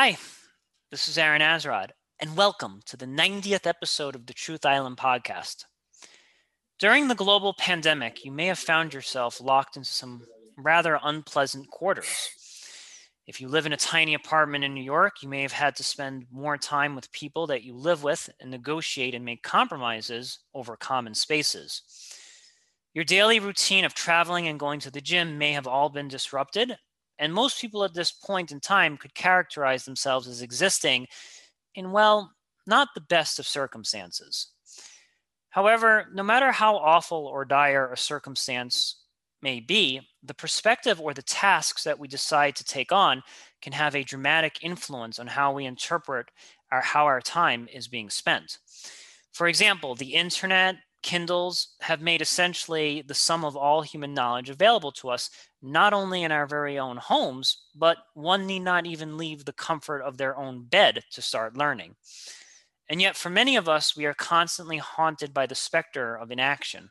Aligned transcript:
Hi, 0.00 0.16
this 0.92 1.08
is 1.08 1.18
Aaron 1.18 1.42
Azrod, 1.42 1.90
and 2.20 2.36
welcome 2.36 2.82
to 2.86 2.96
the 2.96 3.04
90th 3.04 3.66
episode 3.66 4.14
of 4.14 4.26
the 4.26 4.32
Truth 4.32 4.64
Island 4.64 4.96
podcast. 4.96 5.64
During 6.78 7.08
the 7.08 7.16
global 7.16 7.52
pandemic, 7.52 8.24
you 8.24 8.30
may 8.30 8.46
have 8.46 8.60
found 8.60 8.94
yourself 8.94 9.40
locked 9.40 9.76
into 9.76 9.90
some 9.90 10.22
rather 10.56 11.00
unpleasant 11.02 11.68
quarters. 11.70 12.28
If 13.26 13.40
you 13.40 13.48
live 13.48 13.66
in 13.66 13.72
a 13.72 13.76
tiny 13.76 14.14
apartment 14.14 14.62
in 14.62 14.72
New 14.72 14.84
York, 14.84 15.14
you 15.20 15.28
may 15.28 15.42
have 15.42 15.50
had 15.50 15.74
to 15.74 15.82
spend 15.82 16.26
more 16.30 16.56
time 16.56 16.94
with 16.94 17.10
people 17.10 17.48
that 17.48 17.64
you 17.64 17.74
live 17.74 18.04
with 18.04 18.30
and 18.38 18.52
negotiate 18.52 19.16
and 19.16 19.24
make 19.24 19.42
compromises 19.42 20.38
over 20.54 20.76
common 20.76 21.16
spaces. 21.16 21.82
Your 22.94 23.04
daily 23.04 23.40
routine 23.40 23.84
of 23.84 23.94
traveling 23.94 24.46
and 24.46 24.60
going 24.60 24.78
to 24.78 24.92
the 24.92 25.00
gym 25.00 25.38
may 25.38 25.54
have 25.54 25.66
all 25.66 25.88
been 25.88 26.06
disrupted, 26.06 26.76
and 27.18 27.32
most 27.32 27.60
people 27.60 27.84
at 27.84 27.94
this 27.94 28.10
point 28.12 28.52
in 28.52 28.60
time 28.60 28.96
could 28.96 29.14
characterize 29.14 29.84
themselves 29.84 30.26
as 30.28 30.42
existing 30.42 31.06
in, 31.74 31.92
well, 31.92 32.32
not 32.66 32.88
the 32.94 33.00
best 33.00 33.38
of 33.38 33.46
circumstances. 33.46 34.48
However, 35.50 36.06
no 36.12 36.22
matter 36.22 36.52
how 36.52 36.76
awful 36.76 37.26
or 37.26 37.44
dire 37.44 37.92
a 37.92 37.96
circumstance 37.96 38.96
may 39.40 39.60
be, 39.60 40.00
the 40.22 40.34
perspective 40.34 41.00
or 41.00 41.14
the 41.14 41.22
tasks 41.22 41.84
that 41.84 41.98
we 41.98 42.08
decide 42.08 42.56
to 42.56 42.64
take 42.64 42.92
on 42.92 43.22
can 43.62 43.72
have 43.72 43.94
a 43.94 44.04
dramatic 44.04 44.58
influence 44.62 45.18
on 45.18 45.26
how 45.26 45.52
we 45.52 45.64
interpret 45.64 46.30
our, 46.70 46.80
how 46.80 47.06
our 47.06 47.20
time 47.20 47.68
is 47.72 47.88
being 47.88 48.10
spent. 48.10 48.58
For 49.32 49.46
example, 49.46 49.94
the 49.94 50.14
internet, 50.14 50.76
Kindles 51.02 51.76
have 51.80 52.00
made 52.00 52.20
essentially 52.20 53.02
the 53.02 53.14
sum 53.14 53.44
of 53.44 53.56
all 53.56 53.82
human 53.82 54.14
knowledge 54.14 54.50
available 54.50 54.92
to 54.92 55.10
us, 55.10 55.30
not 55.62 55.92
only 55.92 56.22
in 56.22 56.32
our 56.32 56.46
very 56.46 56.78
own 56.78 56.96
homes, 56.96 57.64
but 57.74 57.98
one 58.14 58.46
need 58.46 58.60
not 58.60 58.86
even 58.86 59.16
leave 59.16 59.44
the 59.44 59.52
comfort 59.52 60.02
of 60.02 60.16
their 60.16 60.36
own 60.36 60.64
bed 60.64 61.02
to 61.12 61.22
start 61.22 61.56
learning. 61.56 61.94
And 62.90 63.02
yet, 63.02 63.16
for 63.16 63.30
many 63.30 63.56
of 63.56 63.68
us, 63.68 63.96
we 63.96 64.06
are 64.06 64.14
constantly 64.14 64.78
haunted 64.78 65.34
by 65.34 65.46
the 65.46 65.54
specter 65.54 66.16
of 66.16 66.30
inaction. 66.30 66.90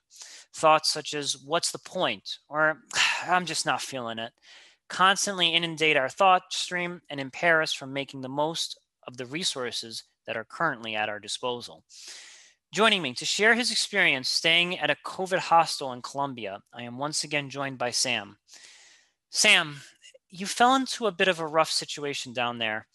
Thoughts 0.54 0.92
such 0.92 1.14
as, 1.14 1.38
what's 1.38 1.72
the 1.72 1.80
point? 1.80 2.38
Or, 2.50 2.84
I'm 3.28 3.46
just 3.46 3.66
not 3.66 3.82
feeling 3.82 4.20
it, 4.20 4.32
constantly 4.90 5.54
inundate 5.54 5.98
our 5.98 6.10
thought 6.10 6.54
stream 6.54 7.02
and 7.10 7.20
impair 7.20 7.62
us 7.62 7.74
from 7.74 7.94
making 7.94 8.22
the 8.22 8.30
most 8.30 8.80
of 9.08 9.18
the 9.18 9.26
resources 9.26 10.04
that 10.26 10.38
are 10.38 10.46
currently 10.46 10.96
at 10.96 11.10
our 11.10 11.20
disposal. 11.20 11.84
Joining 12.74 13.02
me 13.02 13.14
to 13.14 13.26
share 13.26 13.56
his 13.56 13.72
experience 13.72 14.28
staying 14.28 14.78
at 14.78 14.90
a 14.90 14.98
COVID 15.06 15.40
hostel 15.40 15.94
in 15.94 16.02
Colombia, 16.02 16.60
I 16.74 16.84
am 16.84 16.98
once 16.98 17.24
again 17.24 17.50
joined 17.50 17.78
by 17.78 17.92
Sam. 17.92 18.38
Sam, 19.30 19.78
you 20.30 20.46
fell 20.46 20.76
into 20.76 21.08
a 21.08 21.12
bit 21.12 21.30
of 21.30 21.40
a 21.40 21.48
rough 21.48 21.72
situation 21.72 22.34
down 22.34 22.58
there. 22.58 22.88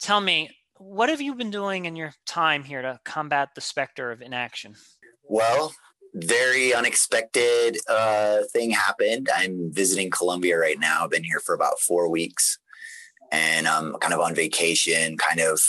Tell 0.00 0.20
me, 0.20 0.56
what 0.76 1.08
have 1.08 1.20
you 1.20 1.34
been 1.34 1.50
doing 1.50 1.86
in 1.86 1.96
your 1.96 2.12
time 2.26 2.62
here 2.62 2.80
to 2.80 3.00
combat 3.04 3.48
the 3.56 3.60
specter 3.60 4.12
of 4.12 4.22
inaction? 4.22 4.76
Well, 5.24 5.74
very 6.14 6.72
unexpected 6.72 7.78
uh, 7.88 8.42
thing 8.52 8.70
happened. 8.70 9.28
I'm 9.34 9.72
visiting 9.72 10.10
Colombia 10.10 10.56
right 10.56 10.78
now. 10.78 11.02
I've 11.02 11.10
been 11.10 11.24
here 11.24 11.40
for 11.40 11.56
about 11.56 11.80
four 11.80 12.08
weeks 12.08 12.58
and 13.32 13.66
I'm 13.66 13.94
kind 13.94 14.14
of 14.14 14.20
on 14.20 14.36
vacation, 14.36 15.16
kind 15.18 15.40
of 15.40 15.60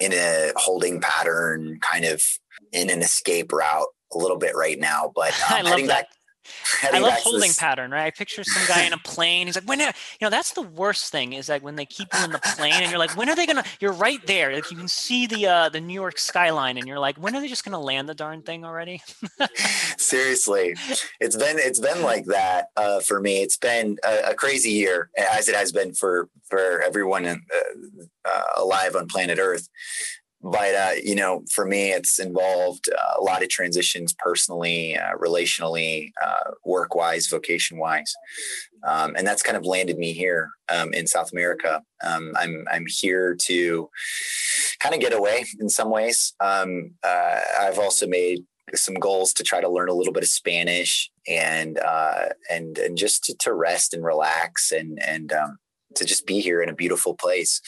in 0.00 0.14
a 0.14 0.52
holding 0.56 1.00
pattern, 1.00 1.78
kind 1.80 2.06
of 2.06 2.22
in 2.72 2.90
an 2.90 3.00
escape 3.00 3.52
route 3.52 3.88
a 4.12 4.18
little 4.18 4.38
bit 4.38 4.54
right 4.56 4.78
now. 4.78 5.12
But 5.14 5.32
um, 5.50 5.58
I 5.58 5.62
love 5.62 5.80
that. 5.80 5.88
Back, 5.88 6.06
I 6.82 6.98
love 6.98 7.14
holding 7.14 7.52
pattern, 7.52 7.90
right? 7.90 8.06
I 8.06 8.10
picture 8.10 8.44
some 8.44 8.62
guy 8.66 8.84
in 8.84 8.92
a 8.92 8.98
plane. 8.98 9.46
He's 9.46 9.56
like, 9.56 9.68
when, 9.68 9.80
are, 9.80 9.86
you 9.86 10.22
know, 10.22 10.30
that's 10.30 10.52
the 10.52 10.62
worst 10.62 11.12
thing 11.12 11.32
is 11.32 11.48
like 11.48 11.62
when 11.62 11.76
they 11.76 11.84
keep 11.84 12.08
you 12.16 12.24
in 12.24 12.32
the 12.32 12.40
plane 12.56 12.74
and 12.74 12.90
you're 12.90 12.98
like, 12.98 13.16
when 13.16 13.28
are 13.28 13.36
they 13.36 13.46
gonna? 13.46 13.64
You're 13.80 13.92
right 13.92 14.24
there. 14.26 14.54
Like 14.54 14.70
you 14.70 14.76
can 14.76 14.88
see 14.88 15.26
the 15.26 15.46
uh, 15.46 15.68
the 15.68 15.80
New 15.80 15.94
York 15.94 16.18
skyline, 16.18 16.78
and 16.78 16.86
you're 16.86 16.98
like, 16.98 17.16
when 17.16 17.34
are 17.34 17.40
they 17.40 17.48
just 17.48 17.64
gonna 17.64 17.80
land 17.80 18.08
the 18.08 18.14
darn 18.14 18.42
thing 18.42 18.64
already? 18.64 19.02
Seriously, 19.98 20.74
it's 21.20 21.36
been 21.36 21.58
it's 21.58 21.80
been 21.80 22.02
like 22.02 22.26
that 22.26 22.68
uh, 22.76 23.00
for 23.00 23.20
me. 23.20 23.42
It's 23.42 23.56
been 23.56 23.98
a, 24.04 24.30
a, 24.30 24.34
crazy 24.34 24.70
year, 24.70 25.10
as 25.18 25.48
it 25.48 25.54
has 25.54 25.72
been 25.72 25.94
for 25.94 26.28
for 26.48 26.82
everyone 26.82 27.24
in, 27.24 27.42
uh, 27.54 28.28
uh 28.28 28.42
alive 28.56 28.96
on 28.96 29.06
planet 29.08 29.38
Earth 29.38 29.68
but 30.42 30.74
uh, 30.74 30.92
you 31.02 31.14
know 31.14 31.42
for 31.50 31.66
me 31.66 31.90
it's 31.90 32.18
involved 32.18 32.88
uh, 32.92 33.14
a 33.18 33.22
lot 33.22 33.42
of 33.42 33.48
transitions 33.48 34.14
personally 34.18 34.96
uh, 34.96 35.16
relationally 35.16 36.10
uh, 36.24 36.50
work 36.64 36.94
wise 36.94 37.26
vocation 37.26 37.78
wise 37.78 38.14
um, 38.86 39.14
and 39.16 39.26
that's 39.26 39.42
kind 39.42 39.56
of 39.56 39.64
landed 39.64 39.98
me 39.98 40.12
here 40.12 40.50
um, 40.72 40.92
in 40.92 41.06
south 41.06 41.32
america. 41.32 41.82
Um, 42.04 42.32
I'm, 42.36 42.64
I'm 42.70 42.86
here 42.86 43.36
to 43.46 43.90
kind 44.78 44.94
of 44.94 45.00
get 45.00 45.12
away 45.12 45.44
in 45.60 45.68
some 45.68 45.90
ways. 45.90 46.34
Um, 46.40 46.92
uh, 47.02 47.40
i've 47.60 47.78
also 47.78 48.06
made 48.06 48.44
some 48.74 48.94
goals 48.94 49.32
to 49.32 49.42
try 49.42 49.60
to 49.60 49.68
learn 49.68 49.88
a 49.88 49.94
little 49.94 50.12
bit 50.12 50.22
of 50.22 50.28
spanish 50.28 51.10
and 51.26 51.78
uh, 51.78 52.26
and 52.50 52.78
and 52.78 52.96
just 52.96 53.24
to, 53.24 53.36
to, 53.36 53.52
rest 53.52 53.94
and 53.94 54.04
relax 54.04 54.70
and 54.72 55.02
and 55.02 55.32
um, 55.32 55.58
to 55.94 56.04
just 56.04 56.26
be 56.26 56.40
here 56.40 56.62
in 56.62 56.68
a 56.68 56.74
beautiful 56.74 57.14
place 57.14 57.60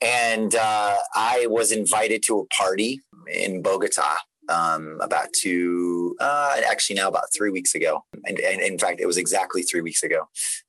and 0.00 0.54
uh, 0.54 0.96
I 1.14 1.46
was 1.48 1.72
invited 1.72 2.22
to 2.26 2.40
a 2.40 2.46
party 2.46 3.00
in 3.32 3.62
Bogota 3.62 4.16
um, 4.48 4.98
about 5.00 5.28
two, 5.32 6.16
uh, 6.20 6.60
actually 6.68 6.96
now 6.96 7.08
about 7.08 7.32
three 7.34 7.50
weeks 7.50 7.74
ago. 7.74 8.04
And, 8.24 8.38
and, 8.38 8.60
in 8.60 8.78
fact, 8.78 9.00
it 9.00 9.06
was 9.06 9.16
exactly 9.16 9.62
three 9.62 9.80
weeks 9.80 10.02
ago. 10.02 10.28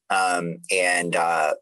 Um, 0.10 0.60
and 0.72 1.16
uh, 1.16 1.56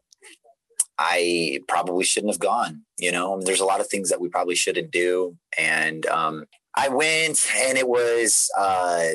I 0.98 1.60
probably 1.66 2.04
shouldn't 2.04 2.32
have 2.32 2.40
gone. 2.40 2.82
You 2.98 3.10
know, 3.12 3.40
there's 3.42 3.60
a 3.60 3.64
lot 3.64 3.80
of 3.80 3.88
things 3.88 4.10
that 4.10 4.20
we 4.20 4.28
probably 4.28 4.54
shouldn't 4.54 4.90
do. 4.90 5.36
And 5.58 6.06
um, 6.06 6.44
I 6.76 6.88
went, 6.88 7.48
and 7.56 7.76
it 7.76 7.88
was 7.88 8.50
uh, 8.56 9.08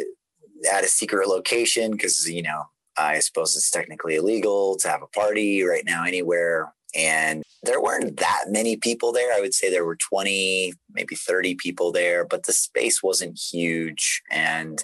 at 0.72 0.84
a 0.84 0.88
secret 0.88 1.28
location 1.28 1.92
because, 1.92 2.30
you 2.30 2.42
know, 2.42 2.64
I 2.98 3.20
suppose 3.20 3.56
it's 3.56 3.72
technically 3.72 4.16
illegal 4.16 4.76
to 4.78 4.90
have 4.90 5.02
a 5.02 5.08
party 5.08 5.64
right 5.64 5.86
now 5.86 6.04
anywhere 6.04 6.74
and 6.96 7.44
there 7.64 7.82
weren't 7.82 8.18
that 8.18 8.46
many 8.48 8.78
people 8.78 9.12
there. 9.12 9.34
I 9.34 9.42
would 9.42 9.54
say 9.54 9.70
there 9.70 9.86
were 9.86 9.98
20, 9.98 10.74
maybe 10.92 11.16
30 11.16 11.56
people 11.56 11.92
there, 11.92 12.26
but 12.26 12.46
the 12.46 12.54
space 12.54 13.04
wasn't 13.04 13.38
huge. 13.38 14.22
And 14.32 14.84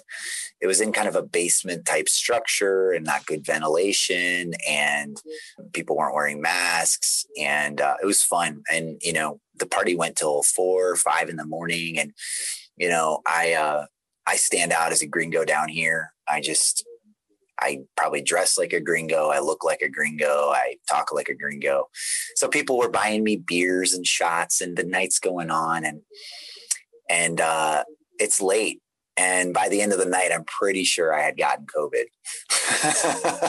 it 0.60 0.66
was 0.66 0.80
in 0.80 0.92
kind 0.92 1.08
of 1.08 1.16
a 1.16 1.22
basement 1.22 1.86
type 1.86 2.08
structure 2.08 2.92
and 2.92 3.04
not 3.04 3.26
good 3.26 3.44
ventilation. 3.46 4.52
And 4.68 5.20
people 5.72 5.96
weren't 5.96 6.14
wearing 6.14 6.42
masks. 6.42 7.24
And 7.40 7.80
uh, 7.80 7.96
it 8.02 8.06
was 8.06 8.22
fun. 8.22 8.62
And, 8.70 9.00
you 9.02 9.12
know, 9.12 9.40
the 9.58 9.66
party 9.66 9.94
went 9.96 10.16
till 10.16 10.42
four 10.42 10.90
or 10.90 10.96
five 10.96 11.28
in 11.28 11.36
the 11.36 11.46
morning. 11.46 11.98
And, 11.98 12.12
you 12.76 12.88
know, 12.88 13.20
I, 13.26 13.54
uh, 13.54 13.86
I 14.26 14.36
stand 14.36 14.72
out 14.72 14.92
as 14.92 15.00
a 15.00 15.06
gringo 15.06 15.44
down 15.44 15.68
here. 15.68 16.12
I 16.28 16.40
just, 16.40 16.84
I 17.60 17.80
probably 17.96 18.22
dress 18.22 18.58
like 18.58 18.72
a 18.72 18.80
gringo. 18.80 19.28
I 19.28 19.40
look 19.40 19.64
like 19.64 19.82
a 19.82 19.88
gringo. 19.88 20.50
I 20.50 20.76
talk 20.88 21.12
like 21.12 21.28
a 21.28 21.34
gringo. 21.34 21.88
So 22.34 22.48
people 22.48 22.78
were 22.78 22.90
buying 22.90 23.24
me 23.24 23.36
beers 23.36 23.94
and 23.94 24.06
shots 24.06 24.60
and 24.60 24.76
the 24.76 24.84
night's 24.84 25.18
going 25.18 25.50
on 25.50 25.84
and, 25.84 26.02
and, 27.08 27.40
uh, 27.40 27.84
it's 28.18 28.40
late. 28.40 28.80
And 29.18 29.54
by 29.54 29.70
the 29.70 29.80
end 29.80 29.92
of 29.92 29.98
the 29.98 30.04
night, 30.04 30.30
I'm 30.30 30.44
pretty 30.44 30.84
sure 30.84 31.14
I 31.14 31.22
had 31.22 31.38
gotten 31.38 31.64
COVID. 31.66 32.04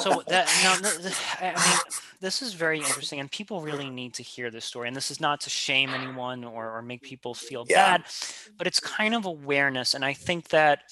so 0.02 0.24
that, 0.28 0.50
you 0.58 0.64
know, 0.64 1.02
I 1.42 1.54
mean, 1.54 1.80
this 2.22 2.42
is 2.42 2.54
very 2.54 2.80
interesting 2.80 3.20
and 3.20 3.30
people 3.30 3.60
really 3.60 3.90
need 3.90 4.14
to 4.14 4.24
hear 4.24 4.50
this 4.50 4.64
story. 4.64 4.88
And 4.88 4.96
this 4.96 5.12
is 5.12 5.20
not 5.20 5.42
to 5.42 5.50
shame 5.50 5.90
anyone 5.90 6.46
or, 6.46 6.78
or 6.78 6.82
make 6.82 7.02
people 7.02 7.34
feel 7.34 7.66
yeah. 7.68 7.98
bad, 7.98 8.06
but 8.58 8.66
it's 8.66 8.80
kind 8.80 9.14
of 9.14 9.26
awareness. 9.26 9.94
And 9.94 10.06
I 10.06 10.14
think 10.14 10.50
that, 10.50 10.84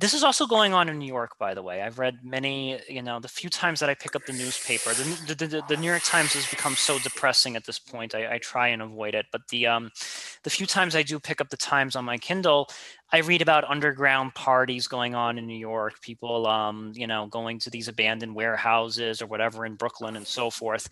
this 0.00 0.14
is 0.14 0.24
also 0.24 0.46
going 0.46 0.72
on 0.72 0.88
in 0.88 0.98
New 0.98 1.06
York, 1.06 1.36
by 1.38 1.52
the 1.52 1.62
way. 1.62 1.82
I've 1.82 1.98
read 1.98 2.20
many, 2.24 2.80
you 2.88 3.02
know, 3.02 3.20
the 3.20 3.28
few 3.28 3.50
times 3.50 3.80
that 3.80 3.90
I 3.90 3.94
pick 3.94 4.16
up 4.16 4.24
the 4.24 4.32
newspaper, 4.32 4.94
the, 4.94 5.34
the, 5.34 5.46
the, 5.46 5.62
the 5.68 5.76
New 5.76 5.88
York 5.88 6.02
Times 6.04 6.32
has 6.32 6.48
become 6.48 6.74
so 6.74 6.98
depressing 6.98 7.54
at 7.54 7.66
this 7.66 7.78
point. 7.78 8.14
I, 8.14 8.34
I, 8.34 8.38
try 8.38 8.68
and 8.68 8.80
avoid 8.80 9.14
it. 9.14 9.26
But 9.30 9.42
the, 9.48 9.66
um, 9.66 9.90
the 10.42 10.48
few 10.48 10.64
times 10.64 10.96
I 10.96 11.02
do 11.02 11.20
pick 11.20 11.42
up 11.42 11.50
the 11.50 11.58
Times 11.58 11.96
on 11.96 12.06
my 12.06 12.16
Kindle, 12.16 12.70
I 13.12 13.18
read 13.18 13.42
about 13.42 13.64
underground 13.64 14.34
parties 14.34 14.88
going 14.88 15.14
on 15.14 15.36
in 15.36 15.46
New 15.46 15.58
York, 15.58 16.00
people, 16.00 16.46
um, 16.46 16.92
you 16.94 17.06
know, 17.06 17.26
going 17.26 17.58
to 17.58 17.70
these 17.70 17.88
abandoned 17.88 18.34
warehouses 18.34 19.20
or 19.20 19.26
whatever 19.26 19.66
in 19.66 19.74
Brooklyn 19.74 20.16
and 20.16 20.26
so 20.26 20.48
forth. 20.48 20.88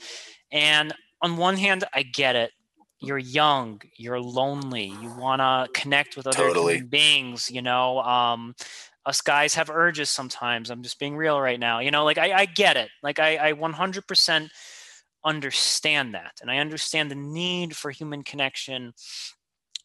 And 0.52 0.92
on 1.22 1.38
one 1.38 1.56
hand, 1.56 1.84
I 1.94 2.02
get 2.02 2.36
it 2.36 2.52
you're 3.00 3.18
young 3.18 3.80
you're 3.96 4.20
lonely 4.20 4.86
you 5.00 5.12
want 5.16 5.40
to 5.40 5.68
connect 5.80 6.16
with 6.16 6.26
other 6.26 6.36
totally. 6.36 6.74
human 6.74 6.88
beings 6.88 7.50
you 7.50 7.62
know 7.62 8.00
um, 8.00 8.54
us 9.06 9.20
guys 9.20 9.54
have 9.54 9.70
urges 9.70 10.10
sometimes. 10.10 10.70
I'm 10.70 10.82
just 10.82 10.98
being 10.98 11.16
real 11.16 11.40
right 11.40 11.58
now. 11.58 11.80
You 11.80 11.90
know, 11.90 12.04
like 12.04 12.18
I, 12.18 12.32
I 12.32 12.44
get 12.44 12.76
it. 12.76 12.90
Like 13.02 13.18
I, 13.18 13.48
I 13.48 13.52
100% 13.54 14.48
understand 15.24 16.14
that. 16.14 16.38
And 16.40 16.50
I 16.50 16.58
understand 16.58 17.10
the 17.10 17.16
need 17.16 17.76
for 17.76 17.90
human 17.90 18.22
connection 18.22 18.92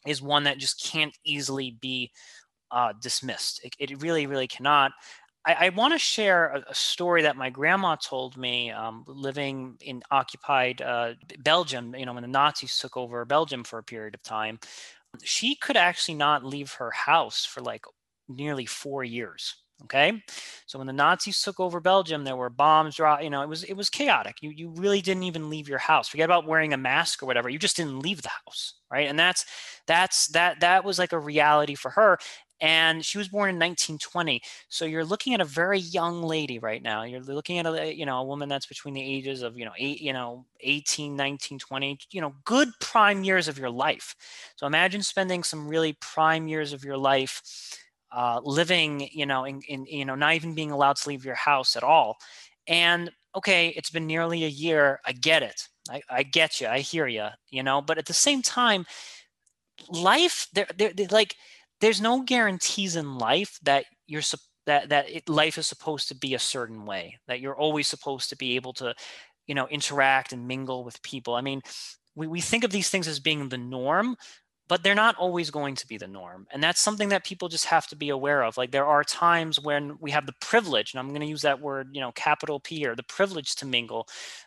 is 0.06 0.20
one 0.20 0.44
that 0.44 0.58
just 0.58 0.84
can't 0.84 1.16
easily 1.24 1.76
be 1.80 2.10
uh, 2.70 2.92
dismissed. 3.00 3.60
It, 3.64 3.74
it 3.78 4.02
really, 4.02 4.26
really 4.26 4.48
cannot. 4.48 4.92
I, 5.46 5.66
I 5.66 5.68
want 5.70 5.92
to 5.92 5.98
share 5.98 6.46
a, 6.48 6.70
a, 6.70 6.74
story 6.74 7.22
that 7.22 7.36
my 7.36 7.50
grandma 7.50 7.96
told 7.96 8.36
me 8.36 8.70
um, 8.70 9.04
living 9.06 9.76
in 9.80 10.02
occupied 10.10 10.82
uh, 10.82 11.14
Belgium, 11.40 11.94
you 11.94 12.06
know, 12.06 12.14
when 12.14 12.22
the 12.22 12.28
Nazis 12.28 12.78
took 12.78 12.96
over 12.96 13.24
Belgium 13.24 13.64
for 13.64 13.78
a 13.78 13.82
period 13.82 14.14
of 14.14 14.22
time. 14.22 14.58
She 15.22 15.54
could 15.54 15.76
actually 15.76 16.16
not 16.16 16.44
leave 16.44 16.72
her 16.74 16.90
house 16.90 17.44
for 17.44 17.60
like 17.60 17.84
nearly 18.28 18.66
four 18.66 19.04
years. 19.04 19.56
Okay, 19.82 20.22
so 20.66 20.78
when 20.78 20.86
the 20.86 20.92
Nazis 20.92 21.42
took 21.42 21.58
over 21.58 21.80
Belgium, 21.80 22.22
there 22.22 22.36
were 22.36 22.48
bombs 22.48 22.94
drop. 22.94 23.22
You 23.22 23.28
know, 23.28 23.42
it 23.42 23.48
was 23.48 23.64
it 23.64 23.74
was 23.74 23.90
chaotic. 23.90 24.36
You 24.40 24.50
you 24.50 24.70
really 24.70 25.00
didn't 25.02 25.24
even 25.24 25.50
leave 25.50 25.68
your 25.68 25.78
house. 25.78 26.08
Forget 26.08 26.26
about 26.26 26.46
wearing 26.46 26.72
a 26.72 26.76
mask 26.76 27.22
or 27.22 27.26
whatever. 27.26 27.48
You 27.48 27.58
just 27.58 27.76
didn't 27.76 27.98
leave 27.98 28.22
the 28.22 28.30
house, 28.46 28.74
right? 28.90 29.08
And 29.08 29.18
that's 29.18 29.44
that's 29.86 30.28
that 30.28 30.60
that 30.60 30.84
was 30.84 30.98
like 30.98 31.12
a 31.12 31.18
reality 31.18 31.74
for 31.74 31.90
her 31.90 32.18
and 32.60 33.04
she 33.04 33.18
was 33.18 33.28
born 33.28 33.50
in 33.50 33.58
1920 33.58 34.40
so 34.68 34.84
you're 34.84 35.04
looking 35.04 35.34
at 35.34 35.40
a 35.40 35.44
very 35.44 35.78
young 35.78 36.22
lady 36.22 36.58
right 36.58 36.82
now 36.82 37.02
you're 37.02 37.20
looking 37.20 37.58
at 37.58 37.66
a 37.66 37.94
you 37.94 38.06
know 38.06 38.18
a 38.18 38.24
woman 38.24 38.48
that's 38.48 38.66
between 38.66 38.94
the 38.94 39.02
ages 39.02 39.42
of 39.42 39.58
you 39.58 39.64
know 39.64 39.72
eight 39.78 40.00
you 40.00 40.12
know 40.12 40.44
18 40.60 41.16
19 41.16 41.58
20 41.58 41.98
you 42.10 42.20
know 42.20 42.34
good 42.44 42.68
prime 42.80 43.24
years 43.24 43.48
of 43.48 43.58
your 43.58 43.70
life 43.70 44.14
so 44.56 44.66
imagine 44.66 45.02
spending 45.02 45.42
some 45.42 45.68
really 45.68 45.94
prime 46.00 46.46
years 46.46 46.72
of 46.72 46.84
your 46.84 46.96
life 46.96 47.42
uh, 48.14 48.40
living 48.44 49.08
you 49.12 49.26
know 49.26 49.44
in, 49.44 49.60
in 49.68 49.84
you 49.86 50.04
know 50.04 50.14
not 50.14 50.34
even 50.34 50.54
being 50.54 50.70
allowed 50.70 50.96
to 50.96 51.08
leave 51.08 51.24
your 51.24 51.34
house 51.34 51.76
at 51.76 51.82
all. 51.82 52.16
And 52.66 53.10
okay 53.36 53.68
it's 53.76 53.90
been 53.90 54.06
nearly 54.06 54.44
a 54.44 54.48
year 54.48 55.00
i 55.04 55.12
get 55.12 55.42
it. 55.42 55.68
I, 55.90 56.00
I 56.08 56.22
get 56.22 56.60
you 56.60 56.68
i 56.68 56.78
hear 56.78 57.06
you 57.06 57.26
you 57.50 57.62
know 57.62 57.82
but 57.82 57.98
at 57.98 58.06
the 58.06 58.14
same 58.14 58.42
time 58.42 58.86
life 59.90 60.46
they're, 60.54 60.68
they're 60.76 60.92
like 61.10 61.36
there's 61.80 62.00
no 62.00 62.22
guarantees 62.22 62.96
in 62.96 63.18
life 63.18 63.58
that 63.62 63.84
you're 64.06 64.22
that 64.66 64.88
that 64.88 65.10
it, 65.10 65.28
life 65.28 65.58
is 65.58 65.66
supposed 65.66 66.08
to 66.08 66.14
be 66.14 66.34
a 66.34 66.38
certain 66.38 66.86
way 66.86 67.18
that 67.26 67.40
you're 67.40 67.56
always 67.56 67.86
supposed 67.86 68.30
to 68.30 68.36
be 68.36 68.56
able 68.56 68.72
to 68.74 68.94
you 69.46 69.54
know 69.54 69.68
interact 69.68 70.32
and 70.32 70.48
mingle 70.48 70.84
with 70.84 71.02
people. 71.02 71.34
I 71.34 71.42
mean 71.42 71.60
we, 72.16 72.26
we 72.28 72.40
think 72.40 72.64
of 72.64 72.70
these 72.70 72.90
things 72.90 73.08
as 73.08 73.18
being 73.18 73.48
the 73.48 73.58
norm 73.58 74.16
but 74.74 74.82
they're 74.82 74.92
not 74.92 75.14
always 75.18 75.52
going 75.52 75.76
to 75.76 75.86
be 75.86 75.96
the 75.96 76.08
norm 76.08 76.48
and 76.50 76.60
that's 76.60 76.80
something 76.80 77.08
that 77.08 77.22
people 77.22 77.48
just 77.48 77.64
have 77.64 77.86
to 77.86 77.94
be 77.94 78.08
aware 78.08 78.42
of 78.42 78.56
like 78.56 78.72
there 78.72 78.84
are 78.86 79.04
times 79.04 79.60
when 79.60 79.96
we 80.00 80.10
have 80.10 80.26
the 80.26 80.34
privilege 80.40 80.92
and 80.92 80.98
i'm 80.98 81.10
going 81.10 81.20
to 81.20 81.28
use 81.28 81.42
that 81.42 81.60
word 81.60 81.86
you 81.92 82.00
know 82.00 82.10
capital 82.16 82.58
p 82.58 82.84
or 82.84 82.96
the 82.96 83.04
privilege 83.04 83.54
to 83.54 83.66
mingle 83.66 84.04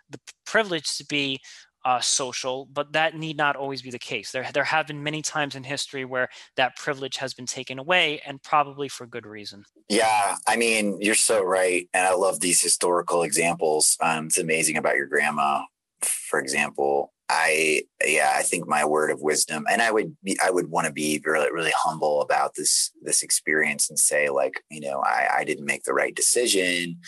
the 0.10 0.20
privilege 0.46 0.98
to 0.98 1.06
be 1.06 1.40
uh, 1.86 2.02
social, 2.02 2.68
but 2.74 2.92
that 2.92 3.16
need 3.16 3.38
not 3.38 3.56
always 3.56 3.82
be 3.82 3.90
the 3.90 3.98
case. 3.98 4.34
There, 4.34 4.46
there 4.54 4.66
have 4.66 4.88
been 4.88 5.02
many 5.02 5.22
times 5.22 5.56
in 5.56 5.64
history 5.64 6.04
where 6.04 6.28
that 6.58 6.76
privilege 6.76 7.16
has 7.16 7.34
been 7.34 7.46
taken 7.46 7.80
away, 7.80 8.20
and 8.26 8.44
probably 8.44 8.90
for 8.90 9.08
good 9.08 9.26
reason. 9.26 9.64
Yeah, 9.88 10.36
I 10.46 10.58
mean, 10.58 11.00
you're 11.00 11.16
so 11.16 11.42
right, 11.42 11.88
and 11.94 12.06
I 12.06 12.14
love 12.14 12.42
these 12.42 12.62
historical 12.62 13.24
examples. 13.24 13.96
Um, 14.02 14.26
it's 14.26 14.38
amazing 14.38 14.76
about 14.76 14.98
your 14.98 15.06
grandma, 15.06 15.62
for 16.02 16.42
example. 16.42 17.14
I 17.30 17.84
yeah, 18.06 18.34
I 18.36 18.44
think 18.44 18.68
my 18.68 18.86
word 18.86 19.12
of 19.12 19.22
wisdom, 19.22 19.66
and 19.70 19.82
I 19.82 19.92
would 19.92 20.16
be, 20.24 20.38
I 20.44 20.50
would 20.50 20.70
want 20.70 20.88
to 20.88 20.94
be 20.94 21.22
really 21.26 21.52
really 21.52 21.74
humble 21.76 22.22
about 22.22 22.56
this 22.56 22.92
this 23.02 23.24
experience 23.24 23.90
and 23.90 24.00
say 24.00 24.30
like, 24.30 24.64
you 24.70 24.80
know, 24.80 25.02
I 25.02 25.28
I 25.40 25.44
didn't 25.44 25.66
make 25.66 25.84
the 25.84 25.94
right 25.94 26.16
decision 26.16 27.00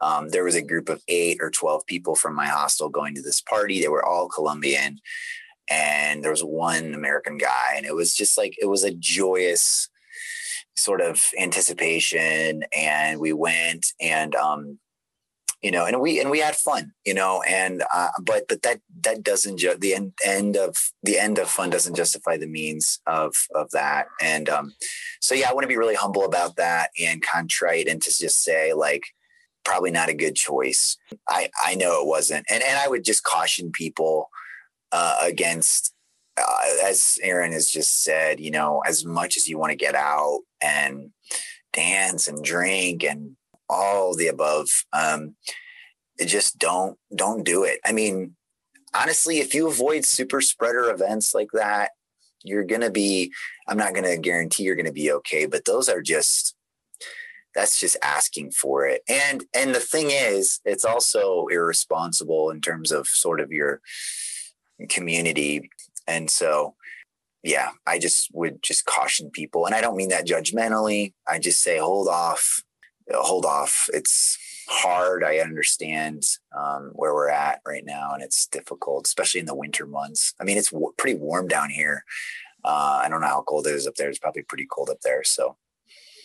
um, 0.00 0.28
there 0.28 0.44
was 0.44 0.54
a 0.54 0.62
group 0.62 0.88
of 0.88 1.02
eight 1.08 1.38
or 1.40 1.50
12 1.50 1.86
people 1.86 2.14
from 2.14 2.34
my 2.34 2.46
hostel 2.46 2.88
going 2.88 3.14
to 3.14 3.22
this 3.22 3.40
party. 3.40 3.80
They 3.80 3.88
were 3.88 4.04
all 4.04 4.28
Colombian. 4.28 4.98
And 5.70 6.22
there 6.22 6.30
was 6.30 6.44
one 6.44 6.94
American 6.94 7.38
guy. 7.38 7.74
And 7.76 7.86
it 7.86 7.94
was 7.94 8.14
just 8.14 8.38
like, 8.38 8.54
it 8.60 8.66
was 8.66 8.84
a 8.84 8.94
joyous 8.94 9.88
sort 10.76 11.00
of 11.00 11.30
anticipation. 11.40 12.64
And 12.76 13.18
we 13.18 13.32
went 13.32 13.86
and, 14.00 14.34
um, 14.34 14.78
you 15.62 15.70
know, 15.70 15.86
and 15.86 16.00
we 16.00 16.20
and 16.20 16.30
we 16.30 16.40
had 16.40 16.54
fun, 16.54 16.92
you 17.04 17.14
know, 17.14 17.42
and 17.42 17.82
uh, 17.92 18.10
but 18.22 18.44
but 18.48 18.62
that 18.62 18.80
that 19.02 19.22
doesn't 19.22 19.56
ju- 19.58 19.76
the 19.78 19.94
end 19.94 20.12
end 20.24 20.56
of 20.56 20.76
the 21.02 21.18
end 21.18 21.38
of 21.38 21.48
fun 21.48 21.70
doesn't 21.70 21.96
justify 21.96 22.36
the 22.36 22.46
means 22.46 23.00
of 23.06 23.34
of 23.54 23.70
that, 23.70 24.06
and 24.20 24.48
um, 24.48 24.74
so 25.20 25.34
yeah, 25.34 25.48
I 25.50 25.54
want 25.54 25.64
to 25.64 25.68
be 25.68 25.78
really 25.78 25.94
humble 25.94 26.24
about 26.24 26.56
that 26.56 26.90
and 27.00 27.22
contrite 27.22 27.88
and 27.88 28.00
to 28.02 28.10
just 28.10 28.44
say 28.44 28.72
like, 28.74 29.04
probably 29.66 29.90
not 29.90 30.08
a 30.08 30.14
good 30.14 30.36
choice. 30.36 30.96
I, 31.28 31.50
I 31.64 31.74
know 31.74 32.00
it 32.00 32.06
wasn't. 32.06 32.46
And, 32.48 32.62
and 32.62 32.78
I 32.78 32.88
would 32.88 33.04
just 33.04 33.24
caution 33.24 33.72
people 33.72 34.30
uh, 34.92 35.18
against, 35.22 35.92
uh, 36.38 36.44
as 36.84 37.18
Aaron 37.22 37.52
has 37.52 37.68
just 37.68 38.04
said, 38.04 38.38
you 38.38 38.52
know, 38.52 38.82
as 38.86 39.04
much 39.04 39.36
as 39.36 39.48
you 39.48 39.58
want 39.58 39.72
to 39.72 39.76
get 39.76 39.96
out 39.96 40.40
and 40.60 41.10
dance 41.72 42.28
and 42.28 42.42
drink 42.44 43.02
and 43.02 43.36
all 43.68 44.14
the 44.14 44.28
above, 44.28 44.68
um, 44.92 45.36
just 46.24 46.58
don't, 46.58 46.98
don't 47.14 47.44
do 47.44 47.64
it. 47.64 47.80
I 47.84 47.92
mean, 47.92 48.36
honestly, 48.94 49.38
if 49.38 49.54
you 49.54 49.68
avoid 49.68 50.04
super 50.04 50.40
spreader 50.40 50.90
events 50.90 51.34
like 51.34 51.50
that, 51.52 51.90
you're 52.42 52.64
to 52.82 52.90
be, 52.90 53.32
I'm 53.68 53.76
not 53.76 53.94
to 54.04 54.16
guarantee 54.16 54.64
you're 54.64 54.76
to 54.86 54.92
be 54.92 55.10
okay, 55.12 55.46
but 55.46 55.64
those 55.64 55.88
are 55.88 56.02
just, 56.02 56.54
that's 57.56 57.80
just 57.80 57.96
asking 58.02 58.50
for 58.50 58.86
it. 58.86 59.02
And 59.08 59.44
and 59.54 59.74
the 59.74 59.80
thing 59.80 60.10
is 60.10 60.60
it's 60.64 60.84
also 60.84 61.46
irresponsible 61.46 62.50
in 62.50 62.60
terms 62.60 62.92
of 62.92 63.08
sort 63.08 63.40
of 63.40 63.50
your 63.50 63.80
community. 64.90 65.70
And 66.06 66.30
so 66.30 66.74
yeah 67.42 67.70
i 67.86 67.98
just 67.98 68.28
would 68.34 68.62
just 68.62 68.84
caution 68.84 69.30
people. 69.30 69.66
And 69.66 69.74
i 69.74 69.80
don't 69.80 69.96
mean 69.96 70.10
that 70.10 70.26
judgmentally. 70.26 71.14
I 71.26 71.38
just 71.38 71.62
say 71.62 71.78
hold 71.78 72.08
off 72.08 72.62
hold 73.12 73.44
off. 73.44 73.88
It's 73.92 74.38
hard. 74.68 75.22
I 75.22 75.38
understand 75.38 76.24
um, 76.56 76.90
where 76.94 77.14
we're 77.14 77.28
at 77.28 77.60
right 77.66 77.84
now 77.84 78.12
and 78.12 78.22
it's 78.22 78.46
difficult 78.46 79.06
especially 79.06 79.40
in 79.40 79.46
the 79.46 79.54
winter 79.54 79.86
months. 79.86 80.34
I 80.40 80.44
mean 80.44 80.58
it's 80.58 80.70
w- 80.70 80.92
pretty 80.98 81.18
warm 81.18 81.48
down 81.48 81.70
here. 81.70 82.04
Uh, 82.64 83.00
i 83.04 83.08
don't 83.08 83.20
know 83.20 83.28
how 83.28 83.44
cold 83.46 83.66
it 83.66 83.74
is 83.74 83.86
up 83.86 83.94
there. 83.94 84.08
It's 84.08 84.18
probably 84.18 84.42
pretty 84.42 84.66
cold 84.66 84.90
up 84.90 85.00
there 85.02 85.22
so. 85.24 85.56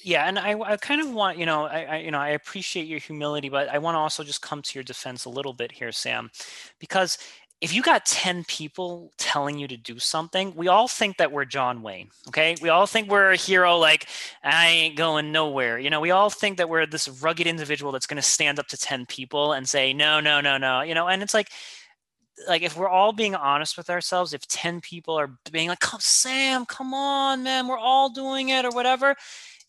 Yeah 0.04 0.26
and 0.26 0.40
I, 0.40 0.60
I 0.60 0.78
kind 0.78 1.02
of 1.02 1.14
want 1.14 1.38
you 1.38 1.46
know 1.46 1.66
I, 1.66 1.84
I, 1.84 1.98
you 1.98 2.10
know 2.10 2.20
i 2.20 2.30
appreciate 2.30 2.88
your 2.88 2.98
humility 2.98 3.50
but 3.50 3.70
i 3.70 3.78
want 3.78 3.94
to 3.94 4.00
also 4.00 4.24
just 4.24 4.42
come 4.42 4.64
to 4.64 4.72
your 4.74 4.84
defense 4.84 5.26
a 5.26 5.30
little 5.30 5.54
bit 5.54 5.72
here 5.72 5.92
sam 5.92 6.32
because 6.80 7.20
if 7.62 7.74
you 7.74 7.84
got 7.84 8.06
10 8.06 8.44
people 8.46 9.12
telling 9.18 9.60
you 9.60 9.68
to 9.68 9.78
do 9.78 10.00
something 10.00 10.54
we 10.56 10.68
all 10.68 10.88
think 10.88 11.18
that 11.18 11.32
we're 11.32 11.46
john 11.46 11.82
wayne 11.82 12.10
okay? 12.28 12.56
We 12.62 12.70
all 12.70 12.88
think 12.88 13.10
we're 13.10 13.32
a 13.32 13.36
hero 13.36 13.78
like 13.78 14.08
i 14.44 14.68
ain't 14.68 14.98
going 14.98 15.32
nowhere. 15.32 15.80
You 15.80 15.90
know 15.90 16.00
we 16.00 16.12
all 16.12 16.30
think 16.30 16.58
that 16.58 16.70
we're 16.70 16.86
this 16.86 17.08
rugged 17.08 17.48
individual 17.48 17.92
that's 17.92 18.08
going 18.08 18.22
to 18.22 18.28
stand 18.28 18.60
up 18.60 18.68
to 18.68 18.78
10 18.78 19.06
people 19.06 19.54
and 19.54 19.68
say 19.68 19.94
no 19.94 20.20
no 20.20 20.42
no 20.42 20.58
no 20.58 20.82
you 20.82 20.94
know? 20.94 21.08
And 21.08 21.22
it's 21.24 21.34
like 21.34 21.50
like 22.48 22.64
if 22.64 22.76
we're 22.76 22.90
all 22.90 23.14
being 23.14 23.36
honest 23.36 23.78
with 23.78 23.90
ourselves 23.90 24.34
if 24.34 24.48
10 24.48 24.82
people 24.82 25.16
are 25.16 25.32
being 25.52 25.70
like 25.70 25.80
come 25.80 26.00
sam 26.00 26.66
come 26.66 26.94
on 26.94 27.44
man 27.44 27.68
we're 27.68 27.78
all 27.78 28.10
doing 28.10 28.50
it 28.50 28.66
or 28.66 28.72
whatever 28.72 29.16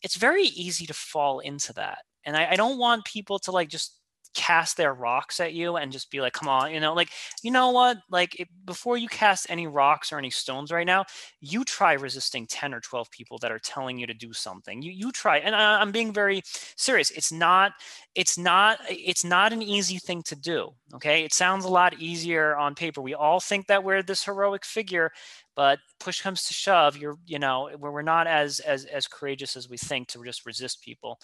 it's 0.02 0.16
very 0.16 0.44
easy 0.44 0.86
to 0.86 0.94
fall 0.94 1.38
into 1.40 1.72
that. 1.74 1.98
And 2.24 2.36
I, 2.36 2.50
I 2.50 2.56
don't 2.56 2.78
want 2.78 3.04
people 3.04 3.38
to 3.40 3.52
like 3.52 3.68
just 3.68 3.96
cast 4.34 4.76
their 4.76 4.94
rocks 4.94 5.40
at 5.40 5.52
you 5.52 5.76
and 5.76 5.92
just 5.92 6.10
be 6.10 6.20
like, 6.20 6.32
come 6.32 6.48
on, 6.48 6.72
you 6.72 6.80
know, 6.80 6.94
like, 6.94 7.10
you 7.42 7.50
know 7.50 7.70
what? 7.70 7.98
Like, 8.10 8.38
it, 8.40 8.48
before 8.64 8.96
you 8.96 9.08
cast 9.08 9.46
any 9.48 9.66
rocks 9.66 10.12
or 10.12 10.18
any 10.18 10.30
stones 10.30 10.72
right 10.72 10.86
now, 10.86 11.04
you 11.40 11.64
try 11.64 11.92
resisting 11.94 12.46
10 12.46 12.74
or 12.74 12.80
12 12.80 13.10
people 13.10 13.38
that 13.38 13.52
are 13.52 13.58
telling 13.58 13.98
you 13.98 14.06
to 14.06 14.14
do 14.14 14.32
something. 14.32 14.82
You, 14.82 14.92
you 14.92 15.12
try. 15.12 15.38
And 15.38 15.54
I, 15.54 15.80
I'm 15.80 15.92
being 15.92 16.12
very 16.12 16.42
serious. 16.76 17.10
It's 17.10 17.32
not, 17.32 17.72
it's 18.14 18.38
not, 18.38 18.78
it's 18.88 19.24
not 19.24 19.52
an 19.52 19.62
easy 19.62 19.98
thing 19.98 20.22
to 20.24 20.36
do. 20.36 20.70
Okay. 20.94 21.24
It 21.24 21.32
sounds 21.32 21.64
a 21.64 21.68
lot 21.68 21.98
easier 21.98 22.56
on 22.56 22.74
paper. 22.74 23.00
We 23.00 23.14
all 23.14 23.40
think 23.40 23.66
that 23.66 23.82
we're 23.82 24.02
this 24.02 24.24
heroic 24.24 24.64
figure, 24.64 25.10
but 25.54 25.78
push 26.00 26.20
comes 26.20 26.44
to 26.44 26.54
shove 26.54 26.96
you're 26.96 27.16
you 27.26 27.38
know 27.38 27.70
we're 27.78 28.02
not 28.02 28.26
as 28.26 28.60
as 28.60 28.84
as 28.86 29.06
courageous 29.06 29.56
as 29.56 29.68
we 29.68 29.76
think 29.76 30.08
to 30.08 30.22
just 30.24 30.46
resist 30.46 30.82
people 30.82 31.18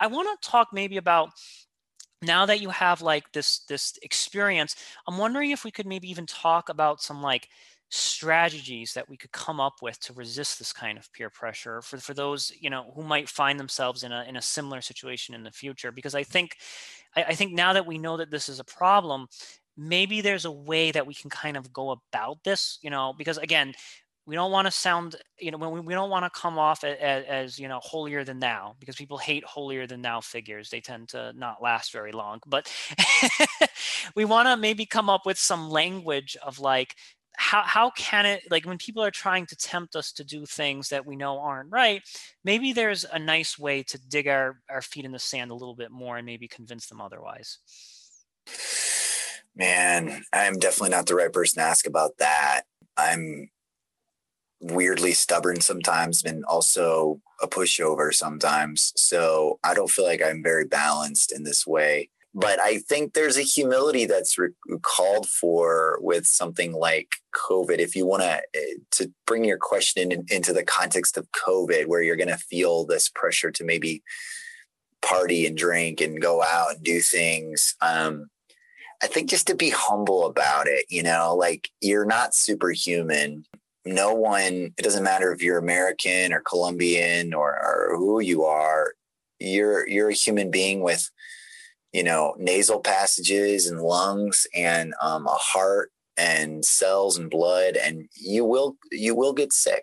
i 0.00 0.06
want 0.06 0.28
to 0.40 0.48
talk 0.48 0.68
maybe 0.72 0.96
about 0.96 1.30
now 2.22 2.46
that 2.46 2.60
you 2.60 2.70
have 2.70 3.02
like 3.02 3.30
this 3.32 3.60
this 3.68 3.98
experience 4.02 4.74
i'm 5.06 5.18
wondering 5.18 5.50
if 5.50 5.64
we 5.64 5.70
could 5.70 5.86
maybe 5.86 6.10
even 6.10 6.26
talk 6.26 6.68
about 6.68 7.02
some 7.02 7.22
like 7.22 7.48
strategies 7.88 8.94
that 8.94 9.08
we 9.08 9.16
could 9.16 9.30
come 9.30 9.60
up 9.60 9.74
with 9.80 9.98
to 10.00 10.12
resist 10.12 10.58
this 10.58 10.72
kind 10.72 10.98
of 10.98 11.12
peer 11.12 11.30
pressure 11.30 11.80
for, 11.82 11.98
for 11.98 12.14
those 12.14 12.52
you 12.58 12.68
know 12.68 12.90
who 12.96 13.02
might 13.02 13.28
find 13.28 13.60
themselves 13.60 14.02
in 14.02 14.10
a 14.10 14.24
in 14.28 14.36
a 14.36 14.42
similar 14.42 14.80
situation 14.80 15.34
in 15.36 15.44
the 15.44 15.52
future. 15.52 15.92
Because 15.92 16.14
i 16.14 16.24
think 16.24 16.56
I, 17.14 17.24
I 17.24 17.34
think 17.34 17.52
now 17.52 17.72
that 17.74 17.86
we 17.86 17.98
know 17.98 18.16
that 18.16 18.30
this 18.30 18.48
is 18.48 18.58
a 18.58 18.64
problem 18.64 19.28
maybe 19.76 20.20
there's 20.20 20.44
a 20.44 20.50
way 20.50 20.90
that 20.90 21.06
we 21.06 21.14
can 21.14 21.30
kind 21.30 21.56
of 21.56 21.72
go 21.72 21.90
about 21.90 22.42
this, 22.44 22.78
you 22.82 22.90
know, 22.90 23.14
because 23.16 23.38
again, 23.38 23.74
we 24.26 24.34
don't 24.34 24.50
want 24.50 24.66
to 24.66 24.72
sound, 24.72 25.16
you 25.38 25.52
know, 25.52 25.58
when 25.58 25.70
we, 25.70 25.80
we 25.80 25.94
don't 25.94 26.10
want 26.10 26.24
to 26.24 26.40
come 26.40 26.58
off 26.58 26.82
as, 26.82 27.24
as, 27.28 27.58
you 27.58 27.68
know, 27.68 27.78
holier 27.80 28.24
than 28.24 28.40
thou 28.40 28.74
because 28.80 28.96
people 28.96 29.18
hate 29.18 29.44
holier 29.44 29.86
than 29.86 30.02
thou 30.02 30.20
figures. 30.20 30.68
They 30.68 30.80
tend 30.80 31.10
to 31.10 31.32
not 31.34 31.62
last 31.62 31.92
very 31.92 32.10
long, 32.10 32.40
but 32.44 32.70
we 34.16 34.24
want 34.24 34.48
to 34.48 34.56
maybe 34.56 34.84
come 34.84 35.08
up 35.08 35.26
with 35.26 35.38
some 35.38 35.70
language 35.70 36.36
of 36.42 36.58
like, 36.58 36.96
how 37.38 37.62
how 37.62 37.90
can 37.90 38.24
it 38.24 38.42
like 38.50 38.64
when 38.64 38.78
people 38.78 39.04
are 39.04 39.10
trying 39.10 39.44
to 39.44 39.54
tempt 39.56 39.94
us 39.94 40.10
to 40.10 40.24
do 40.24 40.46
things 40.46 40.88
that 40.88 41.04
we 41.04 41.16
know 41.16 41.38
aren't 41.38 41.70
right 41.70 42.02
maybe 42.44 42.72
there's 42.72 43.04
a 43.04 43.18
nice 43.18 43.58
way 43.58 43.82
to 43.82 43.98
dig 44.08 44.26
our 44.26 44.58
our 44.70 44.80
feet 44.80 45.04
in 45.04 45.12
the 45.12 45.18
sand 45.18 45.50
a 45.50 45.54
little 45.54 45.74
bit 45.74 45.90
more 45.90 46.16
and 46.16 46.24
maybe 46.24 46.48
convince 46.48 46.86
them 46.86 46.98
otherwise 46.98 47.58
man 49.54 50.22
i'm 50.32 50.58
definitely 50.58 50.88
not 50.88 51.04
the 51.04 51.14
right 51.14 51.30
person 51.30 51.62
to 51.62 51.68
ask 51.68 51.86
about 51.86 52.16
that 52.16 52.62
i'm 52.96 53.50
weirdly 54.60 55.12
stubborn 55.12 55.60
sometimes 55.60 56.24
and 56.24 56.44
also 56.46 57.20
a 57.42 57.46
pushover 57.46 58.12
sometimes 58.12 58.92
so 58.96 59.58
i 59.62 59.74
don't 59.74 59.90
feel 59.90 60.06
like 60.06 60.22
i'm 60.22 60.42
very 60.42 60.64
balanced 60.64 61.32
in 61.32 61.44
this 61.44 61.66
way 61.66 62.08
but 62.38 62.60
I 62.60 62.80
think 62.80 63.14
there's 63.14 63.38
a 63.38 63.42
humility 63.42 64.04
that's 64.04 64.36
re- 64.36 64.50
called 64.82 65.26
for 65.26 65.98
with 66.02 66.26
something 66.26 66.74
like 66.74 67.08
COVID. 67.34 67.78
If 67.78 67.96
you 67.96 68.04
want 68.04 68.24
to 68.24 68.42
eh, 68.54 68.74
to 68.90 69.10
bring 69.26 69.42
your 69.42 69.56
question 69.56 70.12
in, 70.12 70.26
into 70.28 70.52
the 70.52 70.62
context 70.62 71.16
of 71.16 71.26
COVID, 71.32 71.86
where 71.86 72.02
you're 72.02 72.14
going 72.14 72.28
to 72.28 72.36
feel 72.36 72.84
this 72.84 73.08
pressure 73.08 73.50
to 73.52 73.64
maybe 73.64 74.02
party 75.00 75.46
and 75.46 75.56
drink 75.56 76.02
and 76.02 76.20
go 76.20 76.42
out 76.42 76.74
and 76.74 76.84
do 76.84 77.00
things. 77.00 77.74
Um, 77.80 78.28
I 79.02 79.06
think 79.06 79.30
just 79.30 79.46
to 79.46 79.54
be 79.54 79.70
humble 79.70 80.26
about 80.26 80.66
it, 80.66 80.84
you 80.90 81.02
know, 81.02 81.34
like 81.34 81.70
you're 81.80 82.04
not 82.04 82.34
superhuman. 82.34 83.46
No 83.86 84.12
one, 84.12 84.74
it 84.76 84.82
doesn't 84.82 85.04
matter 85.04 85.32
if 85.32 85.42
you're 85.42 85.58
American 85.58 86.32
or 86.32 86.40
Colombian 86.40 87.32
or, 87.32 87.50
or 87.52 87.96
who 87.96 88.20
you 88.20 88.44
are, 88.44 88.94
you're 89.38 89.86
you're 89.88 90.08
a 90.08 90.14
human 90.14 90.50
being 90.50 90.80
with 90.80 91.10
you 91.96 92.02
know, 92.02 92.34
nasal 92.38 92.78
passages 92.78 93.66
and 93.66 93.80
lungs 93.80 94.46
and 94.54 94.92
um, 95.00 95.26
a 95.26 95.30
heart 95.30 95.90
and 96.18 96.62
cells 96.62 97.16
and 97.16 97.30
blood, 97.30 97.74
and 97.74 98.06
you 98.14 98.44
will 98.44 98.76
you 98.92 99.14
will 99.14 99.32
get 99.32 99.50
sick. 99.50 99.82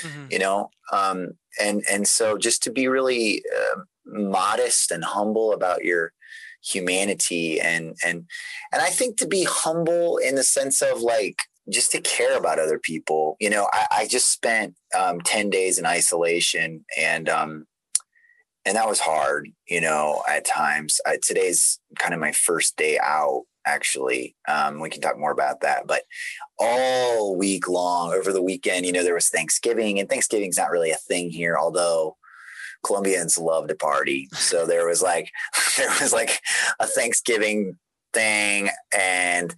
Mm-hmm. 0.00 0.26
You 0.30 0.38
know, 0.40 0.70
um, 0.90 1.34
and 1.60 1.84
and 1.88 2.08
so 2.08 2.36
just 2.36 2.64
to 2.64 2.72
be 2.72 2.88
really 2.88 3.44
uh, 3.56 3.80
modest 4.04 4.90
and 4.90 5.04
humble 5.04 5.52
about 5.52 5.84
your 5.84 6.12
humanity 6.64 7.60
and 7.60 7.94
and 8.04 8.24
and 8.72 8.82
I 8.82 8.88
think 8.88 9.16
to 9.18 9.28
be 9.28 9.44
humble 9.48 10.16
in 10.16 10.34
the 10.34 10.42
sense 10.42 10.82
of 10.82 11.00
like 11.00 11.44
just 11.70 11.92
to 11.92 12.00
care 12.00 12.36
about 12.36 12.58
other 12.58 12.78
people. 12.78 13.36
You 13.40 13.50
know, 13.50 13.68
I, 13.72 13.86
I 13.90 14.06
just 14.06 14.30
spent 14.30 14.74
um, 14.98 15.20
10 15.20 15.50
days 15.50 15.78
in 15.78 15.86
isolation 15.86 16.84
and 16.98 17.28
um, 17.28 17.66
and 18.64 18.76
that 18.76 18.88
was 18.88 19.00
hard, 19.00 19.50
you 19.68 19.80
know, 19.80 20.22
at 20.28 20.44
times. 20.44 21.00
I, 21.04 21.18
today's 21.20 21.80
kind 21.98 22.14
of 22.14 22.20
my 22.20 22.32
first 22.32 22.76
day 22.76 22.98
out, 23.02 23.42
actually. 23.66 24.36
Um, 24.46 24.80
we 24.80 24.88
can 24.88 25.00
talk 25.00 25.18
more 25.18 25.32
about 25.32 25.62
that. 25.62 25.86
But 25.86 26.02
all 26.60 27.36
week 27.36 27.68
long, 27.68 28.12
over 28.12 28.32
the 28.32 28.42
weekend, 28.42 28.86
you 28.86 28.92
know, 28.92 29.02
there 29.02 29.14
was 29.14 29.28
Thanksgiving, 29.28 29.98
and 29.98 30.08
Thanksgiving's 30.08 30.58
not 30.58 30.70
really 30.70 30.92
a 30.92 30.96
thing 30.96 31.30
here, 31.30 31.58
although 31.58 32.16
Colombians 32.84 33.36
love 33.36 33.66
to 33.68 33.74
party. 33.74 34.28
So 34.32 34.64
there 34.64 34.86
was 34.86 35.02
like, 35.02 35.30
there 35.76 35.90
was 36.00 36.12
like 36.12 36.40
a 36.78 36.86
Thanksgiving 36.86 37.78
thing, 38.12 38.70
and 38.96 39.54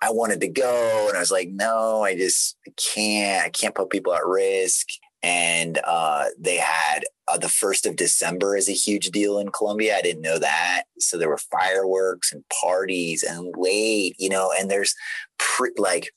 I 0.00 0.10
wanted 0.10 0.40
to 0.40 0.48
go, 0.48 1.06
and 1.08 1.16
I 1.16 1.20
was 1.20 1.30
like, 1.30 1.48
no, 1.48 2.02
I 2.02 2.16
just 2.16 2.56
can't. 2.76 3.44
I 3.44 3.50
can't 3.50 3.74
put 3.74 3.90
people 3.90 4.14
at 4.14 4.26
risk 4.26 4.86
and 5.26 5.80
uh, 5.82 6.26
they 6.38 6.56
had 6.56 7.00
uh, 7.26 7.36
the 7.36 7.48
first 7.48 7.84
of 7.84 7.96
December 7.96 8.56
is 8.56 8.68
a 8.68 8.72
huge 8.72 9.10
deal 9.10 9.40
in 9.40 9.48
Colombia. 9.48 9.96
I 9.96 10.00
didn't 10.00 10.22
know 10.22 10.38
that. 10.38 10.84
So 11.00 11.18
there 11.18 11.28
were 11.28 11.38
fireworks 11.38 12.32
and 12.32 12.44
parties 12.62 13.24
and 13.24 13.52
late, 13.56 14.14
you 14.20 14.28
know, 14.28 14.52
and 14.56 14.70
there's 14.70 14.94
pre- 15.38 15.72
like 15.76 16.12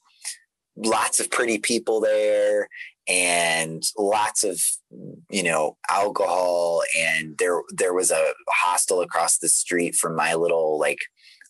lots 0.76 1.20
of 1.20 1.32
pretty 1.32 1.58
people 1.58 2.02
there 2.02 2.70
and 3.08 3.84
lots 3.98 4.44
of 4.44 4.62
you 5.32 5.42
know 5.42 5.76
alcohol 5.90 6.84
and 6.98 7.38
there 7.40 7.62
there 7.70 7.94
was 7.94 8.12
a 8.12 8.34
hostel 8.50 9.02
across 9.02 9.40
the 9.40 9.50
street 9.50 9.96
from 9.96 10.16
my 10.16 10.36
little 10.36 10.80
like 10.80 11.00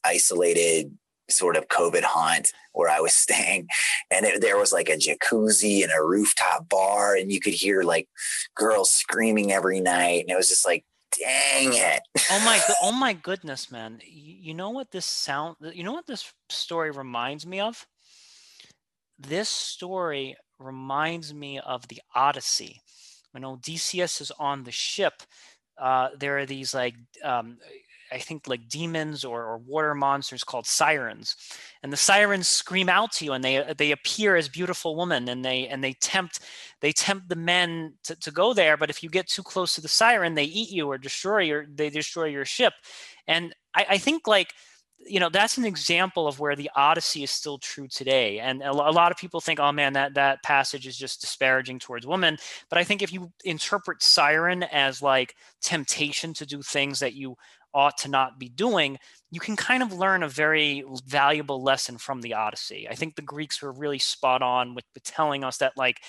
isolated 0.03 0.98
sort 1.29 1.56
of 1.56 1.68
COVID 1.68 2.03
haunt 2.03 2.51
where 2.74 2.89
I 2.89 3.00
was 3.00 3.13
staying. 3.25 3.68
And 4.12 4.25
it, 4.25 4.41
there 4.41 4.58
was 4.58 4.72
like 4.72 4.89
a 4.89 4.98
jacuzzi 4.98 5.84
and 5.84 5.91
a 5.96 6.03
rooftop 6.03 6.70
bar, 6.70 7.15
and 7.15 7.32
you 7.32 7.39
could 7.39 7.53
hear 7.53 7.84
like 7.84 8.08
girls 8.56 8.91
screaming 8.91 9.51
every 9.51 9.79
night. 9.79 10.22
And 10.22 10.29
it 10.29 10.38
was 10.38 10.50
just 10.50 10.65
like, 10.65 10.86
dang 11.18 11.74
it. 11.74 12.01
oh 12.32 12.41
my, 12.46 12.62
oh 12.84 12.91
my 12.91 13.13
goodness, 13.13 13.72
man. 13.72 14.00
You 14.06 14.53
know 14.53 14.70
what 14.70 14.91
this 14.91 15.06
sound, 15.06 15.58
you 15.74 15.84
know 15.84 15.94
what 15.94 16.08
this 16.08 16.32
story 16.50 16.91
reminds 16.91 17.46
me 17.46 17.60
of? 17.60 17.86
This 19.18 19.50
story 19.50 20.38
reminds 20.60 21.34
me 21.34 21.60
of 21.60 21.88
the 21.88 22.01
Odyssey. 22.15 22.82
When 23.32 23.46
Odysseus 23.46 24.22
is 24.22 24.32
on 24.39 24.63
the 24.63 24.72
ship, 24.72 25.13
uh, 25.77 26.10
there 26.18 26.38
are 26.39 26.46
these 26.46 26.74
like 26.74 26.96
um, 27.24 27.58
I 28.12 28.18
think 28.18 28.48
like 28.48 28.68
demons 28.68 29.24
or, 29.24 29.44
or, 29.44 29.58
water 29.58 29.94
monsters 29.94 30.44
called 30.44 30.66
sirens, 30.66 31.36
and 31.84 31.92
the 31.92 31.98
sirens 31.98 32.48
scream 32.48 32.89
out 32.89 33.12
to 33.13 33.25
you, 33.25 33.34
and 33.34 33.44
they 33.44 33.58
uh, 33.58 33.74
they 33.78 33.92
appear 33.92 34.36
as 34.36 34.50
beautiful 34.50 34.96
women, 34.96 35.30
and 35.30 35.44
they 35.44 35.68
and 35.68 35.84
they 35.84 35.94
tempt 35.94 36.39
they 36.82 36.92
tempt 36.92 37.30
the 37.30 37.36
men 37.36 37.94
to, 38.04 38.16
to 38.16 38.32
go 38.32 38.54
there. 38.54 38.78
But 38.78 38.89
if 38.89 39.04
you 39.04 39.10
get 39.10 39.28
too 39.28 39.44
close 39.44 39.75
to 39.75 39.82
the 39.82 39.88
siren, 39.88 40.36
they 40.36 40.46
eat 40.46 40.72
you 40.72 40.88
or 40.88 40.98
destroy 40.98 41.39
your 41.39 41.66
they 41.68 41.89
destroy 41.89 42.25
your 42.25 42.46
ship. 42.46 42.74
And 43.28 43.54
I, 43.75 43.86
I 43.89 43.98
think 43.98 44.28
like 44.28 44.54
you 45.06 45.20
know 45.20 45.30
that's 45.30 45.58
an 45.58 45.66
example 45.66 46.28
of 46.28 46.39
where 46.39 46.56
the 46.56 46.70
odyssey 46.75 47.24
is 47.24 47.32
still 47.32 47.58
true 47.58 47.88
today 47.88 48.39
and 48.39 48.62
a 48.62 48.72
lot 48.74 49.12
of 49.12 49.18
people 49.18 49.39
think 49.39 49.60
oh 49.60 49.72
man 49.72 49.94
that 49.94 50.13
that 50.13 50.42
passage 50.44 50.86
is 50.86 50.98
just 50.98 51.22
disparaging 51.22 51.80
towards 51.80 52.06
women 52.06 52.38
but 52.70 52.78
i 52.78 52.84
think 52.84 53.01
if 53.01 53.13
you 53.13 53.32
interpret 53.46 54.01
siren 54.01 54.63
as 54.63 55.01
like 55.01 55.36
temptation 55.62 56.34
to 56.34 56.46
do 56.46 56.62
things 56.62 57.00
that 57.00 57.13
you 57.13 57.36
ought 57.73 57.97
to 57.99 58.09
not 58.09 58.39
be 58.39 58.49
doing, 58.49 58.97
you 59.31 59.39
can 59.39 59.55
kind 59.55 59.83
of 59.83 59.93
learn 59.93 60.23
a 60.23 60.29
very 60.29 60.83
valuable 61.05 61.61
lesson 61.61 61.97
from 61.97 62.21
the 62.21 62.33
Odyssey. 62.33 62.88
I 62.89 62.95
think 62.95 63.15
the 63.15 63.21
Greeks 63.21 63.61
were 63.61 63.71
really 63.71 63.99
spot 63.99 64.41
on 64.41 64.75
with, 64.75 64.85
with 64.93 65.03
telling 65.03 65.43
us 65.43 65.57
that, 65.57 65.77
like, 65.77 66.01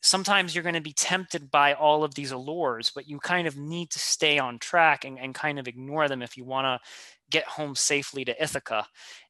sometimes 0.00 0.54
you're 0.54 0.64
going 0.64 0.74
to 0.74 0.80
be 0.80 0.92
tempted 0.92 1.50
by 1.50 1.74
all 1.74 2.04
of 2.04 2.14
these 2.14 2.32
allures, 2.32 2.90
but 2.94 3.08
you 3.08 3.18
kind 3.20 3.46
of 3.46 3.56
need 3.56 3.90
to 3.90 3.98
stay 3.98 4.38
on 4.38 4.58
track 4.58 5.04
and, 5.04 5.18
and 5.18 5.34
kind 5.34 5.58
of 5.58 5.68
ignore 5.68 6.08
them 6.08 6.22
if 6.22 6.36
you 6.36 6.44
want 6.44 6.64
to 6.64 6.80
get 7.30 7.44
home 7.44 7.74
safely 7.74 8.24
to 8.24 8.42
Ithaca. 8.42 8.86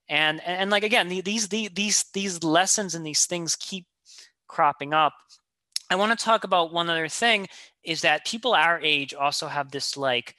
And, 0.09 0.41
and, 0.41 0.63
and 0.63 0.71
like 0.71 0.83
again, 0.83 1.09
these, 1.09 1.49
these 1.49 1.71
these 1.71 2.05
these 2.13 2.43
lessons 2.43 2.95
and 2.95 3.07
these 3.07 3.27
things 3.27 3.57
keep 3.57 3.87
cropping 4.49 4.93
up. 4.93 5.13
I 5.91 5.95
want 5.95 6.19
to 6.19 6.25
talk 6.25 6.45
about 6.45 6.73
one 6.73 6.89
other 6.89 7.09
thing 7.09 7.49
is 7.85 8.01
that 8.01 8.27
people 8.27 8.55
our 8.55 8.81
age 8.81 9.13
also 9.15 9.47
have 9.49 9.71
this 9.71 9.97
like 9.97 10.37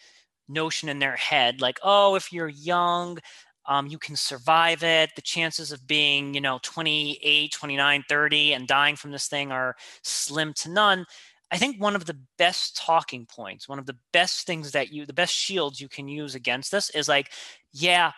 notion 0.53 0.89
in 0.89 0.99
their 0.99 1.15
head 1.15 1.61
like 1.61 1.79
oh 1.83 2.15
if 2.15 2.31
you're 2.31 2.49
young 2.49 3.17
um, 3.65 3.87
you 3.87 3.97
can 3.97 4.17
survive 4.17 4.83
it. 4.83 5.11
The 5.15 5.21
chances 5.21 5.71
of 5.71 5.87
being 5.87 6.33
you 6.33 6.41
know 6.41 6.59
28 6.63 7.51
29 7.51 8.03
30 8.09 8.53
and 8.53 8.67
dying 8.67 8.97
from 8.97 9.11
this 9.11 9.27
thing 9.27 9.53
are 9.53 9.75
slim 10.01 10.53
to 10.55 10.69
none. 10.69 11.05
I 11.53 11.57
think 11.57 11.79
one 11.79 11.95
of 11.95 12.05
the 12.05 12.17
best 12.39 12.75
talking 12.75 13.27
points 13.27 13.69
one 13.69 13.77
of 13.77 13.85
the 13.85 13.97
best 14.11 14.47
things 14.47 14.71
that 14.71 14.91
you 14.91 15.05
the 15.05 15.13
best 15.13 15.35
shields 15.35 15.79
you 15.79 15.87
can 15.87 16.07
use 16.07 16.33
against 16.33 16.71
this 16.71 16.89
is 16.89 17.07
like 17.07 17.31
yeah 17.71 18.11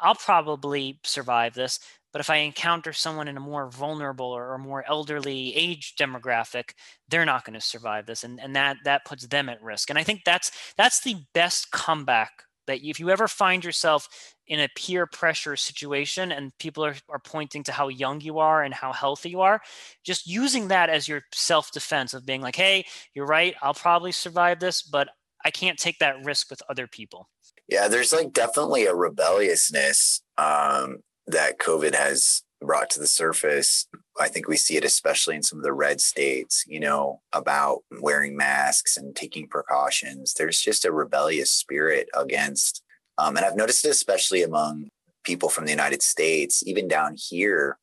i'll 0.00 0.16
probably 0.16 0.98
survive 1.04 1.54
this 1.54 1.78
but 2.12 2.20
if 2.20 2.30
I 2.30 2.36
encounter 2.36 2.92
someone 2.92 3.28
in 3.28 3.36
a 3.36 3.40
more 3.40 3.70
vulnerable 3.70 4.26
or, 4.26 4.58
more 4.58 4.84
elderly 4.88 5.54
age 5.56 5.94
demographic, 5.98 6.74
they're 7.08 7.24
not 7.24 7.44
going 7.44 7.54
to 7.54 7.60
survive 7.60 8.06
this, 8.06 8.24
and 8.24 8.40
and 8.40 8.54
that 8.56 8.76
that 8.84 9.04
puts 9.04 9.26
them 9.26 9.48
at 9.48 9.62
risk. 9.62 9.90
And 9.90 9.98
I 9.98 10.04
think 10.04 10.22
that's 10.24 10.50
that's 10.76 11.00
the 11.00 11.16
best 11.34 11.70
comeback 11.70 12.44
that 12.66 12.86
if 12.86 13.00
you 13.00 13.10
ever 13.10 13.26
find 13.26 13.64
yourself 13.64 14.08
in 14.46 14.60
a 14.60 14.68
peer 14.76 15.06
pressure 15.06 15.56
situation 15.56 16.32
and 16.32 16.56
people 16.58 16.84
are, 16.84 16.94
are 17.08 17.18
pointing 17.18 17.62
to 17.64 17.72
how 17.72 17.88
young 17.88 18.20
you 18.20 18.38
are 18.38 18.62
and 18.62 18.74
how 18.74 18.92
healthy 18.92 19.30
you 19.30 19.40
are, 19.40 19.60
just 20.04 20.26
using 20.26 20.68
that 20.68 20.88
as 20.88 21.08
your 21.08 21.22
self 21.34 21.72
defense 21.72 22.14
of 22.14 22.26
being 22.26 22.40
like, 22.40 22.56
hey, 22.56 22.84
you're 23.14 23.26
right, 23.26 23.54
I'll 23.62 23.74
probably 23.74 24.12
survive 24.12 24.60
this, 24.60 24.82
but 24.82 25.08
I 25.44 25.50
can't 25.50 25.78
take 25.78 25.98
that 25.98 26.24
risk 26.24 26.50
with 26.50 26.62
other 26.68 26.86
people. 26.86 27.28
Yeah, 27.68 27.88
there's 27.88 28.12
like 28.12 28.32
definitely 28.32 28.86
a 28.86 28.94
rebelliousness 28.94 30.22
um, 30.38 30.98
that 31.32 31.58
COVID 31.58 31.94
has 31.94 32.42
brought 32.60 32.90
to 32.90 33.00
the 33.00 33.06
surface. 33.06 33.86
I 34.18 34.28
think 34.28 34.46
we 34.46 34.56
see 34.56 34.76
it 34.76 34.84
especially 34.84 35.36
in 35.36 35.42
some 35.42 35.58
of 35.58 35.64
the 35.64 35.72
red 35.72 36.00
states, 36.00 36.64
you 36.66 36.78
know, 36.78 37.20
about 37.32 37.80
wearing 38.00 38.36
masks 38.36 38.96
and 38.96 39.16
taking 39.16 39.48
precautions. 39.48 40.34
There's 40.34 40.60
just 40.60 40.84
a 40.84 40.92
rebellious 40.92 41.50
spirit 41.50 42.08
against, 42.14 42.82
um, 43.16 43.36
and 43.36 43.46
I've 43.46 43.56
noticed 43.56 43.84
it 43.84 43.90
especially 43.90 44.42
among 44.42 44.88
people 45.24 45.48
from 45.48 45.64
the 45.64 45.70
United 45.70 46.02
States, 46.02 46.62
even 46.66 46.88
down 46.88 47.16
here, 47.16 47.78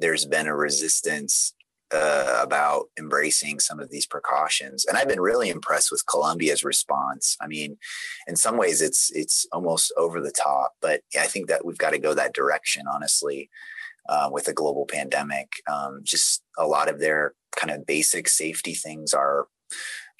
there's 0.00 0.24
been 0.24 0.46
a 0.46 0.54
resistance 0.54 1.54
uh, 1.92 2.40
about 2.42 2.86
embracing 2.98 3.60
some 3.60 3.80
of 3.80 3.90
these 3.90 4.06
precautions. 4.06 4.84
And 4.84 4.96
I've 4.98 5.08
been 5.08 5.20
really 5.20 5.48
impressed 5.50 5.90
with 5.90 6.06
Colombia's 6.06 6.64
response. 6.64 7.36
I 7.40 7.46
mean, 7.46 7.78
in 8.26 8.36
some 8.36 8.56
ways, 8.58 8.82
it's 8.82 9.10
it's 9.14 9.46
almost 9.52 9.92
over 9.96 10.20
the 10.20 10.32
top, 10.32 10.72
but 10.80 11.02
I 11.18 11.26
think 11.26 11.48
that 11.48 11.64
we've 11.64 11.78
got 11.78 11.90
to 11.92 11.98
go 11.98 12.14
that 12.14 12.34
direction, 12.34 12.86
honestly. 12.92 13.50
uh, 14.08 14.28
with 14.32 14.48
a 14.48 14.52
global 14.52 14.86
pandemic. 14.86 15.52
Um, 15.70 16.00
just 16.02 16.42
a 16.58 16.66
lot 16.66 16.88
of 16.88 17.00
their 17.00 17.34
kind 17.56 17.70
of 17.70 17.86
basic 17.86 18.28
safety 18.28 18.74
things 18.74 19.12
are 19.14 19.46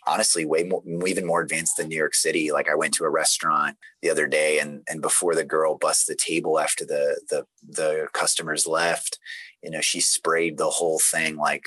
honestly 0.07 0.45
way 0.45 0.65
more 0.65 0.83
even 1.07 1.27
more 1.27 1.43
advanced 1.43 1.77
than 1.77 1.89
New 1.89 1.97
York 1.97 2.15
City. 2.15 2.51
Like 2.53 2.69
I 2.71 2.75
went 2.75 2.95
to 2.95 3.05
a 3.05 3.11
restaurant 3.11 3.77
the 4.03 4.11
other 4.11 4.27
day 4.27 4.59
and 4.59 4.83
and 4.89 5.03
before 5.03 5.35
the 5.35 5.45
girl 5.45 5.77
busts 5.77 6.07
the 6.07 6.17
table 6.17 6.59
after 6.59 6.85
the 6.85 7.21
the 7.31 7.45
the 7.67 8.09
customers 8.13 8.67
left, 8.67 9.19
you 9.63 9.71
know, 9.71 9.81
she 9.81 10.01
sprayed 10.01 10.59
the 10.59 10.71
whole 10.71 10.99
thing 10.99 11.37
like 11.37 11.65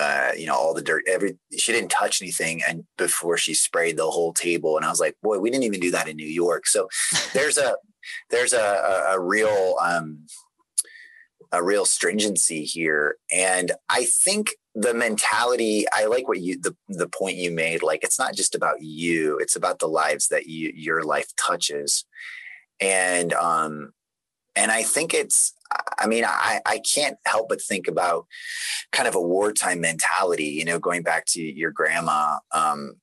uh, 0.00 0.32
you 0.34 0.46
know, 0.46 0.54
all 0.54 0.72
the 0.72 0.82
dirt, 0.82 1.04
every, 1.06 1.36
she 1.56 1.72
didn't 1.72 1.90
touch 1.90 2.22
anything. 2.22 2.62
And 2.66 2.84
before 2.96 3.36
she 3.36 3.52
sprayed 3.52 3.98
the 3.98 4.10
whole 4.10 4.32
table 4.32 4.76
and 4.76 4.86
I 4.86 4.88
was 4.88 4.98
like, 4.98 5.14
boy, 5.22 5.38
we 5.38 5.50
didn't 5.50 5.64
even 5.64 5.80
do 5.80 5.90
that 5.90 6.08
in 6.08 6.16
New 6.16 6.26
York. 6.26 6.66
So 6.66 6.88
there's 7.34 7.58
a, 7.58 7.76
there's 8.30 8.54
a, 8.54 8.58
a, 8.58 9.16
a 9.16 9.20
real, 9.20 9.76
um, 9.80 10.20
a 11.52 11.62
real 11.62 11.84
stringency 11.84 12.64
here. 12.64 13.16
And 13.30 13.72
I 13.90 14.04
think 14.04 14.50
the 14.74 14.94
mentality, 14.94 15.84
I 15.92 16.06
like 16.06 16.28
what 16.28 16.40
you, 16.40 16.58
the, 16.58 16.74
the 16.88 17.08
point 17.08 17.36
you 17.36 17.50
made, 17.50 17.82
like, 17.82 18.02
it's 18.02 18.18
not 18.18 18.34
just 18.34 18.54
about 18.54 18.80
you, 18.80 19.36
it's 19.38 19.56
about 19.56 19.80
the 19.80 19.88
lives 19.88 20.28
that 20.28 20.46
you, 20.46 20.72
your 20.74 21.02
life 21.02 21.28
touches. 21.36 22.06
And, 22.80 23.34
um, 23.34 23.92
and 24.56 24.70
I 24.70 24.82
think 24.82 25.12
it's, 25.12 25.52
I 25.98 26.06
mean, 26.06 26.24
I, 26.24 26.60
I 26.66 26.78
can't 26.78 27.16
help 27.26 27.48
but 27.48 27.62
think 27.62 27.86
about 27.86 28.26
kind 28.92 29.08
of 29.08 29.14
a 29.14 29.20
wartime 29.20 29.80
mentality, 29.80 30.46
you 30.46 30.64
know, 30.64 30.78
going 30.78 31.02
back 31.02 31.26
to 31.26 31.42
your 31.42 31.70
grandma. 31.70 32.38
Um, 32.52 32.94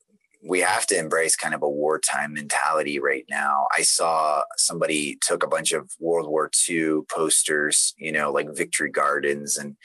we 0.48 0.60
have 0.62 0.86
to 0.88 0.98
embrace 0.98 1.36
kind 1.36 1.54
of 1.54 1.62
a 1.62 1.70
wartime 1.70 2.34
mentality 2.34 3.00
right 3.00 3.26
now. 3.30 3.68
I 3.76 3.82
saw 3.82 4.44
somebody 4.56 5.18
took 5.22 5.44
a 5.44 5.48
bunch 5.48 5.72
of 5.72 5.92
World 6.00 6.28
War 6.28 6.50
II 6.70 7.02
posters, 7.10 7.94
you 7.98 8.12
know, 8.12 8.32
like 8.32 8.56
victory 8.56 8.90
gardens 8.90 9.58
and 9.58 9.76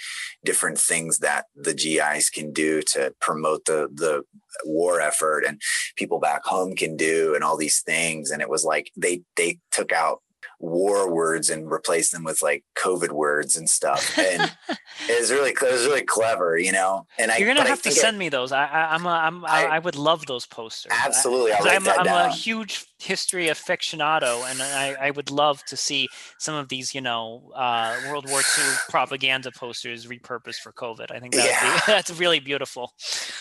different 0.44 0.78
things 0.78 1.18
that 1.18 1.46
the 1.56 1.74
GIs 1.74 2.30
can 2.30 2.52
do 2.52 2.82
to 2.82 3.14
promote 3.20 3.64
the 3.64 3.88
the 3.92 4.24
war 4.64 5.00
effort 5.00 5.44
and 5.44 5.60
people 5.96 6.20
back 6.20 6.44
home 6.44 6.76
can 6.76 6.96
do 6.96 7.34
and 7.34 7.42
all 7.42 7.56
these 7.56 7.80
things. 7.80 8.30
And 8.30 8.42
it 8.42 8.50
was 8.50 8.64
like 8.64 8.90
they 8.96 9.22
they 9.36 9.58
took 9.70 9.92
out 9.92 10.20
war 10.62 11.12
words 11.12 11.50
and 11.50 11.70
replace 11.70 12.12
them 12.12 12.22
with 12.22 12.40
like 12.40 12.64
COVID 12.76 13.10
words 13.10 13.56
and 13.56 13.68
stuff. 13.68 14.16
And 14.16 14.42
it 15.08 15.20
was 15.20 15.30
really, 15.30 15.50
it 15.50 15.60
was 15.60 15.84
really 15.84 16.04
clever, 16.04 16.56
you 16.56 16.72
know. 16.72 17.06
And 17.18 17.30
I, 17.30 17.38
you're 17.38 17.52
gonna 17.52 17.68
have 17.68 17.82
to 17.82 17.90
send 17.90 18.16
it, 18.16 18.18
me 18.18 18.28
those. 18.28 18.52
I, 18.52 18.64
I, 18.64 18.94
am 18.94 19.04
a, 19.04 19.10
I'm, 19.10 19.44
I, 19.44 19.66
I 19.66 19.78
would 19.80 19.96
love 19.96 20.24
those 20.26 20.46
posters. 20.46 20.92
Absolutely, 21.04 21.52
I, 21.52 21.74
am 21.74 21.88
I'm 21.88 22.06
a 22.06 22.32
huge 22.32 22.86
history 23.02 23.46
aficionado, 23.46 24.48
and 24.50 24.62
I, 24.62 24.96
I 25.00 25.10
would 25.10 25.30
love 25.30 25.64
to 25.64 25.76
see 25.76 26.08
some 26.38 26.54
of 26.54 26.68
these, 26.68 26.94
you 26.94 27.00
know, 27.00 27.50
uh, 27.54 27.98
World 28.08 28.30
War 28.30 28.40
II 28.40 28.64
propaganda 28.88 29.50
posters 29.50 30.06
repurposed 30.06 30.60
for 30.60 30.72
COVID. 30.72 31.10
I 31.10 31.18
think 31.18 31.34
yeah. 31.34 31.74
be, 31.74 31.80
that's 31.86 32.10
really 32.18 32.40
beautiful. 32.40 32.92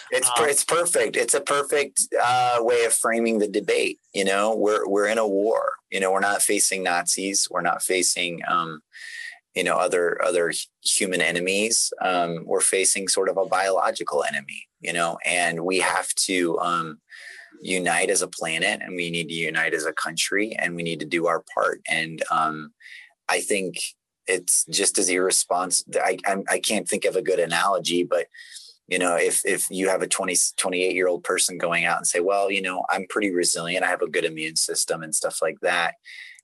It's 0.10 0.28
um, 0.28 0.50
it's 0.50 0.64
perfect. 0.64 1.16
It's 1.16 1.34
a 1.34 1.42
perfect 1.42 2.08
uh, 2.22 2.58
way 2.60 2.86
of 2.86 2.94
framing 2.94 3.40
the 3.40 3.48
debate. 3.48 4.00
You 4.14 4.26
know, 4.26 4.56
we're 4.56 4.88
we're 4.88 5.08
in 5.08 5.18
a 5.18 5.28
war. 5.28 5.74
You 5.92 6.00
know, 6.00 6.12
we're 6.12 6.20
not 6.20 6.42
facing 6.42 6.84
Nazis. 6.84 7.48
We're 7.50 7.62
not 7.62 7.84
facing. 7.84 8.42
Um, 8.48 8.82
you 9.54 9.66
know 9.66 9.76
other 9.76 10.24
other 10.24 10.54
human 10.82 11.20
enemies 11.20 11.92
um, 12.02 12.44
we're 12.46 12.62
facing 12.62 13.10
sort 13.10 13.28
of 13.28 13.36
a 13.36 13.46
biological 13.46 14.24
enemy 14.24 14.66
you 14.80 14.94
know 14.94 15.18
and 15.26 15.66
we 15.66 15.80
have 15.80 16.08
to 16.16 16.58
um, 16.60 17.00
unite 17.62 18.10
as 18.10 18.22
a 18.22 18.28
planet 18.28 18.82
and 18.82 18.96
we 18.96 19.12
need 19.12 19.30
to 19.30 19.34
unite 19.34 19.74
as 19.74 19.86
a 19.86 19.94
country 19.94 20.56
and 20.58 20.76
we 20.76 20.84
need 20.84 21.00
to 21.00 21.06
do 21.06 21.28
our 21.28 21.44
part. 21.54 21.82
And 21.90 22.22
um, 22.32 22.74
I 23.30 23.42
think 23.42 23.76
it's 24.28 24.66
just 24.66 24.98
as 24.98 25.10
irresponsible. 25.10 26.00
I, 26.04 26.18
I'm, 26.26 26.44
I 26.50 26.60
can't 26.60 26.88
think 26.88 27.06
of 27.06 27.16
a 27.16 27.22
good 27.22 27.40
analogy, 27.40 28.04
but 28.04 28.28
you 28.88 29.00
know, 29.00 29.16
if, 29.16 29.46
if 29.46 29.68
you 29.70 29.88
have 29.90 30.02
a 30.02 30.08
20, 30.08 30.36
28 30.58 30.94
year 30.94 31.08
old 31.08 31.24
person 31.24 31.58
going 31.58 31.86
out 31.86 31.98
and 31.98 32.08
say, 32.08 32.20
well, 32.20 32.52
you 32.52 32.62
know, 32.62 32.84
I'm 32.90 33.06
pretty 33.10 33.32
resilient. 33.32 33.86
I 33.86 33.90
have 33.90 34.02
a 34.02 34.10
good 34.10 34.26
immune 34.26 34.56
system 34.56 35.02
and 35.04 35.16
stuff 35.16 35.40
like 35.42 35.60
that. 35.62 35.94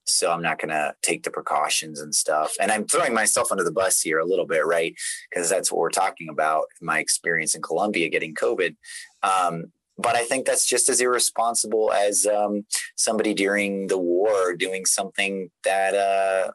So 0.05 0.31
I'm 0.31 0.41
not 0.41 0.59
going 0.59 0.69
to 0.69 0.95
take 1.01 1.23
the 1.23 1.31
precautions 1.31 1.99
and 1.99 2.15
stuff. 2.15 2.53
And 2.61 2.71
I'm 2.71 2.87
throwing 2.87 3.13
myself 3.13 3.51
under 3.51 3.65
the 3.65 3.71
bus 3.73 3.99
here 3.99 4.19
a 4.19 4.25
little 4.25 4.45
bit, 4.45 4.65
right? 4.65 4.95
Because 5.29 5.49
that's 5.49 5.69
what 5.69 5.79
we're 5.79 5.89
talking 5.89 6.29
about. 6.29 6.65
My 6.79 6.99
experience 6.99 7.55
in 7.55 7.61
Colombia 7.61 8.07
getting 8.07 8.33
COVID. 8.33 8.77
Um, 9.23 9.73
but 9.97 10.15
I 10.15 10.23
think 10.23 10.45
that's 10.45 10.65
just 10.65 10.89
as 10.89 11.01
irresponsible 11.01 11.91
as 11.91 12.25
um, 12.25 12.65
somebody 12.95 13.33
during 13.33 13.87
the 13.87 13.97
war 13.97 14.55
doing 14.55 14.85
something 14.85 15.49
that 15.63 15.93
uh, 15.95 16.51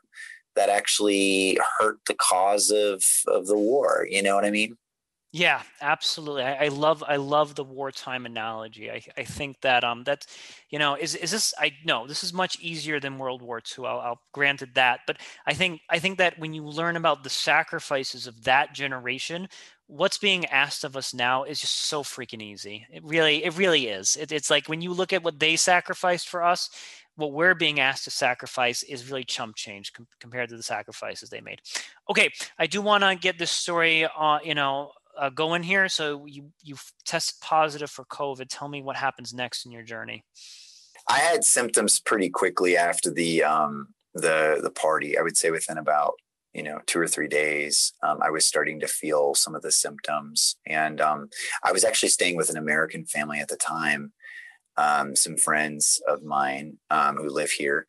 that 0.54 0.68
actually 0.68 1.58
hurt 1.78 1.98
the 2.06 2.14
cause 2.14 2.70
of 2.70 3.02
of 3.26 3.46
the 3.46 3.56
war. 3.56 4.06
You 4.08 4.22
know 4.22 4.34
what 4.34 4.44
I 4.44 4.50
mean? 4.50 4.76
Yeah, 5.34 5.62
absolutely. 5.80 6.42
I, 6.42 6.66
I, 6.66 6.68
love 6.68 7.02
I 7.08 7.16
love 7.16 7.54
the 7.54 7.64
wartime 7.64 8.26
analogy. 8.26 8.90
I, 8.90 9.00
I 9.16 9.24
think 9.24 9.58
that 9.62 9.82
um 9.82 10.04
that's 10.04 10.26
you 10.68 10.78
know 10.78 10.94
is 10.94 11.14
is 11.14 11.30
this 11.30 11.54
I 11.58 11.72
no 11.86 12.06
this 12.06 12.22
is 12.22 12.34
much 12.34 12.60
easier 12.60 13.00
than 13.00 13.16
World 13.16 13.40
War 13.40 13.58
II. 13.58 13.86
I'll, 13.86 14.00
I'll 14.00 14.20
granted 14.32 14.74
that, 14.74 15.00
but 15.06 15.16
I 15.46 15.54
think 15.54 15.80
I 15.88 15.98
think 15.98 16.18
that 16.18 16.38
when 16.38 16.52
you 16.52 16.64
learn 16.64 16.96
about 16.96 17.24
the 17.24 17.30
sacrifices 17.30 18.26
of 18.26 18.44
that 18.44 18.74
generation, 18.74 19.48
what's 19.86 20.18
being 20.18 20.46
asked 20.46 20.84
of 20.84 20.96
us 20.96 21.12
now 21.12 21.44
is 21.44 21.60
just 21.60 21.74
so 21.74 22.02
freaking 22.02 22.42
easy. 22.42 22.86
It 22.90 23.04
really 23.04 23.44
it 23.44 23.56
really 23.56 23.88
is. 23.88 24.16
It, 24.16 24.32
it's 24.32 24.50
like 24.50 24.68
when 24.68 24.80
you 24.80 24.92
look 24.92 25.12
at 25.12 25.22
what 25.22 25.38
they 25.38 25.56
sacrificed 25.56 26.28
for 26.28 26.42
us, 26.42 26.70
what 27.16 27.32
we're 27.32 27.54
being 27.54 27.80
asked 27.80 28.04
to 28.04 28.10
sacrifice 28.10 28.82
is 28.82 29.10
really 29.10 29.24
chump 29.24 29.56
change 29.56 29.92
com- 29.92 30.06
compared 30.20 30.48
to 30.48 30.56
the 30.56 30.62
sacrifices 30.62 31.28
they 31.28 31.40
made. 31.40 31.60
Okay, 32.10 32.30
I 32.58 32.66
do 32.66 32.80
want 32.80 33.04
to 33.04 33.14
get 33.14 33.38
this 33.38 33.50
story, 33.50 34.04
uh, 34.04 34.38
you 34.42 34.54
know, 34.54 34.92
uh, 35.18 35.30
going 35.30 35.62
here. 35.62 35.88
So 35.88 36.26
you 36.26 36.50
you 36.62 36.76
tested 37.04 37.40
positive 37.40 37.90
for 37.90 38.04
COVID. 38.04 38.46
Tell 38.48 38.68
me 38.68 38.82
what 38.82 38.96
happens 38.96 39.34
next 39.34 39.66
in 39.66 39.72
your 39.72 39.82
journey. 39.82 40.24
I 41.08 41.18
had 41.18 41.44
symptoms 41.44 42.00
pretty 42.00 42.30
quickly 42.30 42.76
after 42.76 43.10
the 43.10 43.42
um, 43.42 43.88
the 44.14 44.60
the 44.62 44.70
party. 44.70 45.18
I 45.18 45.22
would 45.22 45.36
say 45.36 45.50
within 45.50 45.78
about 45.78 46.14
you 46.54 46.62
know 46.62 46.80
two 46.86 47.00
or 47.00 47.08
three 47.08 47.28
days, 47.28 47.92
um, 48.02 48.18
I 48.22 48.30
was 48.30 48.46
starting 48.46 48.80
to 48.80 48.88
feel 48.88 49.34
some 49.34 49.54
of 49.54 49.62
the 49.62 49.72
symptoms, 49.72 50.56
and 50.66 51.00
um, 51.00 51.28
I 51.62 51.72
was 51.72 51.84
actually 51.84 52.10
staying 52.10 52.36
with 52.36 52.50
an 52.50 52.56
American 52.56 53.04
family 53.04 53.40
at 53.40 53.48
the 53.48 53.56
time. 53.56 54.12
Um, 54.78 55.14
some 55.14 55.36
friends 55.36 56.00
of 56.08 56.22
mine 56.22 56.78
um, 56.88 57.16
who 57.16 57.28
live 57.28 57.50
here, 57.50 57.86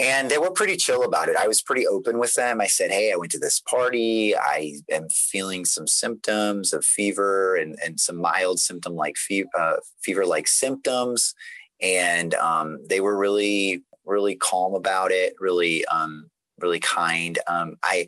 and 0.00 0.30
they 0.30 0.38
were 0.38 0.50
pretty 0.50 0.78
chill 0.78 1.02
about 1.02 1.28
it. 1.28 1.36
I 1.36 1.46
was 1.46 1.60
pretty 1.60 1.86
open 1.86 2.18
with 2.18 2.32
them. 2.32 2.58
I 2.58 2.68
said, 2.68 2.90
Hey, 2.90 3.12
I 3.12 3.16
went 3.16 3.32
to 3.32 3.38
this 3.38 3.60
party. 3.60 4.34
I 4.34 4.76
am 4.90 5.10
feeling 5.10 5.66
some 5.66 5.86
symptoms 5.86 6.72
of 6.72 6.86
fever 6.86 7.54
and, 7.54 7.76
and 7.84 8.00
some 8.00 8.16
mild 8.16 8.60
symptom 8.60 8.94
like 8.94 9.18
fe- 9.18 9.44
uh, 9.58 9.76
fever 10.02 10.24
like 10.24 10.48
symptoms. 10.48 11.34
And 11.82 12.32
um, 12.34 12.78
they 12.88 13.00
were 13.00 13.16
really, 13.16 13.82
really 14.06 14.36
calm 14.36 14.74
about 14.74 15.12
it, 15.12 15.34
really 15.38 15.84
um, 15.86 16.29
really 16.62 16.80
kind. 16.80 17.38
Um, 17.46 17.76
I, 17.82 18.06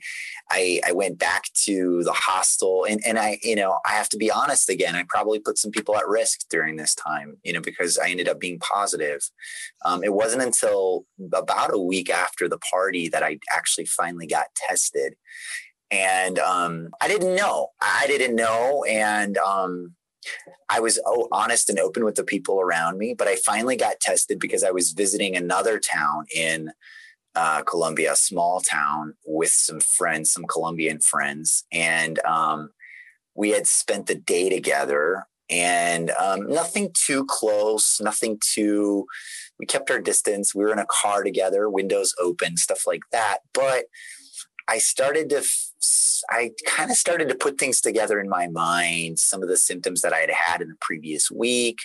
I, 0.51 0.81
I 0.87 0.93
went 0.93 1.19
back 1.19 1.45
to 1.65 2.03
the 2.05 2.13
hostel, 2.13 2.85
and 2.85 3.01
and 3.07 3.19
I, 3.19 3.39
you 3.43 3.57
know, 3.57 3.79
I 3.87 3.93
have 3.93 4.09
to 4.11 4.17
be 4.17 4.31
honest 4.31 4.69
again. 4.69 4.97
I 4.97 5.05
probably 5.09 5.39
put 5.39 5.59
some 5.59 5.71
people 5.71 5.97
at 5.97 6.09
risk 6.09 6.49
during 6.51 6.77
this 6.77 6.95
time, 6.95 7.39
you 7.45 7.53
know, 7.53 7.61
because 7.61 7.99
I 7.99 8.11
ended 8.11 8.29
up 8.29 8.41
being 8.41 8.59
positive. 8.59 9.23
Um, 9.85 10.05
it 10.05 10.13
wasn't 10.13 10.43
until 10.43 11.05
about 11.33 11.75
a 11.75 11.79
week 11.79 12.11
after 12.11 12.49
the 12.49 12.59
party 12.59 13.09
that 13.09 13.23
I 13.23 13.39
actually 13.53 13.87
finally 13.87 14.27
got 14.27 14.47
tested, 14.55 15.15
and 15.91 16.39
um, 16.39 16.91
I 17.01 17.09
didn't 17.09 17.35
know. 17.35 17.69
I 17.81 18.07
didn't 18.07 18.37
know, 18.37 18.85
and 18.89 19.37
um, 19.39 19.95
I 20.69 20.81
was 20.81 20.99
oh, 21.07 21.29
honest 21.33 21.69
and 21.69 21.79
open 21.79 22.05
with 22.05 22.15
the 22.15 22.25
people 22.25 22.61
around 22.61 22.99
me, 22.99 23.15
but 23.15 23.29
I 23.29 23.37
finally 23.37 23.77
got 23.77 24.01
tested 24.01 24.39
because 24.39 24.65
I 24.65 24.71
was 24.71 24.93
visiting 24.93 25.37
another 25.37 25.79
town 25.79 26.27
in 26.35 26.73
uh, 27.35 27.63
Colombia, 27.63 28.13
a 28.13 28.17
small 28.17 28.61
town 28.61 29.15
with 29.25 29.51
some 29.51 29.81
friends, 29.81 30.33
some 30.33 30.45
Colombian 30.45 31.01
friends, 31.01 31.65
and 31.73 32.19
um, 32.25 32.71
we 33.35 33.51
had 33.51 33.67
spent 33.67 34.07
the 34.07 34.15
day 34.15 34.49
together. 34.49 35.27
And 35.51 36.13
um, 36.13 36.49
nothing 36.49 36.95
too 36.95 37.27
close, 37.27 38.01
nothing 38.01 38.41
too. 38.41 39.05
We 39.59 39.67
kept 39.67 39.91
our 39.91 40.01
distance. 40.01 40.55
We 40.55 40.65
were 40.65 40.73
in 40.73 40.79
a 40.79 40.87
car 40.89 41.23
together, 41.23 41.69
windows 41.69 42.15
open, 42.19 42.57
stuff 42.57 42.87
like 42.87 43.03
that. 43.11 43.39
But 43.53 43.85
I 44.67 44.79
started 44.79 45.29
to, 45.29 45.45
I 46.31 46.53
kind 46.67 46.91
of 46.91 46.97
started 46.97 47.29
to 47.29 47.35
put 47.35 47.59
things 47.59 47.83
together 47.83 48.19
in 48.19 48.31
my 48.31 48.49
mind. 48.49 49.19
Some 49.19 49.43
of 49.43 49.51
the 49.51 49.59
symptoms 49.59 50.01
that 50.01 50.15
I 50.15 50.21
had 50.21 50.31
had 50.31 50.63
in 50.63 50.69
the 50.69 50.77
previous 50.81 51.31
week, 51.31 51.81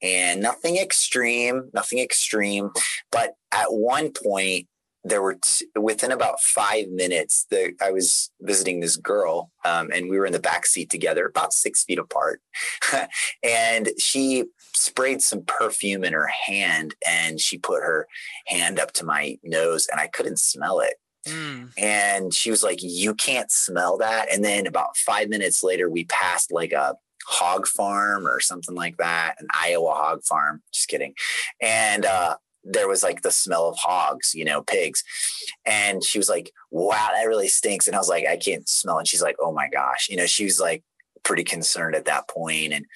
and 0.00 0.40
nothing 0.40 0.78
extreme, 0.78 1.70
nothing 1.74 1.98
extreme. 1.98 2.70
But 3.12 3.34
at 3.52 3.66
one 3.70 4.12
point, 4.12 4.66
there 5.04 5.22
were 5.22 5.34
t- 5.34 5.66
within 5.78 6.10
about 6.10 6.40
five 6.40 6.88
minutes 6.88 7.46
that 7.50 7.74
I 7.80 7.92
was 7.92 8.30
visiting 8.40 8.80
this 8.80 8.96
girl, 8.96 9.50
um, 9.64 9.90
and 9.92 10.08
we 10.08 10.18
were 10.18 10.26
in 10.26 10.32
the 10.32 10.40
back 10.40 10.66
seat 10.66 10.90
together, 10.90 11.26
about 11.26 11.52
six 11.52 11.84
feet 11.84 11.98
apart, 11.98 12.40
and 13.42 13.90
she 13.98 14.44
sprayed 14.74 15.20
some 15.20 15.44
perfume 15.44 16.04
in 16.04 16.12
her 16.12 16.30
hand, 16.46 16.94
and 17.06 17.40
she 17.40 17.58
put 17.58 17.82
her 17.82 18.06
hand 18.46 18.80
up 18.80 18.92
to 18.92 19.04
my 19.04 19.38
nose, 19.42 19.86
and 19.90 20.00
I 20.00 20.06
couldn't 20.06 20.38
smell 20.38 20.80
it. 20.80 20.94
Mm. 21.26 21.70
And 21.78 22.34
she 22.34 22.50
was 22.50 22.62
like, 22.62 22.78
You 22.82 23.14
can't 23.14 23.50
smell 23.50 23.98
that. 23.98 24.32
And 24.32 24.44
then 24.44 24.66
about 24.66 24.96
five 24.96 25.28
minutes 25.28 25.62
later, 25.62 25.88
we 25.88 26.04
passed 26.04 26.52
like 26.52 26.72
a 26.72 26.96
hog 27.26 27.66
farm 27.66 28.26
or 28.26 28.40
something 28.40 28.74
like 28.74 28.98
that, 28.98 29.36
an 29.38 29.48
Iowa 29.52 29.92
hog 29.92 30.22
farm. 30.24 30.62
Just 30.72 30.88
kidding. 30.88 31.14
And 31.60 32.04
uh, 32.04 32.36
there 32.64 32.88
was 32.88 33.02
like 33.02 33.22
the 33.22 33.30
smell 33.30 33.68
of 33.68 33.76
hogs, 33.76 34.34
you 34.34 34.44
know, 34.44 34.62
pigs. 34.62 35.04
And 35.64 36.02
she 36.02 36.18
was 36.18 36.28
like, 36.28 36.52
wow, 36.70 37.10
that 37.12 37.28
really 37.28 37.48
stinks. 37.48 37.86
And 37.86 37.94
I 37.94 37.98
was 37.98 38.08
like, 38.08 38.26
I 38.26 38.36
can't 38.36 38.68
smell. 38.68 38.98
And 38.98 39.06
she's 39.06 39.22
like, 39.22 39.36
oh 39.40 39.52
my 39.52 39.68
gosh. 39.68 40.08
You 40.08 40.16
know, 40.16 40.26
she 40.26 40.44
was 40.44 40.58
like 40.58 40.82
pretty 41.22 41.44
concerned 41.44 41.94
at 41.94 42.06
that 42.06 42.28
point. 42.28 42.72
And 42.72 42.86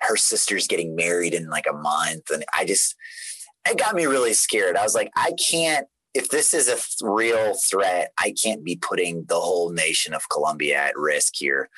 her 0.00 0.16
sister's 0.16 0.66
getting 0.66 0.96
married 0.96 1.34
in 1.34 1.50
like 1.50 1.66
a 1.68 1.76
month. 1.76 2.30
And 2.30 2.44
I 2.54 2.64
just, 2.64 2.94
it 3.68 3.78
got 3.78 3.94
me 3.94 4.06
really 4.06 4.32
scared. 4.32 4.76
I 4.76 4.82
was 4.82 4.94
like, 4.94 5.10
I 5.16 5.32
can't, 5.50 5.86
if 6.14 6.28
this 6.28 6.54
is 6.54 6.66
a 6.66 6.74
th- 6.74 6.96
real 7.02 7.54
threat, 7.54 8.12
I 8.18 8.32
can't 8.42 8.64
be 8.64 8.76
putting 8.76 9.26
the 9.26 9.38
whole 9.38 9.70
nation 9.70 10.12
of 10.14 10.28
Colombia 10.28 10.76
at 10.76 10.96
risk 10.96 11.34
here. 11.36 11.68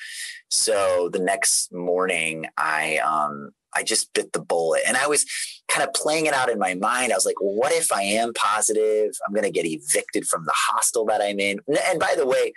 So 0.49 1.11
the 1.13 1.19
next 1.19 1.73
morning, 1.73 2.47
I 2.57 2.99
um, 2.99 3.51
I 3.75 3.83
just 3.83 4.13
bit 4.15 4.33
the 4.33 4.41
bullet. 4.41 4.83
And 4.87 4.97
I 4.97 5.07
was 5.07 5.27
kind 5.69 5.87
of 5.87 5.95
playing 5.95 6.27
it 6.27 6.35
out 6.35 6.51
in 6.51 6.59
my 6.59 6.75
mind. 6.75 7.13
I 7.13 7.17
was 7.17 7.27
like, 7.27 7.41
what 7.41 7.73
if 7.73 7.93
I 7.93 8.03
am 8.03 8.33
positive? 8.35 9.13
I'm 9.27 9.35
going 9.35 9.45
to 9.45 9.51
get 9.51 9.67
evicted 9.67 10.27
from 10.27 10.45
the 10.45 10.55
hostel 10.55 11.05
that 11.07 11.23
I'm 11.23 11.41
in. 11.41 11.61
And 11.91 11.99
by 11.99 12.15
the 12.17 12.27
way, 12.27 12.53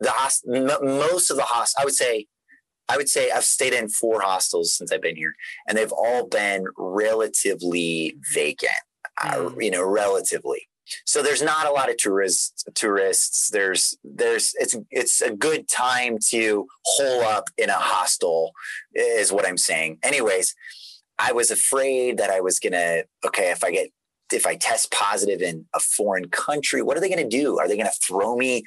the 0.00 0.10
host, 0.10 0.44
most 0.46 1.30
of 1.30 1.36
the 1.36 1.42
hostels, 1.42 1.76
I 1.80 1.84
would 1.84 1.94
say, 1.94 2.26
I 2.88 2.96
would 2.96 3.08
say 3.08 3.30
I've 3.30 3.44
stayed 3.44 3.72
in 3.72 3.88
four 3.88 4.20
hostels 4.20 4.72
since 4.74 4.90
I've 4.90 5.02
been 5.02 5.14
here, 5.14 5.34
and 5.68 5.78
they've 5.78 5.92
all 5.92 6.26
been 6.26 6.64
relatively 6.76 8.16
vacant. 8.34 8.72
Uh, 9.22 9.34
mm. 9.34 9.52
Uh, 9.52 9.58
you 9.58 9.70
know, 9.70 9.84
relatively 9.84 10.66
so 11.04 11.22
there's 11.22 11.42
not 11.42 11.66
a 11.66 11.72
lot 11.72 11.90
of 11.90 11.96
tourists 11.96 12.64
tourists. 12.74 13.50
There's 13.50 13.96
there's 14.04 14.54
it's 14.58 14.76
it's 14.90 15.20
a 15.20 15.34
good 15.34 15.68
time 15.68 16.18
to 16.28 16.66
hole 16.84 17.22
up 17.22 17.44
in 17.56 17.70
a 17.70 17.74
hostel 17.74 18.52
is 18.94 19.32
what 19.32 19.46
i'm 19.46 19.58
saying. 19.58 19.98
Anyways 20.02 20.54
i 21.18 21.32
was 21.32 21.50
afraid 21.50 22.16
that 22.16 22.30
i 22.30 22.40
was 22.40 22.58
gonna 22.58 23.02
okay 23.24 23.50
if 23.50 23.62
i 23.62 23.70
get 23.70 23.90
if 24.32 24.46
i 24.46 24.56
test 24.56 24.90
positive 24.90 25.42
in 25.42 25.66
a 25.74 25.80
foreign 25.80 26.28
country 26.28 26.82
what 26.82 26.96
are 26.96 27.00
they 27.00 27.10
gonna 27.10 27.28
do? 27.28 27.58
Are 27.58 27.68
they 27.68 27.76
gonna 27.76 27.90
throw 28.06 28.36
me 28.36 28.64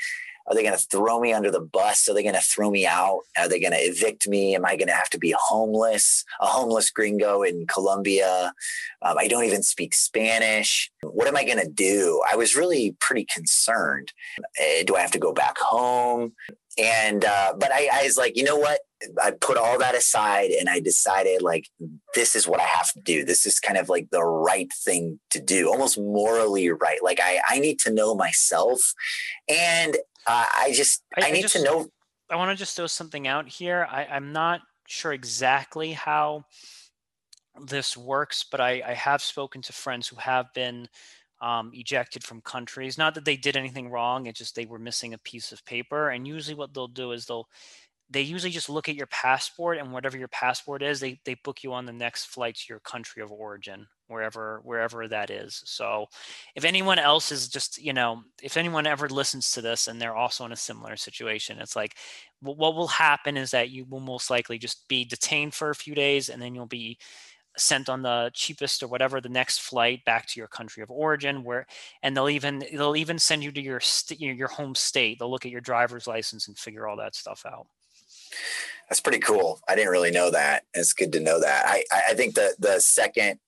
are 0.47 0.55
they 0.55 0.63
going 0.63 0.77
to 0.77 0.85
throw 0.85 1.19
me 1.19 1.33
under 1.33 1.51
the 1.51 1.61
bus? 1.61 2.07
Are 2.09 2.13
they 2.13 2.23
going 2.23 2.35
to 2.35 2.41
throw 2.41 2.69
me 2.69 2.85
out? 2.85 3.21
Are 3.37 3.47
they 3.47 3.59
going 3.59 3.73
to 3.73 3.79
evict 3.79 4.27
me? 4.27 4.55
Am 4.55 4.65
I 4.65 4.75
going 4.75 4.87
to 4.87 4.93
have 4.93 5.09
to 5.11 5.19
be 5.19 5.33
homeless, 5.37 6.25
a 6.41 6.45
homeless 6.45 6.89
gringo 6.89 7.43
in 7.43 7.65
Colombia? 7.67 8.53
Um, 9.01 9.17
I 9.17 9.27
don't 9.27 9.45
even 9.45 9.63
speak 9.63 9.93
Spanish. 9.93 10.91
What 11.01 11.27
am 11.27 11.37
I 11.37 11.45
going 11.45 11.59
to 11.59 11.69
do? 11.69 12.21
I 12.29 12.35
was 12.35 12.55
really 12.55 12.95
pretty 12.99 13.25
concerned. 13.25 14.11
Uh, 14.59 14.83
do 14.85 14.95
I 14.95 15.01
have 15.01 15.11
to 15.11 15.19
go 15.19 15.33
back 15.33 15.57
home? 15.57 16.33
And, 16.77 17.23
uh, 17.23 17.53
but 17.57 17.71
I, 17.71 17.89
I 17.93 18.03
was 18.03 18.17
like, 18.17 18.35
you 18.35 18.43
know 18.43 18.57
what? 18.57 18.79
I 19.21 19.31
put 19.31 19.57
all 19.57 19.77
that 19.79 19.95
aside 19.95 20.51
and 20.51 20.69
I 20.69 20.79
decided 20.79 21.41
like 21.41 21.67
this 22.15 22.35
is 22.35 22.47
what 22.47 22.61
I 22.61 22.65
have 22.65 22.91
to 22.93 22.99
do. 23.01 23.25
This 23.25 23.45
is 23.45 23.59
kind 23.59 23.77
of 23.77 23.89
like 23.89 24.09
the 24.11 24.23
right 24.23 24.71
thing 24.73 25.19
to 25.31 25.41
do, 25.41 25.69
almost 25.69 25.97
morally 25.97 26.69
right. 26.69 26.99
Like 27.03 27.19
I, 27.21 27.41
I 27.47 27.59
need 27.59 27.79
to 27.79 27.91
know 27.91 28.15
myself. 28.15 28.93
And 29.49 29.95
uh, 30.25 30.45
I 30.53 30.71
just 30.73 31.03
I, 31.17 31.27
I 31.27 31.31
need 31.31 31.39
I 31.39 31.41
just, 31.43 31.55
to 31.57 31.63
know. 31.63 31.87
I 32.29 32.37
want 32.37 32.51
to 32.51 32.55
just 32.55 32.75
throw 32.75 32.87
something 32.87 33.27
out 33.27 33.47
here. 33.47 33.87
I, 33.89 34.05
I'm 34.05 34.31
not 34.31 34.61
sure 34.87 35.13
exactly 35.13 35.91
how 35.91 36.45
this 37.61 37.95
works, 37.95 38.45
but 38.49 38.59
I, 38.59 38.81
I 38.85 38.93
have 38.93 39.21
spoken 39.21 39.61
to 39.63 39.73
friends 39.73 40.07
who 40.07 40.15
have 40.15 40.47
been 40.53 40.87
um, 41.43 41.71
ejected 41.73 42.23
from 42.23 42.41
countries. 42.41 42.97
Not 42.97 43.15
that 43.15 43.25
they 43.25 43.37
did 43.37 43.57
anything 43.57 43.89
wrong; 43.89 44.27
it's 44.27 44.39
just 44.39 44.55
they 44.55 44.65
were 44.65 44.79
missing 44.79 45.13
a 45.13 45.19
piece 45.19 45.51
of 45.51 45.65
paper. 45.65 46.09
And 46.09 46.27
usually, 46.27 46.55
what 46.55 46.73
they'll 46.73 46.87
do 46.87 47.11
is 47.11 47.25
they'll 47.25 47.47
they 48.09 48.21
usually 48.21 48.51
just 48.51 48.69
look 48.69 48.89
at 48.89 48.95
your 48.95 49.07
passport 49.07 49.77
and 49.77 49.91
whatever 49.91 50.17
your 50.17 50.27
passport 50.29 50.83
is, 50.83 50.99
they 50.99 51.19
they 51.25 51.35
book 51.43 51.63
you 51.63 51.73
on 51.73 51.85
the 51.85 51.93
next 51.93 52.25
flight 52.25 52.55
to 52.55 52.65
your 52.69 52.79
country 52.79 53.21
of 53.21 53.31
origin 53.31 53.87
wherever 54.07 54.61
wherever 54.63 55.07
that 55.07 55.31
is 55.31 55.61
so 55.65 56.05
if 56.55 56.65
anyone 56.65 56.99
else 56.99 57.31
is 57.31 57.47
just 57.47 57.81
you 57.81 57.93
know 57.93 58.21
if 58.43 58.57
anyone 58.57 58.85
ever 58.85 59.07
listens 59.07 59.51
to 59.51 59.61
this 59.61 59.87
and 59.87 59.99
they're 59.99 60.15
also 60.15 60.45
in 60.45 60.51
a 60.51 60.57
similar 60.57 60.97
situation 60.97 61.57
it's 61.57 61.75
like 61.75 61.95
what 62.41 62.75
will 62.75 62.87
happen 62.87 63.37
is 63.37 63.49
that 63.51 63.69
you 63.69 63.85
will 63.85 64.01
most 64.01 64.29
likely 64.29 64.57
just 64.57 64.87
be 64.89 65.05
detained 65.05 65.53
for 65.53 65.69
a 65.69 65.75
few 65.75 65.95
days 65.95 66.27
and 66.29 66.41
then 66.41 66.53
you'll 66.53 66.65
be 66.65 66.97
sent 67.57 67.89
on 67.89 68.01
the 68.01 68.31
cheapest 68.33 68.81
or 68.81 68.87
whatever 68.87 69.21
the 69.21 69.29
next 69.29 69.59
flight 69.61 70.03
back 70.05 70.25
to 70.27 70.39
your 70.39 70.47
country 70.47 70.81
of 70.81 70.89
origin 70.89 71.43
where 71.43 71.65
and 72.01 72.15
they'll 72.15 72.29
even 72.29 72.63
they'll 72.73 72.95
even 72.95 73.19
send 73.19 73.43
you 73.43 73.51
to 73.51 73.61
your 73.61 73.79
st- 73.79 74.19
your 74.19 74.47
home 74.47 74.75
state. 74.75 75.19
They'll 75.19 75.31
look 75.31 75.45
at 75.45 75.51
your 75.51 75.61
driver's 75.61 76.07
license 76.07 76.47
and 76.47 76.57
figure 76.57 76.87
all 76.87 76.97
that 76.97 77.15
stuff 77.15 77.45
out. 77.45 77.67
That's 78.89 78.99
pretty 78.99 79.19
cool. 79.19 79.59
I 79.67 79.75
didn't 79.75 79.91
really 79.91 80.11
know 80.11 80.31
that. 80.31 80.63
It's 80.73 80.93
good 80.93 81.11
to 81.13 81.19
know 81.19 81.39
that. 81.39 81.65
I 81.65 81.83
i 81.91 82.13
think 82.13 82.35
the 82.35 82.55
the 82.59 82.79
second 82.79 83.39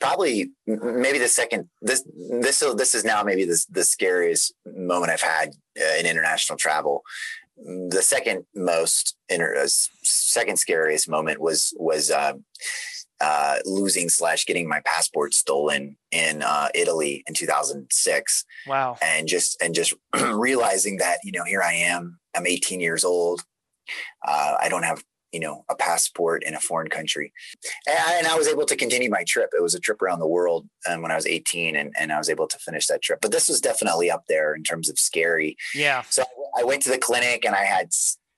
probably 0.00 0.50
maybe 0.66 1.18
the 1.18 1.28
second 1.28 1.68
this 1.82 2.04
this 2.40 2.60
this 2.76 2.94
is 2.94 3.04
now 3.04 3.22
maybe 3.22 3.44
the 3.44 3.64
the 3.70 3.84
scariest 3.84 4.54
moment 4.64 5.12
I've 5.12 5.20
had 5.20 5.50
uh, 5.80 5.98
in 5.98 6.06
international 6.06 6.56
travel. 6.56 7.02
The 7.56 8.02
second 8.02 8.44
most 8.54 9.16
inter, 9.28 9.56
uh, 9.56 9.66
second 9.66 10.58
scariest 10.58 11.08
moment 11.08 11.40
was 11.40 11.72
was 11.78 12.10
uh, 12.10 12.34
uh, 13.20 13.56
losing 13.64 14.08
slash 14.08 14.46
getting 14.46 14.68
my 14.68 14.80
passport 14.84 15.34
stolen 15.34 15.96
in 16.10 16.42
uh, 16.42 16.68
Italy 16.74 17.24
in 17.26 17.34
2006. 17.34 18.44
Wow! 18.66 18.96
And 19.02 19.26
just 19.28 19.60
and 19.62 19.74
just 19.74 19.94
realizing 20.32 20.98
that 20.98 21.18
you 21.24 21.32
know 21.32 21.44
here 21.44 21.62
I 21.62 21.72
am. 21.74 22.18
I'm 22.36 22.46
18 22.46 22.80
years 22.80 23.04
old. 23.04 23.44
Uh, 24.26 24.56
I 24.60 24.68
don't 24.68 24.82
have 24.82 25.02
you 25.32 25.40
know 25.40 25.64
a 25.68 25.74
passport 25.74 26.42
in 26.44 26.54
a 26.54 26.60
foreign 26.60 26.88
country 26.88 27.32
and 27.86 27.98
I, 27.98 28.18
and 28.18 28.26
I, 28.26 28.36
was 28.36 28.48
able 28.48 28.64
to 28.64 28.76
continue 28.76 29.10
my 29.10 29.24
trip 29.24 29.50
it 29.52 29.62
was 29.62 29.74
a 29.74 29.80
trip 29.80 30.00
around 30.00 30.20
the 30.20 30.26
world 30.26 30.68
um, 30.88 31.02
when 31.02 31.10
i 31.10 31.16
was 31.16 31.26
18 31.26 31.76
and, 31.76 31.92
and 31.98 32.12
i 32.12 32.18
was 32.18 32.30
able 32.30 32.46
to 32.46 32.58
finish 32.58 32.86
that 32.86 33.02
trip 33.02 33.18
but 33.20 33.32
this 33.32 33.48
was 33.48 33.60
definitely 33.60 34.10
up 34.10 34.24
there 34.28 34.54
in 34.54 34.62
terms 34.62 34.88
of 34.88 34.98
scary 34.98 35.56
yeah 35.74 36.02
so 36.08 36.22
i 36.58 36.64
went 36.64 36.80
to 36.82 36.90
the 36.90 36.98
clinic 36.98 37.44
and 37.44 37.54
i 37.54 37.64
had 37.64 37.88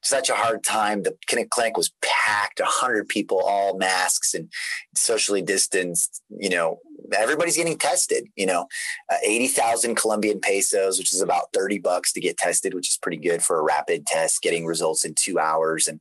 such 0.02 0.30
a 0.30 0.34
hard 0.34 0.62
time. 0.64 1.02
The 1.02 1.16
clinic 1.26 1.76
was 1.76 1.92
packed, 2.02 2.60
100 2.60 3.08
people, 3.08 3.40
all 3.40 3.76
masks 3.76 4.34
and 4.34 4.50
socially 4.94 5.42
distanced. 5.42 6.22
You 6.30 6.50
know, 6.50 6.80
everybody's 7.16 7.56
getting 7.56 7.78
tested. 7.78 8.28
You 8.36 8.46
know, 8.46 8.66
uh, 9.10 9.16
80,000 9.24 9.96
Colombian 9.96 10.40
pesos, 10.40 10.98
which 10.98 11.12
is 11.12 11.20
about 11.20 11.52
30 11.52 11.78
bucks 11.78 12.12
to 12.12 12.20
get 12.20 12.36
tested, 12.36 12.74
which 12.74 12.88
is 12.88 12.98
pretty 12.98 13.18
good 13.18 13.42
for 13.42 13.58
a 13.58 13.62
rapid 13.62 14.06
test, 14.06 14.42
getting 14.42 14.66
results 14.66 15.04
in 15.04 15.14
two 15.14 15.38
hours. 15.38 15.88
And 15.88 16.00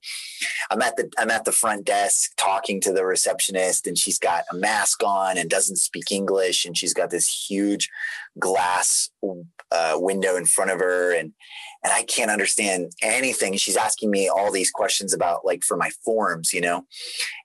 I'm 0.69 0.81
at 0.81 0.95
the 0.95 1.09
I'm 1.17 1.31
at 1.31 1.45
the 1.45 1.51
front 1.51 1.85
desk 1.85 2.31
talking 2.37 2.81
to 2.81 2.93
the 2.93 3.05
receptionist, 3.05 3.87
and 3.87 3.97
she's 3.97 4.19
got 4.19 4.45
a 4.51 4.55
mask 4.55 5.03
on 5.03 5.37
and 5.37 5.49
doesn't 5.49 5.77
speak 5.77 6.11
English, 6.11 6.65
and 6.65 6.77
she's 6.77 6.93
got 6.93 7.09
this 7.09 7.47
huge 7.49 7.89
glass 8.39 9.09
uh, 9.71 9.93
window 9.95 10.35
in 10.35 10.45
front 10.45 10.71
of 10.71 10.79
her, 10.79 11.13
and 11.13 11.33
and 11.83 11.93
I 11.93 12.03
can't 12.03 12.31
understand 12.31 12.91
anything. 13.01 13.55
She's 13.57 13.77
asking 13.77 14.11
me 14.11 14.29
all 14.29 14.51
these 14.51 14.71
questions 14.71 15.13
about 15.13 15.45
like 15.45 15.63
for 15.63 15.77
my 15.77 15.89
forms, 16.03 16.53
you 16.53 16.61
know, 16.61 16.85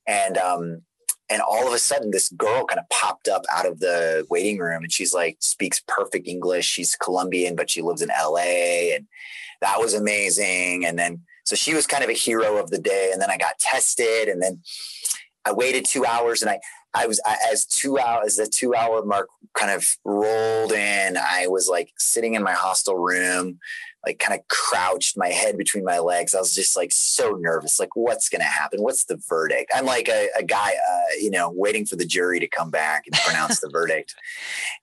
and 0.07 0.39
um, 0.39 0.83
and 1.31 1.43
all 1.43 1.67
of 1.67 1.73
a 1.73 1.79
sudden 1.79 2.11
this 2.11 2.29
girl 2.31 2.65
kind 2.65 2.81
of 2.81 2.89
popped 2.89 3.29
up 3.29 3.43
out 3.53 3.67
of 3.67 3.81
the 3.81 4.27
waiting 4.31 4.59
room 4.59 4.83
and 4.83 4.93
she's 4.93 5.15
like 5.15 5.37
speaks 5.41 5.83
perfect 5.87 6.27
english. 6.27 6.67
She's 6.67 6.95
colombian 6.97 7.57
but 7.57 7.71
she 7.71 7.83
lives 7.83 8.03
in 8.03 8.09
la 8.09 8.39
and 8.39 9.07
that 9.61 9.79
was 9.79 9.95
amazing. 9.95 10.85
And 10.85 10.99
then 10.99 11.23
so 11.45 11.57
she 11.57 11.75
was 11.75 11.87
kind 11.87 12.05
of 12.05 12.11
a 12.11 12.15
hero 12.15 12.59
of 12.59 12.71
the 12.71 12.79
day 12.79 13.11
and 13.13 13.21
then 13.21 13.31
i 13.31 13.37
got 13.37 13.59
tested 13.59 14.29
and 14.29 14.43
then 14.43 14.61
i 15.45 15.53
waited 15.53 15.85
two 15.85 16.05
hours 16.05 16.43
and 16.43 16.51
i 16.51 16.59
i 16.95 17.07
was 17.07 17.21
as 17.51 17.67
two 17.67 17.99
hours 17.99 18.37
the 18.37 18.47
two 18.47 18.75
hour 18.75 19.05
mark 19.05 19.29
kind 19.55 19.71
of 19.71 19.87
rolled 20.05 20.73
in 20.73 21.17
i 21.17 21.47
was 21.47 21.69
like 21.69 21.91
sitting 21.99 22.35
in 22.35 22.43
my 22.43 22.53
hostel 22.53 22.97
room 22.97 23.59
like 24.05 24.19
kind 24.19 24.39
of 24.39 24.47
crouched 24.49 25.17
my 25.17 25.29
head 25.29 25.57
between 25.57 25.85
my 25.85 25.99
legs. 25.99 26.35
I 26.35 26.41
was 26.41 26.55
just 26.55 26.77
like 26.77 26.91
so 26.93 27.33
nervous. 27.33 27.79
Like, 27.79 27.95
what's 27.95 28.29
going 28.29 28.41
to 28.41 28.47
happen? 28.47 28.83
What's 28.83 29.05
the 29.05 29.21
verdict? 29.29 29.71
I'm 29.75 29.87
like 29.87 30.09
a, 30.09 30.29
a 30.37 30.43
guy, 30.43 30.73
uh, 30.73 31.15
you 31.21 31.31
know, 31.31 31.51
waiting 31.55 31.87
for 31.87 31.97
the 31.97 32.05
jury 32.05 32.41
to 32.41 32.49
come 32.49 32.71
back 32.71 33.05
and 33.07 33.21
pronounce 33.21 33.61
the 33.61 33.71
verdict. 33.71 34.15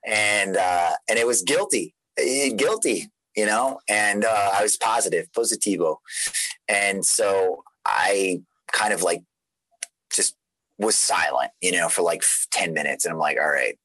And, 0.05 0.58
uh, 0.58 0.91
and 1.10 1.19
it 1.19 1.27
was 1.27 1.41
guilty, 1.41 1.93
eh, 2.17 2.49
guilty, 2.55 3.12
you 3.36 3.45
know, 3.45 3.79
and, 3.88 4.25
uh, 4.25 4.51
I 4.53 4.63
was 4.63 4.77
positive, 4.77 5.32
positivo. 5.32 5.97
And 6.67 7.05
so 7.05 7.63
I 7.86 8.41
kind 8.71 8.93
of 8.93 9.03
like 9.03 9.23
just 10.12 10.36
was 10.77 10.95
silent, 10.95 11.51
you 11.62 11.71
know, 11.71 11.89
for 11.89 12.01
like 12.01 12.23
10 12.51 12.73
minutes. 12.73 13.05
And 13.05 13.13
I'm 13.13 13.19
like, 13.19 13.38
all 13.38 13.49
right, 13.49 13.77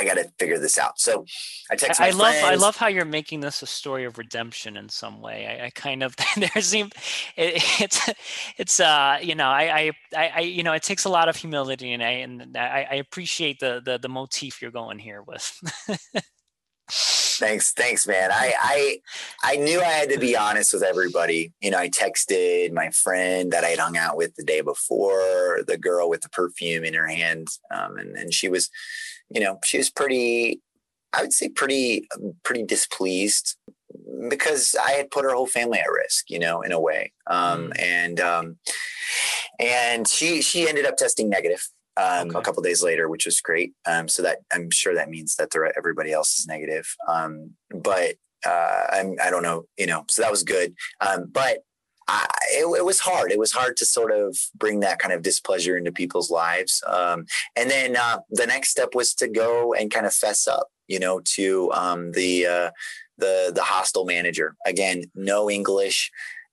I 0.00 0.04
got 0.04 0.14
to 0.14 0.30
figure 0.38 0.58
this 0.58 0.78
out. 0.78 0.98
So 0.98 1.26
I 1.70 1.76
text. 1.76 2.00
I 2.00 2.10
love 2.10 2.34
I 2.34 2.54
love 2.54 2.76
how 2.76 2.86
you're 2.86 3.04
making 3.04 3.40
this 3.40 3.62
a 3.62 3.66
story 3.66 4.04
of 4.04 4.16
redemption 4.16 4.76
in 4.76 4.88
some 4.88 5.20
way. 5.20 5.46
I, 5.46 5.66
I 5.66 5.70
kind 5.70 6.02
of 6.02 6.16
there 6.36 6.62
seem 6.62 6.90
it, 7.36 7.62
it's 7.80 8.10
it's 8.56 8.80
uh 8.80 9.18
you 9.22 9.34
know 9.34 9.48
I, 9.48 9.92
I 10.14 10.30
I 10.34 10.40
you 10.40 10.62
know 10.62 10.72
it 10.72 10.82
takes 10.82 11.04
a 11.04 11.10
lot 11.10 11.28
of 11.28 11.36
humility 11.36 11.92
and 11.92 12.02
I 12.02 12.10
and 12.10 12.56
I, 12.56 12.88
I 12.90 12.94
appreciate 12.94 13.60
the 13.60 13.82
the 13.84 13.98
the 13.98 14.08
motif 14.08 14.62
you're 14.62 14.70
going 14.70 14.98
here 14.98 15.22
with. 15.22 15.60
thanks, 17.40 17.72
thanks, 17.72 18.06
man. 18.06 18.30
I, 18.30 18.54
I, 18.60 19.00
I 19.42 19.56
knew 19.56 19.80
I 19.80 19.84
had 19.84 20.10
to 20.10 20.18
be 20.18 20.36
honest 20.36 20.72
with 20.74 20.82
everybody. 20.82 21.52
You 21.60 21.70
know, 21.70 21.78
I 21.78 21.88
texted 21.88 22.72
my 22.72 22.90
friend 22.90 23.50
that 23.50 23.64
I'd 23.64 23.78
hung 23.78 23.96
out 23.96 24.16
with 24.16 24.36
the 24.36 24.44
day 24.44 24.60
before, 24.60 25.60
the 25.66 25.78
girl 25.78 26.08
with 26.08 26.20
the 26.20 26.28
perfume 26.28 26.84
in 26.84 26.94
her 26.94 27.06
hand, 27.06 27.48
um, 27.74 27.96
and 27.96 28.16
and 28.16 28.32
she 28.32 28.48
was, 28.48 28.70
you 29.30 29.40
know, 29.40 29.58
she 29.64 29.78
was 29.78 29.90
pretty. 29.90 30.60
I 31.12 31.22
would 31.22 31.32
say 31.32 31.48
pretty, 31.48 32.06
pretty 32.44 32.62
displeased 32.62 33.56
because 34.28 34.76
I 34.80 34.92
had 34.92 35.10
put 35.10 35.24
her 35.24 35.34
whole 35.34 35.48
family 35.48 35.80
at 35.80 35.90
risk, 35.90 36.30
you 36.30 36.38
know, 36.38 36.62
in 36.62 36.70
a 36.70 36.78
way. 36.78 37.12
Um, 37.26 37.70
mm. 37.70 37.82
And 37.82 38.20
um, 38.20 38.58
and 39.58 40.06
she 40.06 40.40
she 40.42 40.68
ended 40.68 40.86
up 40.86 40.96
testing 40.96 41.28
negative 41.28 41.68
um, 42.00 42.28
okay. 42.28 42.38
a 42.38 42.42
couple 42.42 42.62
days 42.62 42.82
later, 42.82 43.08
which 43.08 43.26
was 43.26 43.40
great. 43.40 43.72
Um, 43.86 44.08
so 44.08 44.22
that 44.22 44.38
I'm 44.52 44.70
sure 44.70 44.94
that 44.94 45.10
means 45.10 45.36
that 45.36 45.50
the, 45.50 45.72
everybody 45.76 46.12
else 46.12 46.38
is 46.38 46.46
negative. 46.46 46.86
Um, 47.08 47.52
but 47.70 48.14
uh, 48.46 48.84
I'm, 48.90 49.16
I 49.22 49.30
don't 49.30 49.42
know, 49.42 49.64
you 49.76 49.86
know, 49.86 50.04
so 50.08 50.22
that 50.22 50.30
was 50.30 50.42
good. 50.42 50.74
Um, 51.00 51.26
but 51.30 51.58
I, 52.08 52.26
it, 52.52 52.64
it, 52.78 52.84
was 52.84 53.00
hard. 53.00 53.30
It 53.30 53.38
was 53.38 53.52
hard 53.52 53.76
to 53.76 53.84
sort 53.84 54.12
of 54.12 54.36
bring 54.54 54.80
that 54.80 54.98
kind 54.98 55.12
of 55.12 55.22
displeasure 55.22 55.76
into 55.76 55.92
people's 55.92 56.30
lives. 56.30 56.82
Um, 56.86 57.26
and 57.54 57.70
then 57.70 57.96
uh, 57.96 58.20
the 58.30 58.46
next 58.46 58.70
step 58.70 58.94
was 58.94 59.14
to 59.16 59.28
go 59.28 59.74
and 59.74 59.90
kind 59.90 60.06
of 60.06 60.14
fess 60.14 60.48
up, 60.48 60.68
you 60.88 60.98
know, 60.98 61.20
to 61.36 61.70
um, 61.72 62.12
the 62.12 62.46
uh, 62.46 62.70
the 63.18 63.52
the 63.54 63.62
hostel 63.62 64.04
manager. 64.04 64.56
Again, 64.66 65.04
no 65.14 65.50
English. 65.50 66.10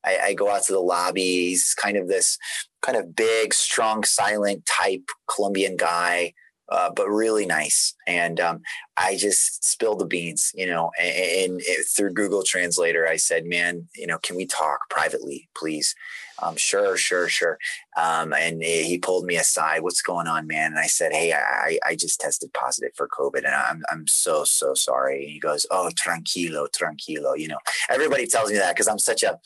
I, 0.08 0.28
I 0.28 0.34
go 0.34 0.50
out 0.50 0.64
to 0.64 0.74
the 0.74 0.80
lobby. 0.80 1.50
He's 1.50 1.74
kind 1.74 1.98
of 1.98 2.08
this 2.08 2.38
kind 2.82 2.98
of 2.98 3.16
big, 3.16 3.54
strong, 3.54 4.04
silent 4.04 4.66
type 4.66 5.10
Colombian 5.28 5.76
guy, 5.76 6.34
uh, 6.70 6.90
but 6.90 7.10
really 7.10 7.46
nice. 7.46 7.94
And 8.08 8.40
um, 8.40 8.62
I 8.96 9.16
just 9.16 9.66
spilled 9.66 10.00
the 10.00 10.06
beans, 10.06 10.52
you 10.54 10.68
know, 10.68 10.92
and, 11.00 11.52
and 11.52 11.62
it, 11.62 11.88
through 11.88 12.14
Google 12.14 12.44
Translator, 12.44 13.08
I 13.08 13.18
said, 13.18 13.46
man, 13.46 13.88
you 13.96 14.08
know, 14.08 14.18
can 14.20 14.36
we 14.36 14.46
talk 14.46 14.90
privately, 14.90 15.50
please? 15.56 15.96
Um, 16.40 16.56
sure, 16.56 16.98
sure, 16.98 17.28
sure. 17.28 17.58
Um, 17.98 18.32
and 18.34 18.62
he 18.62 19.00
pulled 19.00 19.26
me 19.26 19.38
aside. 19.38 19.82
What's 19.82 20.02
going 20.02 20.28
on, 20.28 20.46
man? 20.46 20.72
And 20.72 20.80
I 20.80 20.86
said, 20.86 21.12
Hey, 21.12 21.34
I, 21.34 21.80
I 21.86 21.96
just 21.96 22.20
tested 22.20 22.54
positive 22.54 22.92
for 22.96 23.08
COVID 23.08 23.40
and 23.40 23.56
I'm, 23.56 23.82
I'm 23.90 24.06
so, 24.08 24.44
so 24.44 24.74
sorry. 24.76 25.24
And 25.24 25.32
he 25.32 25.40
goes, 25.40 25.66
Oh, 25.72 25.90
tranquilo, 25.96 26.68
tranquilo. 26.70 27.38
You 27.38 27.48
know, 27.48 27.58
everybody 27.90 28.28
tells 28.28 28.52
me 28.52 28.58
that 28.58 28.76
because 28.76 28.88
I'm 28.88 29.00
such 29.00 29.24
a, 29.24 29.40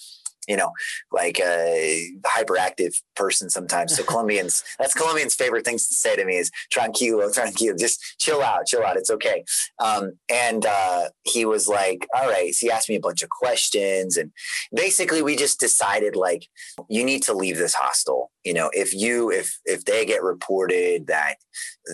you 0.47 0.57
know, 0.57 0.71
like 1.11 1.39
a 1.39 2.09
hyperactive 2.25 2.93
person 3.15 3.49
sometimes. 3.49 3.95
So 3.95 4.03
Colombians, 4.03 4.63
that's 4.79 4.93
Colombians' 4.93 5.35
favorite 5.35 5.65
things 5.65 5.87
to 5.87 5.93
say 5.93 6.15
to 6.15 6.25
me 6.25 6.37
is 6.37 6.51
tranquilo, 6.73 7.33
tranquilo, 7.33 7.77
just 7.77 8.15
chill 8.19 8.41
out, 8.41 8.65
chill 8.65 8.83
out. 8.83 8.97
It's 8.97 9.11
okay. 9.11 9.43
Um, 9.79 10.13
and 10.29 10.65
uh, 10.65 11.09
he 11.23 11.45
was 11.45 11.67
like, 11.67 12.07
all 12.15 12.27
right. 12.27 12.53
So 12.53 12.67
he 12.67 12.71
asked 12.71 12.89
me 12.89 12.95
a 12.95 13.01
bunch 13.01 13.21
of 13.21 13.29
questions. 13.29 14.17
And 14.17 14.31
basically 14.73 15.21
we 15.21 15.35
just 15.35 15.59
decided 15.59 16.15
like, 16.15 16.47
you 16.89 17.03
need 17.03 17.23
to 17.23 17.33
leave 17.33 17.57
this 17.57 17.73
hostel. 17.73 18.31
You 18.43 18.53
know, 18.53 18.69
if 18.73 18.93
you, 18.93 19.31
if, 19.31 19.59
if 19.65 19.85
they 19.85 20.05
get 20.05 20.23
reported 20.23 21.07
that 21.07 21.35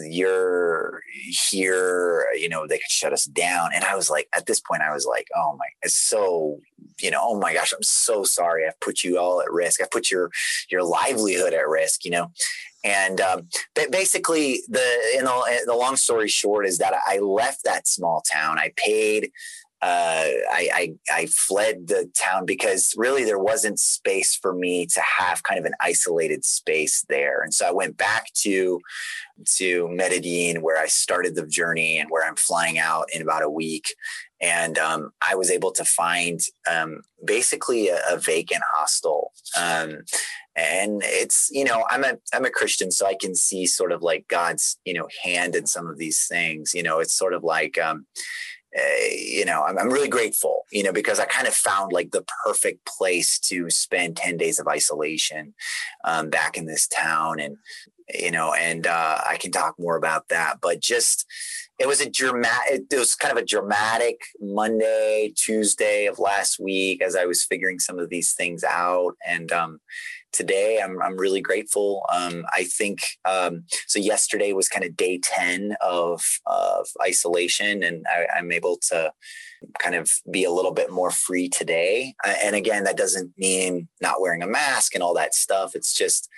you're 0.10 1.02
here, 1.50 2.28
you 2.36 2.48
know, 2.48 2.66
they 2.68 2.78
could 2.78 2.90
shut 2.90 3.14
us 3.14 3.26
down. 3.26 3.72
And 3.74 3.84
I 3.84 3.96
was 3.96 4.10
like, 4.10 4.28
at 4.36 4.46
this 4.46 4.62
point, 4.62 4.82
I 4.82 4.94
was 4.94 5.06
like, 5.06 5.28
oh 5.36 5.56
my, 5.58 5.66
it's 5.82 5.98
so, 5.98 6.60
you 7.02 7.12
know, 7.12 7.20
oh 7.22 7.40
my 7.40 7.54
gosh, 7.54 7.74
I'm 7.74 7.84
so 7.84 8.24
sorry. 8.24 8.66
I've 8.66 8.80
put 8.80 9.04
you 9.04 9.20
all 9.20 9.42
at 9.42 9.52
risk. 9.52 9.82
I've 9.82 9.92
put 9.92 10.10
your, 10.10 10.32
your 10.70 10.84
livelihood 10.84 11.54
at 11.54 11.68
risk, 11.68 12.06
you 12.06 12.12
know? 12.12 12.32
And 12.84 13.20
um, 13.20 13.50
basically, 13.92 14.62
the 14.70 14.80
the, 15.20 15.64
the 15.66 15.76
long 15.76 15.98
story 15.98 16.30
short 16.30 16.66
is 16.66 16.78
that 16.78 16.94
I 17.06 17.18
left 17.18 17.66
that 17.66 17.88
small 17.88 18.22
town. 18.32 18.60
I 18.60 18.72
paid 18.78 19.32
uh, 19.82 20.26
I, 20.52 20.70
I, 20.74 20.94
I 21.12 21.26
fled 21.28 21.88
the 21.88 22.10
town 22.18 22.46
because 22.46 22.94
really 22.98 23.24
there 23.24 23.38
wasn't 23.38 23.80
space 23.80 24.36
for 24.36 24.54
me 24.54 24.88
to 24.88 25.02
have 25.02 25.44
kind 25.44 25.60
of 25.60 25.66
an 25.66 25.76
isolated 25.80 26.44
space 26.46 27.06
there, 27.10 27.42
and 27.42 27.54
so 27.54 27.68
I 27.68 27.72
went 27.72 27.96
back 27.96 28.34
to 28.42 28.80
to 29.58 29.88
Medellin 29.90 30.64
where 30.64 30.82
I 30.82 30.88
started 30.88 31.36
the 31.36 31.46
journey 31.46 32.00
and 32.00 32.10
where 32.10 32.28
I'm 32.28 32.36
flying 32.36 32.80
out 32.80 33.06
in 33.14 33.22
about 33.22 33.44
a 33.44 33.52
week, 33.52 33.94
and 34.42 34.80
um, 34.80 35.12
I 35.28 35.36
was 35.36 35.52
able 35.52 35.72
to 35.74 35.86
find 35.86 36.40
um, 36.68 37.02
basically 37.24 37.90
a, 37.90 38.00
a, 38.10 38.18
vacant 38.18 38.64
hostel. 38.74 39.32
Um, 39.56 40.00
and 40.56 41.04
it's 41.06 41.50
you 41.52 41.64
know 41.64 41.86
I'm 41.92 42.04
a 42.04 42.18
I'm 42.34 42.46
a 42.46 42.50
Christian, 42.50 42.90
so 42.90 43.06
I 43.06 43.14
can 43.14 43.36
see 43.36 43.68
sort 43.68 43.92
of 43.92 44.02
like 44.02 44.28
God's 44.28 44.80
you 44.86 44.94
know 44.96 45.08
hand 45.24 45.56
in 45.56 45.68
some 45.68 45.88
of 45.88 46.00
these 46.00 46.26
things. 46.28 46.74
You 46.74 46.82
know, 46.82 46.98
it's 46.98 47.14
sort 47.14 47.34
of 47.34 47.44
like 47.44 47.78
um, 47.78 48.08
you 49.12 49.46
know, 49.46 49.64
I'm, 49.64 49.78
I'm 49.78 49.90
really 49.90 50.08
grateful, 50.08 50.66
you 50.72 50.84
know, 50.84 50.92
because 50.92 51.20
I 51.20 51.26
kind 51.26 51.48
of 51.48 51.54
found 51.54 51.92
like 51.92 52.12
the 52.12 52.26
perfect 52.46 52.86
place 52.86 53.40
to 53.40 53.70
spend 53.70 54.18
10 54.18 54.38
days 54.38 54.60
of 54.60 54.68
isolation 54.68 55.54
um, 56.04 56.30
back 56.30 56.58
in 56.58 56.66
this 56.66 56.88
town. 56.88 57.40
And, 57.40 57.58
you 58.14 58.32
know, 58.32 58.54
and 58.54 58.86
uh, 58.88 59.20
I 59.28 59.38
can 59.38 59.52
talk 59.52 59.76
more 59.80 59.98
about 59.98 60.30
that, 60.30 60.60
but 60.62 60.80
just, 60.80 61.26
it 61.80 61.88
was 61.88 62.02
a 62.02 62.10
dramatic, 62.10 62.84
it 62.90 62.98
was 62.98 63.16
kind 63.16 63.32
of 63.32 63.44
a 63.44 63.46
dramatic 63.46 64.22
Monday, 64.40 65.34
Tuesday 65.36 66.06
of 66.06 66.20
last 66.20 66.60
week 66.60 67.02
as 67.02 67.16
I 67.16 67.26
was 67.26 67.44
figuring 67.44 67.80
some 67.80 68.00
of 68.00 68.10
these 68.10 68.34
things 68.34 68.64
out. 68.64 69.16
And, 69.26 69.52
um, 69.52 69.80
today. 70.38 70.80
I'm, 70.84 71.02
I'm 71.02 71.18
really 71.18 71.42
grateful. 71.42 72.06
Um, 72.14 72.46
I 72.54 72.64
think 72.64 73.00
um, 73.26 73.64
so. 73.88 73.98
Yesterday 73.98 74.54
was 74.54 74.70
kind 74.70 74.86
of 74.86 74.96
day 74.96 75.20
10 75.22 75.76
of, 75.82 76.22
of 76.46 76.88
isolation, 77.04 77.82
and 77.84 78.06
I, 78.08 78.28
I'm 78.38 78.52
able 78.52 78.78
to 78.90 79.12
kind 79.80 79.96
of 79.96 80.10
be 80.30 80.44
a 80.44 80.52
little 80.52 80.72
bit 80.72 80.92
more 80.92 81.12
free 81.12 81.50
today. 81.50 82.14
And 82.24 82.56
again, 82.56 82.84
that 82.84 82.96
doesn't 82.96 83.34
mean 83.38 83.88
not 84.02 84.22
wearing 84.22 84.44
a 84.44 84.48
mask 84.48 84.94
and 84.94 85.04
all 85.04 85.16
that 85.16 85.34
stuff. 85.34 85.76
It's 85.76 85.94
just, 85.94 86.30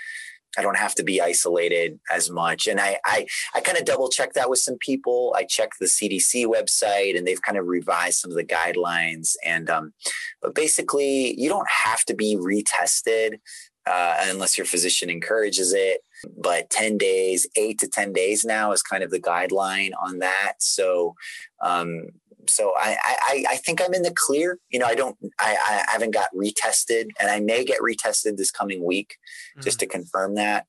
I 0.57 0.61
don't 0.61 0.77
have 0.77 0.95
to 0.95 1.03
be 1.03 1.21
isolated 1.21 1.99
as 2.11 2.29
much. 2.29 2.67
And 2.67 2.79
I, 2.79 2.97
I, 3.05 3.27
I 3.53 3.61
kind 3.61 3.77
of 3.77 3.85
double 3.85 4.09
check 4.09 4.33
that 4.33 4.49
with 4.49 4.59
some 4.59 4.77
people. 4.79 5.33
I 5.37 5.43
check 5.43 5.71
the 5.79 5.85
CDC 5.85 6.45
website 6.45 7.17
and 7.17 7.27
they've 7.27 7.41
kind 7.41 7.57
of 7.57 7.67
revised 7.67 8.19
some 8.19 8.31
of 8.31 8.37
the 8.37 8.43
guidelines. 8.43 9.35
And, 9.45 9.69
um, 9.69 9.93
but 10.41 10.55
basically 10.55 11.39
you 11.39 11.49
don't 11.49 11.69
have 11.69 12.03
to 12.05 12.15
be 12.15 12.35
retested 12.35 13.39
uh, 13.85 14.15
unless 14.21 14.57
your 14.57 14.65
physician 14.65 15.09
encourages 15.09 15.73
it. 15.73 16.01
But 16.37 16.69
10 16.69 16.97
days, 16.97 17.47
eight 17.55 17.79
to 17.79 17.87
10 17.87 18.13
days 18.13 18.45
now 18.45 18.71
is 18.71 18.81
kind 18.81 19.03
of 19.03 19.11
the 19.11 19.21
guideline 19.21 19.91
on 20.01 20.19
that. 20.19 20.53
So, 20.59 21.15
um, 21.61 22.07
so 22.47 22.73
I, 22.77 22.97
I, 23.03 23.45
I 23.51 23.55
think 23.57 23.81
I'm 23.81 23.93
in 23.93 24.01
the 24.01 24.13
clear. 24.13 24.59
You 24.69 24.79
know, 24.79 24.85
I 24.85 24.95
don't, 24.95 25.17
I, 25.39 25.55
I 25.87 25.91
haven't 25.91 26.13
got 26.13 26.29
retested, 26.35 27.07
and 27.19 27.29
I 27.29 27.39
may 27.39 27.63
get 27.63 27.79
retested 27.79 28.37
this 28.37 28.51
coming 28.51 28.83
week 28.83 29.17
mm. 29.57 29.63
just 29.63 29.79
to 29.79 29.87
confirm 29.87 30.35
that. 30.35 30.65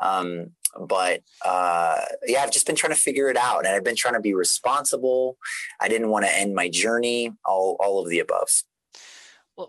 Um, 0.00 0.52
but 0.78 1.22
uh, 1.44 2.00
yeah, 2.26 2.42
I've 2.42 2.52
just 2.52 2.66
been 2.66 2.76
trying 2.76 2.94
to 2.94 3.00
figure 3.00 3.28
it 3.28 3.36
out, 3.36 3.66
and 3.66 3.74
I've 3.74 3.84
been 3.84 3.96
trying 3.96 4.14
to 4.14 4.20
be 4.20 4.34
responsible. 4.34 5.36
I 5.80 5.88
didn't 5.88 6.10
want 6.10 6.24
to 6.24 6.36
end 6.36 6.54
my 6.54 6.68
journey. 6.68 7.32
All, 7.44 7.76
all 7.80 8.02
of 8.02 8.08
the 8.08 8.20
above. 8.20 8.48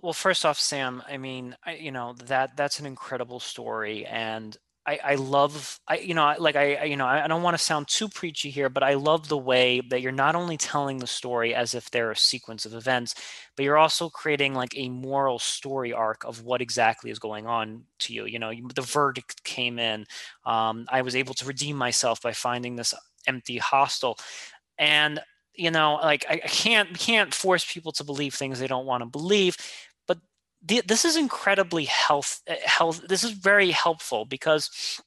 Well, 0.01 0.13
first 0.13 0.45
off, 0.45 0.59
Sam, 0.59 1.03
I 1.07 1.17
mean, 1.17 1.55
I, 1.65 1.73
you 1.75 1.91
know 1.91 2.13
that 2.25 2.55
that's 2.55 2.79
an 2.79 2.85
incredible 2.85 3.39
story, 3.39 4.05
and 4.05 4.55
I, 4.85 4.99
I 5.03 5.15
love, 5.15 5.79
I 5.87 5.97
you 5.97 6.13
know, 6.13 6.33
like 6.39 6.55
I, 6.55 6.83
you 6.85 6.95
know, 6.97 7.05
I 7.05 7.27
don't 7.27 7.43
want 7.43 7.57
to 7.57 7.63
sound 7.63 7.87
too 7.87 8.07
preachy 8.07 8.49
here, 8.49 8.69
but 8.69 8.83
I 8.83 8.93
love 8.93 9.27
the 9.27 9.37
way 9.37 9.81
that 9.89 10.01
you're 10.01 10.11
not 10.11 10.35
only 10.35 10.57
telling 10.57 10.97
the 10.99 11.07
story 11.07 11.53
as 11.53 11.73
if 11.75 11.91
they're 11.91 12.11
a 12.11 12.15
sequence 12.15 12.65
of 12.65 12.73
events, 12.73 13.15
but 13.55 13.63
you're 13.63 13.77
also 13.77 14.09
creating 14.09 14.53
like 14.53 14.73
a 14.77 14.89
moral 14.89 15.39
story 15.39 15.91
arc 15.93 16.23
of 16.25 16.43
what 16.43 16.61
exactly 16.61 17.11
is 17.11 17.19
going 17.19 17.45
on 17.45 17.83
to 17.99 18.13
you. 18.13 18.25
You 18.25 18.39
know, 18.39 18.51
the 18.73 18.81
verdict 18.81 19.43
came 19.43 19.77
in. 19.77 20.05
Um, 20.45 20.85
I 20.89 21.01
was 21.01 21.15
able 21.15 21.33
to 21.35 21.45
redeem 21.45 21.75
myself 21.75 22.21
by 22.21 22.33
finding 22.33 22.75
this 22.75 22.93
empty 23.27 23.57
hostel, 23.57 24.17
and 24.77 25.19
you 25.55 25.71
know 25.71 25.99
like 26.01 26.25
i, 26.29 26.37
can't 26.37 26.97
can't 26.97 27.33
force 27.33 27.71
people 27.71 27.91
to 27.91 28.03
believe 28.03 28.33
things 28.33 28.59
they 28.59 28.67
don't 28.67 28.85
want 28.85 29.01
to 29.01 29.09
believe 29.09 29.57
but 30.07 30.17
this 30.63 31.05
is 31.05 31.17
incredibly 31.17 31.85
health 31.85 32.41
eh, 32.47 32.55
health 32.65 33.01
this 33.07 33.23
is 33.23 33.31
very 33.31 33.71
helpful 33.71 34.25
because 34.25 35.01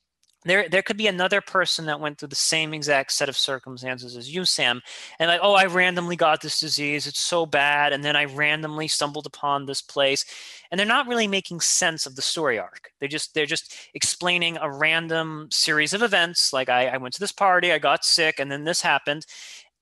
there 0.45 0.69
there 0.69 0.83
could 0.83 0.97
be 0.97 1.07
another 1.07 1.41
person 1.41 1.87
that 1.87 2.01
went 2.01 2.19
through 2.19 2.29
the 2.29 2.35
same 2.35 2.75
exact 2.75 3.13
set 3.13 3.29
of 3.29 3.37
circumstances 3.37 4.17
as 4.17 4.33
you 4.35 4.45
sam 4.45 4.81
and 5.19 5.29
like 5.29 5.41
oh 5.43 5.55
i 5.55 5.65
randomly 5.65 6.17
got 6.17 6.41
this 6.41 6.61
disease 6.61 7.07
it's 7.07 7.21
so 7.21 7.47
bad 7.47 7.93
and 7.93 8.05
then 8.05 8.17
i 8.17 8.25
randomly 8.25 8.87
stumbled 8.87 9.27
upon 9.27 9.67
this 9.67 9.83
place 9.83 10.25
and 10.71 10.79
they're 10.79 10.87
not 10.87 11.07
really 11.07 11.29
making 11.29 11.61
sense 11.61 12.05
of 12.05 12.17
the 12.17 12.23
story 12.23 12.59
arc. 12.59 12.91
They're 12.99 13.09
just 13.09 13.35
they're 13.35 13.47
just 13.47 13.77
explaining 13.95 14.57
a 14.57 14.71
random 14.71 15.49
series 15.51 15.93
of 15.93 16.03
events 16.03 16.53
like 16.53 16.69
i, 16.69 16.87
I 16.89 16.97
went 16.97 17.15
to 17.15 17.21
this 17.21 17.33
party 17.33 17.73
i 17.73 17.79
got 17.79 18.05
sick 18.05 18.39
and 18.39 18.51
then 18.51 18.65
this 18.65 18.81
happened 18.81 19.25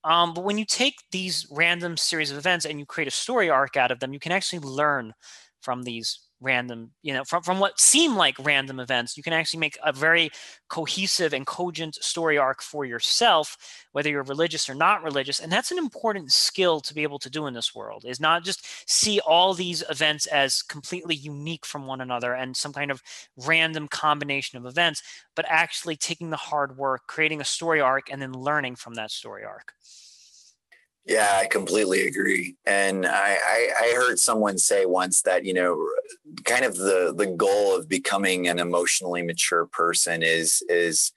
um, 0.04 0.34
but 0.34 0.44
when 0.44 0.58
you 0.58 0.64
take 0.64 0.96
these 1.12 1.46
random 1.50 1.96
series 1.96 2.30
of 2.30 2.38
events 2.38 2.64
and 2.66 2.78
you 2.78 2.86
create 2.86 3.08
a 3.08 3.12
story 3.12 3.48
arc 3.50 3.76
out 3.76 3.90
of 3.90 4.00
them, 4.00 4.12
you 4.12 4.18
can 4.20 4.32
actually 4.32 4.58
learn 4.60 5.12
from 5.60 5.82
these 5.84 6.20
random 6.42 6.90
you 7.02 7.12
know 7.12 7.24
from, 7.24 7.42
from 7.42 7.59
what 7.61 7.78
seem 7.81 8.16
like 8.16 8.37
random 8.40 8.81
events 8.81 9.16
you 9.16 9.22
can 9.22 9.33
actually 9.33 9.61
make 9.61 9.78
a 9.85 9.92
very 9.92 10.31
cohesive 10.68 11.33
and 11.33 11.46
cogent 11.46 11.94
story 11.96 12.37
arc 12.37 12.61
for 12.62 12.85
yourself 12.85 13.57
whether 13.92 14.11
you're 14.11 14.22
religious 14.24 14.68
or 14.68 14.74
not 14.74 15.02
religious 15.02 15.40
and 15.40 15.50
that's 15.50 15.70
an 15.70 15.78
important 15.78 16.33
skill 16.33 16.81
to 16.81 16.94
be 16.94 17.02
able 17.02 17.18
to 17.18 17.31
do 17.31 17.46
in 17.46 17.55
this 17.55 17.74
world 17.74 18.05
is 18.07 18.20
not 18.20 18.44
just 18.44 18.90
see 18.90 19.20
all 19.20 19.55
these 19.55 19.83
events 19.88 20.26
as 20.26 20.62
completely 20.62 21.14
unique 21.14 21.64
from 21.64 21.87
one 21.87 22.00
another 22.00 22.35
and 22.35 22.57
some 22.57 22.72
kind 22.72 22.90
of 22.90 23.02
random 23.37 23.87
combination 23.88 24.59
of 24.59 24.66
events 24.66 25.02
but 25.37 25.46
actually 25.48 25.96
taking 25.96 26.31
the 26.31 26.37
hard 26.37 26.76
work 26.76 27.02
creating 27.07 27.40
a 27.40 27.44
story 27.44 27.81
arc 27.81 28.11
and 28.11 28.20
then 28.20 28.33
learning 28.33 28.74
from 28.74 28.94
that 28.94 29.11
story 29.11 29.44
arc 29.44 29.72
yeah, 31.05 31.38
I 31.40 31.46
completely 31.46 32.07
agree. 32.07 32.57
And 32.64 33.07
I, 33.07 33.37
I, 33.44 33.68
I, 33.81 33.94
heard 33.96 34.20
someone 34.20 34.57
say 34.57 34.87
once 34.87 35.22
that, 35.22 35.44
you 35.44 35.52
know, 35.52 35.85
kind 36.45 36.64
of 36.64 36.77
the, 36.77 37.14
the 37.16 37.27
goal 37.27 37.77
of 37.77 37.88
becoming 37.88 38.49
an 38.49 38.59
emotionally 38.59 39.23
mature 39.23 39.66
person 39.66 40.23
is, 40.23 40.62
is, 40.68 41.12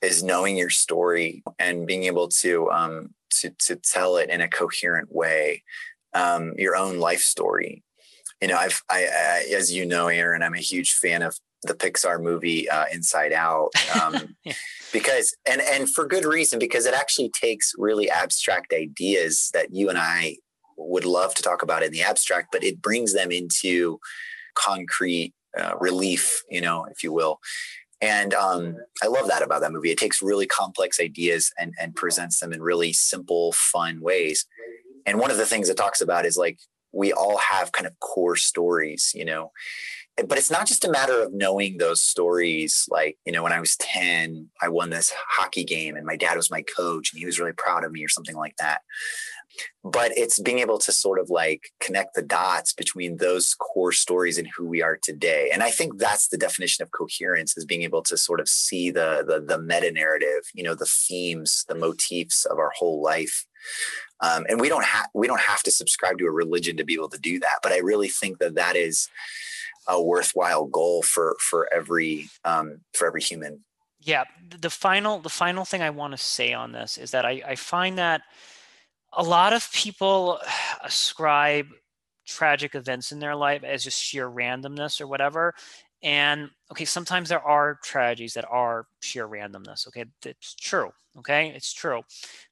is 0.00 0.22
knowing 0.22 0.56
your 0.56 0.70
story 0.70 1.42
and 1.58 1.86
being 1.86 2.04
able 2.04 2.28
to, 2.28 2.70
um, 2.70 3.14
to, 3.30 3.50
to 3.60 3.76
tell 3.76 4.16
it 4.16 4.30
in 4.30 4.40
a 4.40 4.48
coherent 4.48 5.12
way, 5.12 5.62
um, 6.14 6.52
your 6.56 6.76
own 6.76 6.98
life 6.98 7.20
story. 7.20 7.82
You 8.40 8.48
know, 8.48 8.56
I've, 8.56 8.82
I, 8.90 9.04
I, 9.04 9.54
as 9.54 9.72
you 9.72 9.86
know, 9.86 10.08
Aaron, 10.08 10.42
I'm 10.42 10.54
a 10.54 10.58
huge 10.58 10.94
fan 10.94 11.22
of 11.22 11.36
the 11.62 11.74
Pixar 11.74 12.20
movie 12.20 12.68
uh, 12.68 12.86
Inside 12.92 13.32
Out, 13.32 13.70
um, 14.02 14.36
yeah. 14.44 14.54
because 14.92 15.34
and 15.48 15.60
and 15.60 15.88
for 15.88 16.06
good 16.06 16.24
reason 16.24 16.58
because 16.58 16.86
it 16.86 16.94
actually 16.94 17.30
takes 17.40 17.72
really 17.78 18.10
abstract 18.10 18.72
ideas 18.72 19.50
that 19.54 19.72
you 19.72 19.88
and 19.88 19.98
I 19.98 20.38
would 20.76 21.04
love 21.04 21.34
to 21.34 21.42
talk 21.42 21.62
about 21.62 21.82
in 21.82 21.92
the 21.92 22.02
abstract, 22.02 22.48
but 22.50 22.64
it 22.64 22.82
brings 22.82 23.12
them 23.12 23.30
into 23.30 24.00
concrete 24.54 25.34
uh, 25.58 25.74
relief, 25.80 26.42
you 26.50 26.60
know, 26.60 26.84
if 26.84 27.02
you 27.02 27.12
will. 27.12 27.40
And 28.00 28.34
um, 28.34 28.76
I 29.02 29.06
love 29.06 29.28
that 29.28 29.42
about 29.42 29.60
that 29.60 29.72
movie. 29.72 29.92
It 29.92 29.98
takes 29.98 30.22
really 30.22 30.46
complex 30.46 31.00
ideas 31.00 31.52
and 31.58 31.72
and 31.80 31.94
presents 31.94 32.40
them 32.40 32.52
in 32.52 32.62
really 32.62 32.92
simple, 32.92 33.52
fun 33.52 34.00
ways. 34.00 34.46
And 35.06 35.18
one 35.18 35.30
of 35.30 35.36
the 35.36 35.46
things 35.46 35.68
it 35.68 35.76
talks 35.76 36.00
about 36.00 36.26
is 36.26 36.36
like 36.36 36.58
we 36.92 37.12
all 37.12 37.38
have 37.38 37.72
kind 37.72 37.86
of 37.86 37.98
core 38.00 38.36
stories, 38.36 39.12
you 39.14 39.24
know 39.24 39.52
but 40.16 40.38
it's 40.38 40.50
not 40.50 40.66
just 40.66 40.84
a 40.84 40.90
matter 40.90 41.22
of 41.22 41.32
knowing 41.32 41.78
those 41.78 42.00
stories 42.00 42.86
like 42.90 43.16
you 43.24 43.32
know 43.32 43.42
when 43.42 43.52
i 43.52 43.60
was 43.60 43.76
10 43.76 44.48
i 44.60 44.68
won 44.68 44.90
this 44.90 45.12
hockey 45.28 45.64
game 45.64 45.96
and 45.96 46.06
my 46.06 46.16
dad 46.16 46.36
was 46.36 46.50
my 46.50 46.62
coach 46.62 47.12
and 47.12 47.18
he 47.18 47.26
was 47.26 47.38
really 47.38 47.52
proud 47.52 47.84
of 47.84 47.92
me 47.92 48.04
or 48.04 48.08
something 48.08 48.36
like 48.36 48.56
that 48.58 48.82
but 49.84 50.12
it's 50.16 50.38
being 50.38 50.58
able 50.58 50.78
to 50.78 50.92
sort 50.92 51.18
of 51.18 51.30
like 51.30 51.70
connect 51.80 52.14
the 52.14 52.22
dots 52.22 52.72
between 52.72 53.16
those 53.16 53.54
core 53.54 53.92
stories 53.92 54.38
and 54.38 54.48
who 54.56 54.66
we 54.66 54.82
are 54.82 54.98
today 55.02 55.50
and 55.52 55.62
i 55.62 55.70
think 55.70 55.98
that's 55.98 56.28
the 56.28 56.38
definition 56.38 56.82
of 56.82 56.90
coherence 56.92 57.56
is 57.56 57.64
being 57.64 57.82
able 57.82 58.02
to 58.02 58.16
sort 58.16 58.40
of 58.40 58.48
see 58.48 58.90
the 58.90 59.24
the, 59.26 59.40
the 59.40 59.60
meta 59.60 59.90
narrative 59.90 60.42
you 60.54 60.62
know 60.62 60.74
the 60.74 60.86
themes 60.86 61.64
the 61.68 61.74
motifs 61.74 62.44
of 62.44 62.58
our 62.58 62.72
whole 62.76 63.02
life 63.02 63.46
um, 64.20 64.44
and 64.48 64.60
we 64.60 64.68
don't 64.68 64.84
have 64.84 65.08
we 65.14 65.26
don't 65.26 65.40
have 65.40 65.62
to 65.62 65.70
subscribe 65.70 66.18
to 66.18 66.26
a 66.26 66.30
religion 66.30 66.76
to 66.76 66.84
be 66.84 66.94
able 66.94 67.08
to 67.08 67.18
do 67.18 67.38
that 67.40 67.58
but 67.62 67.72
i 67.72 67.78
really 67.78 68.08
think 68.08 68.38
that 68.38 68.54
that 68.54 68.76
is 68.76 69.08
a 69.88 70.02
worthwhile 70.02 70.66
goal 70.66 71.02
for 71.02 71.36
for 71.40 71.68
every 71.72 72.28
um, 72.44 72.80
for 72.94 73.06
every 73.06 73.20
human. 73.20 73.64
Yeah, 74.00 74.24
the 74.48 74.70
final 74.70 75.18
the 75.18 75.28
final 75.28 75.64
thing 75.64 75.82
I 75.82 75.90
want 75.90 76.12
to 76.12 76.18
say 76.18 76.52
on 76.52 76.72
this 76.72 76.98
is 76.98 77.12
that 77.12 77.24
I, 77.24 77.42
I 77.46 77.54
find 77.56 77.98
that 77.98 78.22
a 79.12 79.22
lot 79.22 79.52
of 79.52 79.70
people 79.72 80.38
ascribe 80.82 81.66
tragic 82.26 82.74
events 82.74 83.12
in 83.12 83.18
their 83.18 83.36
life 83.36 83.64
as 83.64 83.84
just 83.84 84.02
sheer 84.02 84.28
randomness 84.28 85.00
or 85.00 85.06
whatever. 85.06 85.54
And 86.02 86.50
okay, 86.70 86.84
sometimes 86.84 87.28
there 87.28 87.42
are 87.42 87.78
tragedies 87.84 88.34
that 88.34 88.46
are 88.50 88.86
sheer 89.00 89.28
randomness. 89.28 89.86
Okay, 89.88 90.04
it's 90.24 90.54
true. 90.54 90.90
Okay, 91.18 91.52
it's 91.54 91.72
true. 91.72 92.02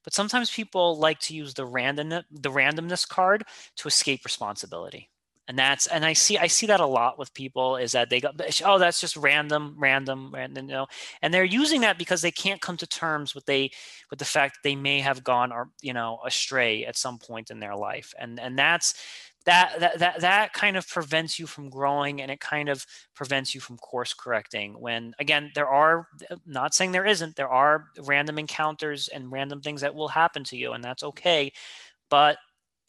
But 0.03 0.13
sometimes 0.13 0.51
people 0.51 0.97
like 0.97 1.19
to 1.21 1.35
use 1.35 1.53
the 1.53 1.65
random 1.65 2.09
the 2.09 2.51
randomness 2.51 3.07
card 3.07 3.43
to 3.77 3.87
escape 3.87 4.23
responsibility 4.23 5.10
and 5.51 5.59
that's 5.59 5.85
and 5.87 6.05
i 6.05 6.13
see 6.13 6.37
i 6.37 6.47
see 6.47 6.65
that 6.65 6.79
a 6.79 6.85
lot 6.85 7.19
with 7.19 7.33
people 7.33 7.75
is 7.75 7.91
that 7.91 8.09
they 8.09 8.21
go 8.21 8.29
oh 8.63 8.79
that's 8.79 9.01
just 9.01 9.17
random 9.17 9.75
random 9.77 10.31
random 10.33 10.69
you 10.69 10.73
know? 10.73 10.87
And 11.21 11.33
they're 11.33 11.43
using 11.43 11.81
that 11.81 11.97
because 11.97 12.21
they 12.21 12.31
can't 12.31 12.61
come 12.61 12.77
to 12.77 12.87
terms 12.87 13.35
with 13.35 13.45
they 13.45 13.71
with 14.09 14.19
the 14.19 14.25
fact 14.25 14.55
that 14.55 14.69
they 14.69 14.77
may 14.77 15.01
have 15.01 15.25
gone 15.25 15.51
or 15.51 15.69
you 15.81 15.91
know 15.91 16.19
astray 16.25 16.85
at 16.85 16.95
some 16.95 17.19
point 17.19 17.51
in 17.51 17.59
their 17.59 17.75
life. 17.75 18.13
And 18.17 18.39
and 18.39 18.57
that's 18.57 18.93
that, 19.45 19.79
that 19.81 19.99
that 19.99 20.21
that 20.21 20.53
kind 20.53 20.77
of 20.77 20.87
prevents 20.87 21.37
you 21.37 21.47
from 21.47 21.69
growing 21.69 22.21
and 22.21 22.31
it 22.31 22.39
kind 22.39 22.69
of 22.69 22.85
prevents 23.13 23.53
you 23.53 23.59
from 23.59 23.77
course 23.77 24.13
correcting 24.13 24.79
when 24.79 25.13
again 25.19 25.51
there 25.53 25.67
are 25.67 26.07
not 26.45 26.73
saying 26.73 26.93
there 26.93 27.05
isn't 27.05 27.35
there 27.35 27.49
are 27.49 27.87
random 28.03 28.39
encounters 28.39 29.09
and 29.09 29.33
random 29.33 29.59
things 29.59 29.81
that 29.81 29.95
will 29.95 30.07
happen 30.07 30.45
to 30.45 30.55
you 30.55 30.71
and 30.71 30.81
that's 30.81 31.03
okay. 31.03 31.51
But 32.09 32.37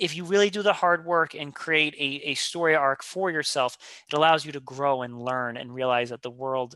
if 0.03 0.17
you 0.17 0.25
really 0.25 0.51
do 0.51 0.63
the 0.63 0.73
hard 0.73 1.07
work 1.07 1.35
and 1.35 1.55
create 1.55 1.95
a, 1.95 2.31
a 2.31 2.35
story 2.35 2.75
arc 2.75 3.05
for 3.05 3.31
yourself, 3.31 3.79
it 4.11 4.17
allows 4.17 4.45
you 4.45 4.51
to 4.51 4.61
grow 4.61 5.03
and 5.03 5.23
learn 5.23 5.57
and 5.57 5.73
realize 5.73 6.11
that 6.11 6.23
the 6.23 6.31
world 6.31 6.75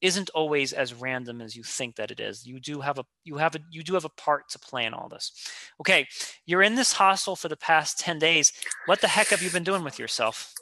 isn't 0.00 0.30
always 0.30 0.72
as 0.72 0.94
random 0.94 1.40
as 1.40 1.56
you 1.56 1.64
think 1.64 1.96
that 1.96 2.12
it 2.12 2.20
is. 2.20 2.46
You 2.46 2.60
do 2.60 2.80
have 2.80 3.00
a 3.00 3.04
you 3.24 3.36
have 3.38 3.56
a 3.56 3.58
you 3.68 3.82
do 3.82 3.94
have 3.94 4.04
a 4.04 4.10
part 4.10 4.48
to 4.50 4.60
play 4.60 4.84
in 4.84 4.94
all 4.94 5.08
this. 5.08 5.32
Okay, 5.80 6.06
you're 6.46 6.62
in 6.62 6.76
this 6.76 6.92
hostel 6.92 7.34
for 7.34 7.48
the 7.48 7.56
past 7.56 7.98
10 7.98 8.20
days. 8.20 8.52
What 8.86 9.00
the 9.00 9.08
heck 9.08 9.28
have 9.28 9.42
you 9.42 9.50
been 9.50 9.64
doing 9.64 9.82
with 9.82 9.98
yourself? 9.98 10.54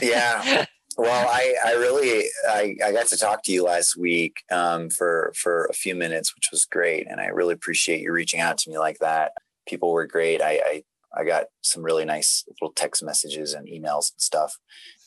yeah. 0.00 0.66
Well, 0.96 1.28
I, 1.28 1.56
I 1.66 1.72
really 1.72 2.24
I, 2.48 2.76
I 2.84 2.92
got 2.92 3.08
to 3.08 3.18
talk 3.18 3.42
to 3.42 3.52
you 3.52 3.64
last 3.64 3.96
week 3.96 4.44
um, 4.52 4.90
for 4.90 5.32
for 5.34 5.64
a 5.64 5.72
few 5.72 5.96
minutes, 5.96 6.36
which 6.36 6.50
was 6.52 6.66
great, 6.66 7.08
and 7.10 7.20
I 7.20 7.26
really 7.26 7.54
appreciate 7.54 8.00
you 8.00 8.12
reaching 8.12 8.38
out 8.38 8.58
to 8.58 8.70
me 8.70 8.78
like 8.78 8.98
that. 9.00 9.32
People 9.66 9.90
were 9.90 10.06
great. 10.06 10.40
I, 10.40 10.60
I 10.64 10.84
I 11.16 11.24
got 11.24 11.46
some 11.62 11.82
really 11.82 12.04
nice 12.04 12.44
little 12.48 12.72
text 12.72 13.02
messages 13.02 13.54
and 13.54 13.68
emails 13.68 14.12
and 14.12 14.20
stuff. 14.20 14.58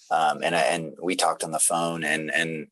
Um, 0.10 0.40
and 0.42 0.56
and 0.56 0.94
we 1.02 1.16
talked 1.16 1.44
on 1.44 1.52
the 1.52 1.60
phone 1.60 2.04
and 2.06 2.32
and 2.34 2.68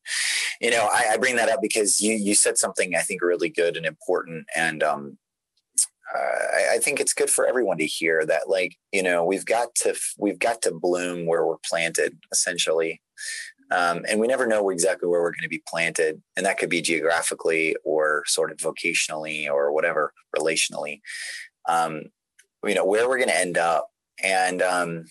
you 0.60 0.70
know 0.70 0.88
I, 0.90 1.12
I, 1.12 1.16
bring 1.18 1.36
that 1.36 1.50
up 1.50 1.60
because 1.60 2.00
you 2.00 2.14
you 2.14 2.34
said 2.34 2.56
something 2.56 2.96
I 2.96 3.00
think 3.00 3.20
really 3.20 3.50
good 3.50 3.76
and 3.76 3.84
important. 3.84 4.46
And 4.56 4.82
um, 4.82 5.18
uh, 6.14 6.18
I, 6.18 6.74
I, 6.76 6.78
think 6.78 6.98
it's 6.98 7.12
good 7.12 7.28
for 7.28 7.46
everyone 7.46 7.76
to 7.76 7.86
hear 7.86 8.24
that 8.24 8.48
like 8.48 8.76
you 8.90 9.02
know 9.02 9.22
we've 9.22 9.44
got 9.44 9.74
to 9.76 9.94
we've 10.18 10.38
got 10.38 10.62
to 10.62 10.72
bloom 10.72 11.26
where 11.26 11.44
we're 11.46 11.58
planted 11.68 12.16
essentially. 12.32 13.02
Um, 13.70 14.04
and 14.08 14.20
we 14.20 14.28
never 14.28 14.46
know 14.46 14.70
exactly 14.70 15.08
where 15.08 15.20
we're 15.20 15.32
going 15.32 15.42
to 15.42 15.48
be 15.48 15.62
planted. 15.66 16.22
And 16.36 16.46
that 16.46 16.56
could 16.56 16.70
be 16.70 16.80
geographically 16.80 17.76
or 17.84 18.22
sort 18.26 18.52
of 18.52 18.58
vocationally 18.58 19.50
or 19.50 19.72
whatever 19.72 20.12
relationally. 20.38 21.00
Um, 21.68 22.04
you 22.66 22.74
know 22.74 22.84
where 22.84 23.08
we're 23.08 23.18
going 23.18 23.28
to 23.28 23.38
end 23.38 23.58
up. 23.58 23.88
And 24.22 24.62
um, 24.62 25.04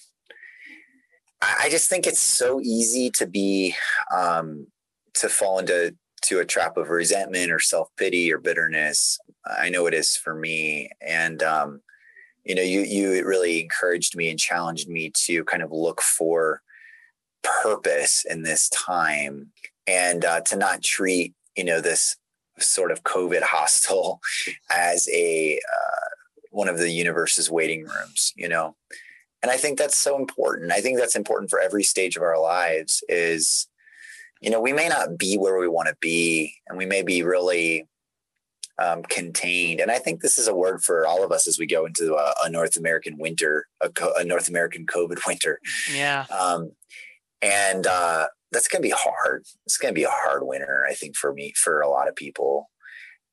I, 1.42 1.70
just 1.70 1.90
think 1.90 2.08
it's 2.08 2.20
so 2.20 2.60
easy 2.62 3.12
to 3.12 3.28
be 3.28 3.76
um, 4.16 4.68
to 5.16 5.30
fall 5.30 5.60
into 5.60 5.96
to 6.24 6.40
a 6.40 6.46
trap 6.46 6.76
of 6.76 6.90
resentment 6.90 7.52
or 7.52 7.60
self-pity 7.60 8.34
or 8.34 8.40
bitterness. 8.40 9.20
I 9.46 9.70
know 9.70 9.86
it 9.86 9.94
is 9.94 10.18
for 10.18 10.34
me. 10.34 10.90
And 11.02 11.44
um, 11.44 11.82
you 12.46 12.54
know 12.54 12.62
you 12.62 12.82
you 12.82 13.26
really 13.26 13.62
encouraged 13.62 14.16
me 14.16 14.30
and 14.30 14.40
challenged 14.40 14.88
me 14.88 15.12
to 15.26 15.44
kind 15.44 15.64
of 15.64 15.72
look 15.72 16.02
for 16.02 16.62
purpose 17.44 18.24
in 18.30 18.44
this 18.44 18.70
time 18.70 19.52
and 19.88 20.24
uh, 20.24 20.42
to 20.42 20.56
not 20.56 20.84
treat 20.84 21.34
you 21.58 21.64
know 21.64 21.82
this 21.82 22.16
sort 22.60 22.92
of 22.92 23.04
covid 23.04 23.42
hostel 23.44 24.22
as 24.72 25.10
a 25.12 25.58
uh, 25.58 25.95
one 26.56 26.70
of 26.70 26.78
the 26.78 26.90
universe's 26.90 27.52
waiting 27.52 27.84
rooms, 27.84 28.32
you 28.36 28.48
know? 28.48 28.76
And 29.44 29.52
I 29.52 29.58
think 29.58 29.78
that's 29.78 29.98
so 29.98 30.18
important. 30.18 30.72
I 30.72 30.80
think 30.80 30.98
that's 30.98 31.16
important 31.16 31.50
for 31.50 31.60
every 31.60 31.84
stage 31.84 32.16
of 32.16 32.24
our 32.24 32.40
lives 32.40 33.04
is, 33.10 33.68
you 34.42 34.50
know, 34.50 34.62
we 34.62 34.74
may 34.74 34.88
not 34.88 35.18
be 35.18 35.38
where 35.38 35.60
we 35.60 35.68
want 35.68 35.90
to 35.90 35.98
be 36.00 36.56
and 36.68 36.78
we 36.78 36.86
may 36.86 37.04
be 37.04 37.22
really 37.24 37.88
um, 38.80 39.04
contained. 39.04 39.82
And 39.82 39.92
I 39.92 40.00
think 40.00 40.22
this 40.22 40.38
is 40.38 40.48
a 40.48 40.56
word 40.56 40.82
for 40.82 41.06
all 41.06 41.24
of 41.24 41.32
us 41.32 41.46
as 41.48 41.60
we 41.60 41.68
go 41.68 41.86
into 41.86 42.16
a, 42.16 42.34
a 42.46 42.50
North 42.50 42.78
American 42.78 43.18
winter, 43.18 43.68
a, 43.82 43.92
a, 44.18 44.24
North 44.24 44.48
American 44.48 44.86
COVID 44.86 45.20
winter. 45.28 45.60
Yeah. 45.94 46.26
Um, 46.30 46.72
and 47.42 47.86
uh, 47.86 48.28
that's 48.52 48.68
going 48.68 48.82
to 48.82 48.88
be 48.88 48.96
hard. 48.98 49.46
It's 49.66 49.78
going 49.78 49.94
to 49.94 50.00
be 50.00 50.06
a 50.06 50.10
hard 50.10 50.44
winter, 50.44 50.86
I 50.90 50.94
think, 50.94 51.18
for 51.18 51.34
me, 51.34 51.54
for 51.56 51.82
a 51.82 51.90
lot 51.90 52.08
of 52.08 52.16
people. 52.16 52.70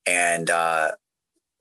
And 0.07 0.51
uh, 0.51 0.93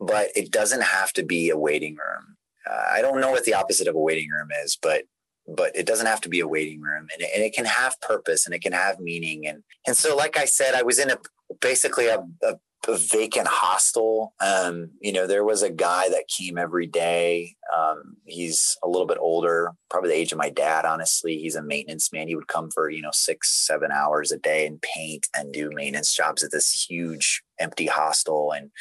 but 0.02 0.30
it 0.36 0.52
doesn't 0.52 0.82
have 0.82 1.14
to 1.14 1.24
be 1.24 1.50
a 1.50 1.58
waiting 1.58 1.96
room. 1.96 2.36
Uh, 2.70 2.84
I 2.92 3.02
don't 3.02 3.22
know 3.22 3.32
what 3.32 3.46
the 3.46 3.54
opposite 3.54 3.88
of 3.88 3.96
a 3.96 4.00
waiting 4.00 4.30
room 4.30 4.50
is, 4.64 4.78
but 4.82 5.04
but 5.48 5.76
it 5.76 5.86
doesn't 5.86 6.06
have 6.06 6.22
to 6.22 6.30
be 6.30 6.40
a 6.40 6.48
waiting 6.48 6.82
room, 6.82 7.08
and 7.14 7.22
it, 7.22 7.30
and 7.34 7.44
it 7.44 7.54
can 7.54 7.66
have 7.66 8.00
purpose 8.02 8.46
and 8.46 8.54
it 8.54 8.62
can 8.62 8.74
have 8.74 9.00
meaning. 9.00 9.48
And 9.48 9.64
and 9.88 9.96
so, 9.96 10.16
like 10.16 10.38
I 10.38 10.46
said, 10.46 10.76
I 10.76 10.84
was 10.84 11.00
in 11.00 11.12
a 11.12 11.18
basically 11.60 12.08
a, 12.08 12.24
a 12.44 12.56
a 12.88 12.98
vacant 12.98 13.48
hostel. 13.48 14.34
Um, 14.40 14.92
you 15.00 15.12
know, 15.12 15.28
there 15.28 15.44
was 15.44 15.62
a 15.62 15.70
guy 15.70 16.10
that 16.10 16.28
came 16.28 16.58
every 16.58 16.88
day. 16.88 17.56
Um, 17.76 18.18
he's 18.26 18.78
a 18.84 18.88
little 18.88 19.06
bit 19.06 19.20
older, 19.20 19.72
probably 19.90 20.10
the 20.10 20.16
age 20.16 20.32
of 20.32 20.38
my 20.38 20.50
dad, 20.50 20.86
honestly. 20.86 21.38
He's 21.38 21.56
a 21.56 21.62
maintenance 21.62 22.12
man. 22.12 22.28
He 22.28 22.36
would 22.36 22.48
come 22.48 22.72
for, 22.72 22.90
you 22.90 23.02
know, 23.02 23.12
six, 23.14 23.66
seven 23.66 23.92
hours 23.92 24.32
a 24.32 24.38
day 24.38 24.66
and 24.66 24.82
paint 24.82 25.28
and 25.36 25.54
do 25.54 25.70
maintenance 25.72 26.14
jobs 26.14 26.44
at 26.44 26.52
this 26.52 26.86
huge 26.90 27.44
empty 27.62 27.86
hostel. 27.86 28.52
And, 28.52 28.72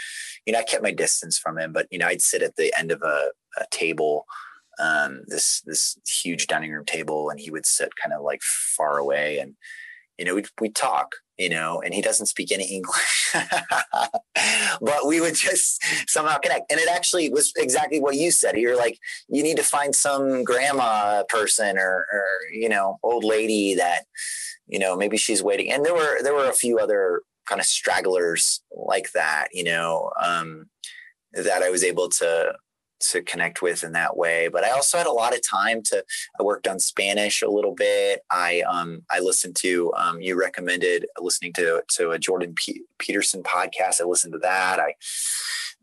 you 0.47 0.53
know, 0.53 0.61
I 0.61 0.65
kept 0.65 0.83
my 0.83 0.93
distance 0.93 1.39
from 1.39 1.59
him, 1.59 1.73
but, 1.73 1.87
you 1.91 1.99
know, 1.99 2.07
I'd 2.07 2.23
sit 2.23 2.43
at 2.43 2.57
the 2.57 2.73
end 2.79 2.91
of 2.91 3.03
a, 3.03 3.29
a 3.59 3.65
table 3.71 4.25
um, 4.79 5.25
this 5.27 5.61
this 5.67 5.99
huge 6.23 6.47
dining 6.47 6.73
room 6.73 6.87
table, 6.87 7.29
and 7.29 7.39
he 7.39 7.51
would 7.51 7.67
sit 7.67 7.97
kind 7.97 8.15
of 8.15 8.23
like 8.23 8.41
far 8.41 8.97
away, 8.97 9.39
and 9.39 9.55
you 10.21 10.27
know, 10.27 10.35
we'd, 10.35 10.49
we'd 10.61 10.75
talk, 10.75 11.15
you 11.39 11.49
know, 11.49 11.81
and 11.81 11.95
he 11.95 12.03
doesn't 12.03 12.27
speak 12.27 12.53
any 12.53 12.65
English, 12.75 13.35
but 14.81 15.07
we 15.07 15.19
would 15.19 15.35
just 15.35 15.83
somehow 16.07 16.37
connect. 16.37 16.71
And 16.71 16.79
it 16.79 16.91
actually 16.91 17.31
was 17.31 17.55
exactly 17.57 18.01
what 18.01 18.17
you 18.17 18.31
said. 18.31 18.59
You're 18.59 18.77
like, 18.77 18.99
you 19.31 19.43
need 19.43 19.57
to 19.57 19.63
find 19.63 19.95
some 19.95 20.45
grandma 20.45 21.23
person 21.31 21.79
or, 21.79 22.07
or, 22.13 22.27
you 22.53 22.69
know, 22.69 22.99
old 23.03 23.25
lady 23.25 23.75
that, 23.77 24.05
you 24.67 24.79
know, 24.79 24.95
maybe 24.95 25.17
she's 25.17 25.43
waiting. 25.43 25.73
And 25.73 25.87
there 25.87 25.95
were, 25.95 26.23
there 26.23 26.35
were 26.35 26.51
a 26.51 26.53
few 26.53 26.79
other 26.79 27.23
kind 27.47 27.61
of 27.61 27.67
stragglers 27.67 28.63
like 28.75 29.13
that, 29.13 29.49
you 29.53 29.65
know, 29.65 30.11
um, 30.23 30.67
that 31.33 31.63
I 31.63 31.71
was 31.71 31.85
able 31.85 32.09
to 32.11 32.55
to 33.03 33.23
connect 33.23 33.63
with 33.63 33.83
in 33.83 33.93
that 33.93 34.15
way. 34.17 34.49
But 34.49 34.63
I 34.63 34.73
also 34.73 34.99
had 34.99 35.07
a 35.07 35.13
lot 35.13 35.35
of 35.35 35.41
time 35.49 35.83
to. 35.85 36.05
I 36.39 36.43
worked 36.43 36.69
on 36.69 36.79
Spanish 36.79 37.43
a 37.43 37.49
little 37.49 37.75
bit. 37.75 38.21
I 38.31 38.61
um 38.63 39.03
I 39.11 39.21
listened 39.21 39.57
to 39.57 39.93
um 39.97 40.21
you 40.21 40.39
recommended 40.39 41.07
listening 41.19 41.53
to 41.55 41.83
to 41.97 42.11
a 42.11 42.19
Jordan 42.19 42.55
P- 42.57 42.83
Peterson 42.99 43.43
podcast. 43.43 44.01
I 44.01 44.05
listened 44.05 44.35
to 44.35 44.39
that. 44.41 44.79
I 44.79 44.95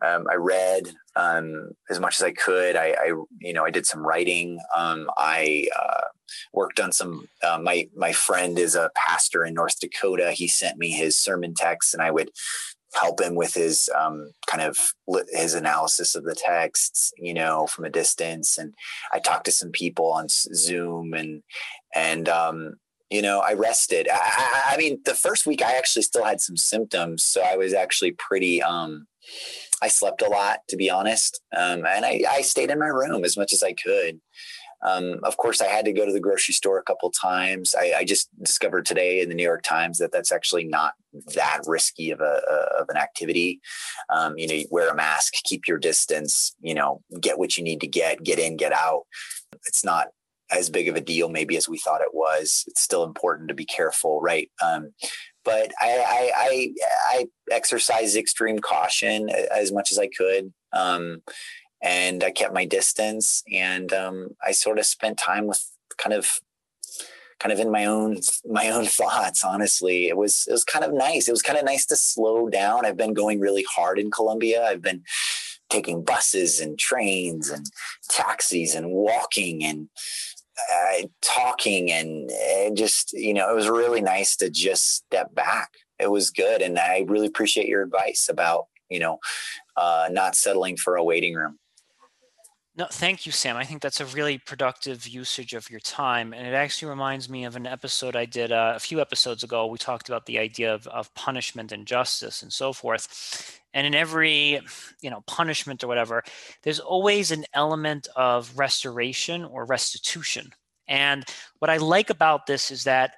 um, 0.02 0.28
I 0.30 0.36
read 0.36 0.94
um, 1.16 1.72
as 1.90 2.00
much 2.00 2.20
as 2.20 2.24
I 2.24 2.32
could. 2.32 2.76
I, 2.76 2.96
I, 3.00 3.06
you 3.40 3.54
know, 3.54 3.66
I 3.66 3.72
did 3.72 3.86
some 3.86 4.06
writing. 4.06 4.60
Um, 4.76 5.10
I 5.18 5.68
uh, 5.76 6.04
worked 6.54 6.80
on 6.80 6.92
some. 6.92 7.28
Uh, 7.44 7.60
my 7.62 7.90
my 7.96 8.12
friend 8.12 8.58
is 8.58 8.76
a 8.76 8.92
pastor 8.96 9.46
in 9.46 9.54
North 9.54 9.80
Dakota. 9.80 10.32
He 10.32 10.48
sent 10.48 10.78
me 10.78 10.90
his 10.90 11.18
sermon 11.18 11.54
text, 11.56 11.94
and 11.94 12.02
I 12.02 12.12
would 12.12 12.32
help 12.94 13.22
him 13.22 13.36
with 13.36 13.54
his 13.54 13.90
um, 13.98 14.32
kind 14.48 14.64
of 14.64 14.94
his 15.30 15.54
analysis 15.54 16.16
of 16.16 16.24
the 16.24 16.36
texts, 16.36 17.12
you 17.18 17.34
know, 17.34 17.68
from 17.68 17.86
a 17.86 17.90
distance. 17.90 18.58
And 18.58 18.74
I 19.12 19.20
talked 19.20 19.46
to 19.46 19.52
some 19.52 19.72
people 19.72 20.12
on 20.12 20.28
Zoom, 20.30 21.14
and 21.14 21.44
and 21.96 22.30
um, 22.30 22.76
you 23.10 23.22
know, 23.22 23.40
I 23.40 23.54
rested. 23.54 24.08
I, 24.12 24.74
I, 24.74 24.78
mean, 24.78 25.00
the 25.06 25.14
first 25.14 25.46
week 25.46 25.62
I 25.62 25.78
actually 25.78 26.04
still 26.04 26.26
had 26.26 26.42
some 26.42 26.58
symptoms, 26.58 27.24
so 27.24 27.42
I 27.42 27.56
was 27.56 27.74
actually 27.74 28.12
pretty. 28.12 28.62
Um, 28.62 29.08
I 29.82 29.90
slept 29.90 30.22
a 30.22 30.30
lot, 30.30 30.60
to 30.70 30.78
be 30.78 30.90
honest, 30.90 31.40
um, 31.56 31.86
and 31.86 32.04
I, 32.04 32.24
I 32.30 32.42
stayed 32.42 32.72
in 32.72 32.80
my 32.80 32.88
room 32.88 33.24
as 33.24 33.38
much 33.38 33.54
as 33.54 33.62
I 33.62 33.74
could. 33.74 34.20
Um, 34.86 35.20
of 35.24 35.38
course, 35.38 35.62
I 35.62 35.68
had 35.68 35.86
to 35.86 35.94
go 35.94 36.06
to 36.06 36.12
the 36.12 36.20
grocery 36.20 36.54
store 36.54 36.78
a 36.78 36.84
couple 36.84 37.10
times. 37.12 37.74
I, 37.78 37.94
I, 37.98 38.04
just 38.04 38.30
discovered 38.42 38.86
today 38.86 39.22
in 39.22 39.30
the 39.30 39.34
New 39.34 39.44
York 39.44 39.64
Times 39.64 39.98
that 39.98 40.12
that's 40.12 40.32
actually 40.32 40.66
not 40.66 40.94
that 41.34 41.62
risky 41.66 42.12
of 42.12 42.22
a, 42.22 42.42
of 42.80 42.88
an 42.90 42.98
activity. 42.98 43.60
Um, 44.14 44.38
you 44.38 44.48
know, 44.48 44.64
wear 44.70 44.90
a 44.90 44.96
mask, 44.96 45.34
keep 45.44 45.68
your 45.68 45.80
distance. 45.80 46.56
You 46.62 46.76
know, 46.76 47.02
get 47.20 47.40
what 47.40 47.58
you 47.58 47.64
need 47.64 47.82
to 47.82 47.88
get, 47.88 48.24
get 48.24 48.38
in, 48.38 48.56
get 48.56 48.72
out. 48.72 49.04
It's 49.66 49.84
not 49.84 50.10
as 50.52 50.70
big 50.70 50.88
of 50.88 50.96
a 50.96 51.02
deal 51.02 51.30
maybe 51.30 51.58
as 51.58 51.68
we 51.68 51.78
thought 51.80 52.02
it 52.02 52.14
was. 52.14 52.64
It's 52.68 52.82
still 52.82 53.04
important 53.04 53.50
to 53.50 53.56
be 53.56 53.66
careful, 53.66 54.22
right? 54.22 54.50
Um, 54.64 54.94
but 55.44 55.72
I, 55.82 56.04
I, 56.08 56.32
I, 56.36 56.74
I 57.10 57.26
exercised 57.52 58.16
extreme 58.16 58.60
caution 58.60 59.30
as 59.30 59.72
much 59.72 59.92
as 59.92 60.00
I 60.00 60.08
could. 60.08 60.54
Um, 60.74 61.22
and 61.82 62.24
I 62.24 62.32
kept 62.32 62.54
my 62.54 62.66
distance 62.66 63.44
and 63.52 63.92
um, 63.94 64.30
I 64.46 64.52
sort 64.52 64.80
of 64.80 64.86
spent 64.86 65.18
time 65.18 65.48
with 65.48 65.64
kind 65.98 66.14
of 66.14 66.40
kind 67.40 67.54
of 67.54 67.60
in 67.60 67.72
my 67.72 67.86
own 67.86 68.20
my 68.46 68.70
own 68.70 68.86
thoughts 69.00 69.44
honestly. 69.44 70.08
It 70.08 70.18
was 70.18 70.46
it 70.48 70.52
was 70.52 70.64
kind 70.64 70.86
of 70.86 70.94
nice. 70.94 71.28
It 71.28 71.32
was 71.32 71.42
kind 71.42 71.60
of 71.60 71.66
nice 71.66 71.86
to 71.88 71.96
slow 71.96 72.50
down. 72.50 72.86
I've 72.86 72.98
been 72.98 73.14
going 73.14 73.40
really 73.40 73.66
hard 73.70 74.00
in 74.00 74.12
Colombia. 74.12 74.66
I've 74.66 74.82
been 74.82 75.04
taking 75.70 76.04
buses 76.04 76.62
and 76.62 76.80
trains 76.80 77.50
and 77.50 77.66
taxis 78.10 78.74
and 78.74 78.90
walking 78.90 79.64
and 79.66 79.90
uh, 80.74 81.08
talking 81.22 81.92
and, 81.92 82.32
and 82.32 82.78
just 82.78 83.14
you 83.14 83.34
know 83.34 83.52
it 83.52 83.56
was 83.56 83.70
really 83.70 84.02
nice 84.02 84.36
to 84.38 84.50
just 84.50 84.96
step 84.96 85.34
back. 85.36 85.72
It 86.00 86.12
was 86.12 86.32
good 86.32 86.62
and 86.62 86.78
I 86.80 87.06
really 87.08 87.28
appreciate 87.28 87.68
your 87.68 87.84
advice 87.84 88.28
about 88.30 88.68
you 88.90 89.00
know 89.00 89.20
uh, 89.76 90.10
not 90.12 90.36
settling 90.36 90.78
for 90.78 90.96
a 90.96 91.04
waiting 91.04 91.36
room 91.36 91.60
no, 92.78 92.86
thank 92.92 93.26
you, 93.26 93.32
Sam. 93.32 93.58
I 93.58 93.64
think 93.64 93.82
that's 93.82 94.02
a 94.02 94.06
really 94.06 94.38
productive 94.38 95.08
usage 95.08 95.56
of 95.56 95.68
your 95.72 95.80
time. 95.80 96.32
And 96.32 96.46
it 96.46 96.54
actually 96.54 96.90
reminds 96.90 97.28
me 97.28 97.44
of 97.44 97.56
an 97.56 97.66
episode 97.66 98.16
I 98.16 98.26
did 98.26 98.52
uh, 98.52 98.74
a 98.76 98.80
few 98.80 99.02
episodes 99.02 99.44
ago. 99.44 99.66
We 99.66 99.80
talked 99.80 100.10
about 100.10 100.28
the 100.28 100.38
idea 100.38 100.76
of, 100.76 100.86
of 100.88 101.12
punishment 101.16 101.72
and 101.72 101.88
justice 101.88 102.44
and 102.44 102.54
so 102.54 102.74
forth. 102.74 103.60
And 103.74 103.88
in 103.88 103.96
every, 103.96 104.62
you 105.02 105.10
know, 105.10 105.24
punishment 105.26 105.84
or 105.84 105.88
whatever, 105.88 106.24
there's 106.62 106.80
always 106.80 107.32
an 107.32 107.46
element 107.56 108.08
of 108.16 108.56
restoration 108.56 109.44
or 109.44 109.66
restitution. 109.66 110.52
And 110.88 111.26
what 111.58 111.72
I 111.72 111.78
like 111.78 112.12
about 112.12 112.46
this 112.46 112.70
is 112.70 112.84
that 112.84 113.16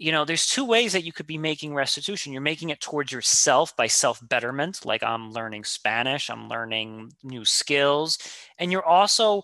you 0.00 0.10
know 0.12 0.24
there's 0.24 0.46
two 0.46 0.64
ways 0.64 0.94
that 0.94 1.04
you 1.04 1.12
could 1.12 1.26
be 1.26 1.38
making 1.38 1.74
restitution. 1.74 2.32
You're 2.32 2.40
making 2.40 2.70
it 2.70 2.80
towards 2.80 3.12
yourself 3.12 3.76
by 3.76 3.86
self 3.86 4.26
betterment 4.26 4.84
like 4.84 5.02
i'm 5.02 5.32
learning 5.32 5.64
spanish 5.64 6.30
i'm 6.30 6.48
learning 6.48 7.12
new 7.22 7.44
skills 7.44 8.18
and 8.58 8.72
you're 8.72 8.84
also 8.84 9.42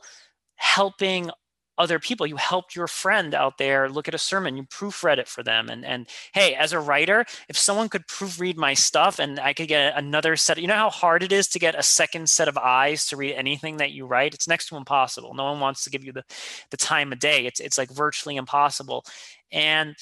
helping 0.57 1.31
other 1.79 1.99
people. 1.99 2.27
You 2.27 2.37
helped 2.37 2.75
your 2.75 2.87
friend 2.87 3.35
out 3.35 3.59
there 3.59 3.91
look 3.91 4.09
at 4.09 4.15
a 4.15 4.19
sermon 4.19 4.57
you 4.57 4.63
proofread 4.65 5.19
it 5.19 5.29
for 5.29 5.43
them 5.43 5.69
and 5.69 5.85
and 5.85 6.09
hey 6.33 6.55
as 6.55 6.73
a 6.73 6.81
writer 6.81 7.27
if 7.51 7.59
someone 7.59 7.91
could 7.91 8.07
proofread 8.07 8.57
my 8.57 8.73
stuff 8.73 9.19
and 9.19 9.39
i 9.41 9.53
could 9.53 9.69
get 9.69 9.97
another 9.97 10.37
set 10.37 10.59
you 10.59 10.67
know 10.67 10.75
how 10.75 10.91
hard 10.91 11.23
it 11.23 11.33
is 11.33 11.49
to 11.49 11.59
get 11.59 11.75
a 11.79 11.83
second 11.83 12.31
set 12.31 12.49
of 12.49 12.57
eyes 12.57 13.07
to 13.07 13.17
read 13.17 13.35
anything 13.35 13.77
that 13.77 13.93
you 13.93 14.07
write? 14.07 14.35
It's 14.35 14.49
next 14.49 14.69
to 14.69 14.77
impossible. 14.77 15.35
No 15.35 15.45
one 15.45 15.61
wants 15.61 15.85
to 15.85 15.91
give 15.91 16.03
you 16.03 16.13
the 16.13 16.25
the 16.71 16.77
time 16.79 17.13
of 17.13 17.19
day. 17.19 17.45
It's 17.45 17.61
it's 17.61 17.77
like 17.79 17.91
virtually 17.91 18.37
impossible. 18.37 19.05
And 19.53 19.95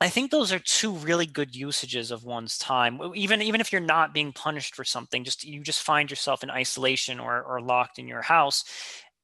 I 0.00 0.08
think 0.08 0.30
those 0.30 0.52
are 0.52 0.58
two 0.58 0.92
really 0.92 1.26
good 1.26 1.54
usages 1.54 2.10
of 2.10 2.24
one's 2.24 2.58
time. 2.58 3.00
Even 3.14 3.40
even 3.42 3.60
if 3.60 3.72
you're 3.72 3.80
not 3.80 4.12
being 4.12 4.32
punished 4.32 4.74
for 4.74 4.84
something, 4.84 5.24
just 5.24 5.44
you 5.44 5.62
just 5.62 5.82
find 5.82 6.10
yourself 6.10 6.42
in 6.42 6.50
isolation 6.50 7.20
or 7.20 7.42
or 7.42 7.60
locked 7.60 7.98
in 7.98 8.08
your 8.08 8.22
house. 8.22 8.64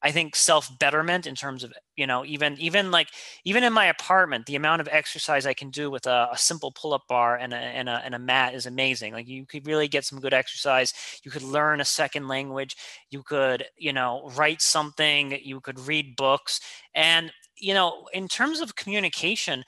I 0.02 0.12
think 0.12 0.34
self 0.34 0.70
betterment 0.78 1.26
in 1.26 1.34
terms 1.34 1.62
of 1.64 1.72
you 1.96 2.06
know 2.06 2.24
even 2.24 2.56
even 2.58 2.90
like 2.90 3.08
even 3.44 3.64
in 3.64 3.72
my 3.72 3.86
apartment, 3.86 4.46
the 4.46 4.54
amount 4.56 4.80
of 4.80 4.88
exercise 4.90 5.44
I 5.44 5.52
can 5.54 5.70
do 5.70 5.90
with 5.90 6.06
a, 6.06 6.28
a 6.32 6.38
simple 6.38 6.72
pull 6.72 6.94
up 6.94 7.02
bar 7.08 7.36
and 7.36 7.52
a, 7.52 7.56
and 7.56 7.88
a 7.88 8.00
and 8.04 8.14
a 8.14 8.18
mat 8.18 8.54
is 8.54 8.64
amazing. 8.66 9.12
Like 9.12 9.28
you 9.28 9.44
could 9.46 9.66
really 9.66 9.88
get 9.88 10.04
some 10.06 10.20
good 10.20 10.32
exercise. 10.32 10.94
You 11.24 11.30
could 11.30 11.42
learn 11.42 11.80
a 11.80 11.84
second 11.84 12.28
language. 12.28 12.76
You 13.10 13.22
could 13.22 13.64
you 13.76 13.92
know 13.92 14.30
write 14.36 14.62
something. 14.62 15.36
You 15.42 15.60
could 15.60 15.80
read 15.80 16.16
books. 16.16 16.60
And 16.94 17.32
you 17.56 17.74
know 17.74 18.06
in 18.14 18.26
terms 18.28 18.60
of 18.60 18.76
communication 18.76 19.64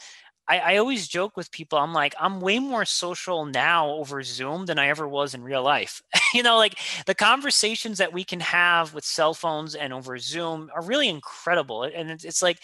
I, 0.53 0.75
I 0.75 0.77
always 0.77 1.09
joke 1.09 1.37
with 1.37 1.51
people, 1.51 1.79
I'm 1.79 1.95
like, 1.95 2.15
I'm 2.21 2.41
way 2.41 2.59
more 2.59 2.85
social 2.85 3.47
now 3.47 3.89
over 3.91 4.23
Zoom 4.23 4.67
than 4.67 4.79
I 4.79 4.89
ever 4.89 5.09
was 5.09 5.35
in 5.35 5.43
real 5.43 5.63
life. 5.63 6.03
you 6.35 6.43
know, 6.43 6.57
like 6.59 6.79
the 7.07 7.15
conversations 7.15 7.99
that 7.99 8.13
we 8.13 8.25
can 8.25 8.41
have 8.41 8.95
with 8.95 9.05
cell 9.05 9.35
phones 9.35 9.75
and 9.75 9.93
over 9.93 10.19
Zoom 10.19 10.71
are 10.75 10.83
really 10.83 11.09
incredible. 11.09 11.85
And 11.85 12.11
it's, 12.11 12.25
it's 12.25 12.43
like, 12.43 12.59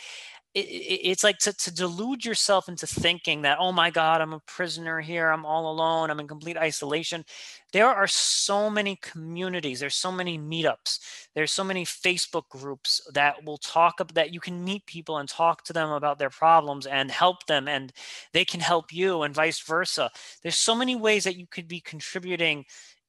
it, 0.59 1.00
it's 1.11 1.24
like 1.24 1.38
to, 1.38 1.52
to 1.52 1.70
delude 1.74 2.24
yourself 2.24 2.68
into 2.68 2.86
thinking 2.86 3.42
that 3.42 3.59
oh 3.61 3.72
my 3.72 3.90
god 3.90 4.20
i'm 4.20 4.32
a 4.32 4.40
prisoner 4.40 5.00
here 5.00 5.30
i'm 5.30 5.44
all 5.44 5.70
alone 5.70 6.11
i'm 6.11 6.20
in 6.20 6.28
complete 6.28 6.56
isolation. 6.56 7.24
There 7.70 7.86
are 7.86 8.06
so 8.06 8.70
many 8.70 8.96
communities 8.96 9.80
there's 9.80 9.94
so 9.94 10.11
many 10.11 10.38
meetups 10.38 11.00
there's 11.34 11.52
so 11.52 11.64
many 11.64 11.84
facebook 11.84 12.48
groups 12.48 13.00
that 13.12 13.44
will 13.44 13.59
talk 13.59 14.00
about 14.00 14.14
that 14.14 14.32
you 14.32 14.40
can 14.40 14.64
meet 14.64 14.86
people 14.86 15.18
and 15.18 15.28
talk 15.28 15.64
to 15.64 15.72
them 15.72 15.90
about 15.90 16.18
their 16.18 16.30
problems 16.30 16.86
and 16.86 17.11
help 17.11 17.46
them 17.46 17.68
and 17.68 17.92
they 18.32 18.44
can 18.44 18.61
help 18.61 18.92
you 18.92 19.22
and 19.22 19.34
vice 19.34 19.61
versa. 19.61 20.11
There's 20.42 20.56
so 20.56 20.74
many 20.74 20.96
ways 20.96 21.24
that 21.24 21.36
you 21.36 21.46
could 21.46 21.68
be 21.68 21.80
contributing 21.80 22.64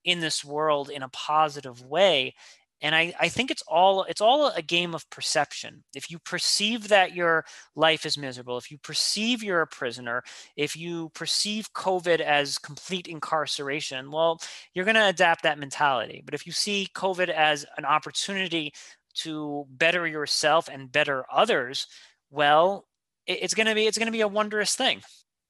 in 0.05 0.19
this 0.19 0.45
world 0.45 0.89
in 0.89 1.03
a 1.03 1.09
positive 1.09 1.85
way 1.85 2.33
and 2.81 2.95
I, 2.95 3.13
I 3.19 3.29
think 3.29 3.51
it's 3.51 3.63
all 3.67 4.03
it's 4.03 4.21
all 4.21 4.47
a 4.47 4.61
game 4.61 4.95
of 4.95 5.09
perception. 5.09 5.83
If 5.95 6.09
you 6.09 6.19
perceive 6.19 6.87
that 6.89 7.13
your 7.13 7.45
life 7.75 8.05
is 8.05 8.17
miserable 8.17 8.57
if 8.57 8.71
you 8.71 8.77
perceive 8.77 9.43
you're 9.43 9.61
a 9.61 9.67
prisoner 9.67 10.23
if 10.55 10.75
you 10.75 11.09
perceive 11.09 11.73
covid 11.73 12.19
as 12.19 12.57
complete 12.57 13.07
incarceration 13.07 14.11
well 14.11 14.39
you're 14.73 14.85
going 14.85 14.95
to 14.95 15.07
adapt 15.07 15.43
that 15.43 15.59
mentality. 15.59 16.21
But 16.23 16.33
if 16.33 16.45
you 16.45 16.51
see 16.51 16.87
covid 16.95 17.29
as 17.29 17.65
an 17.77 17.85
opportunity 17.85 18.73
to 19.15 19.65
better 19.69 20.07
yourself 20.07 20.69
and 20.71 20.91
better 20.91 21.25
others 21.31 21.87
well 22.29 22.85
it's 23.25 23.53
going 23.53 23.67
to 23.67 23.75
be 23.75 23.87
it's 23.87 23.97
going 23.97 24.07
to 24.07 24.11
be 24.11 24.21
a 24.21 24.27
wondrous 24.27 24.75
thing. 24.75 25.01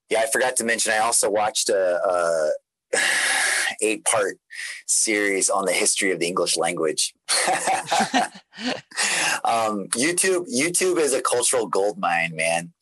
Yeah 0.10 0.22
i 0.22 0.28
forgot 0.32 0.56
to 0.58 0.64
mention 0.64 0.94
i 0.94 0.98
also 0.98 1.30
watched 1.30 1.70
a, 1.70 2.00
a 2.04 2.52
eight 3.82 4.04
part 4.06 4.38
series 4.88 5.50
on 5.50 5.66
the 5.66 5.72
history 5.72 6.12
of 6.12 6.20
the 6.20 6.28
English 6.28 6.58
language. 6.58 7.14
um, 9.44 9.88
YouTube 9.96 10.46
YouTube 10.54 10.98
is 10.98 11.14
a 11.14 11.22
cultural 11.22 11.68
gold 11.68 11.98
mine, 11.98 12.36
man, 12.36 12.74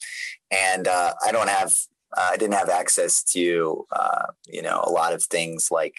and 0.51 0.88
uh, 0.88 1.14
I 1.26 1.32
don't 1.32 1.49
have 1.49 1.74
uh, 2.16 2.30
I 2.32 2.38
didn't 2.38 2.55
have 2.55 2.70
access 2.70 3.24
to 3.34 3.86
uh, 3.91 4.28
you 4.47 4.62
know 4.62 4.82
a 4.84 4.91
lot 4.91 5.14
of 5.14 5.24
things 5.24 5.70
like 5.72 5.95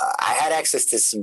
uh, 0.00 0.12
I 0.18 0.32
had 0.34 0.52
access 0.52 0.86
to 0.86 0.98
some 0.98 1.22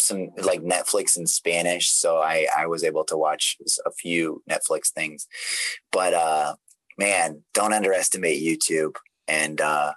some 0.00 0.28
like 0.42 0.62
Netflix 0.62 1.16
in 1.16 1.26
Spanish, 1.26 1.88
so 1.88 2.18
I 2.18 2.46
I 2.56 2.66
was 2.66 2.84
able 2.84 3.04
to 3.04 3.16
watch 3.16 3.56
a 3.84 3.90
few 3.90 4.42
Netflix 4.48 4.90
things, 4.90 5.26
but 5.90 6.14
uh, 6.14 6.54
man, 6.98 7.42
don't 7.54 7.72
underestimate 7.72 8.42
YouTube. 8.42 8.96
And 9.26 9.60
uh, 9.60 9.92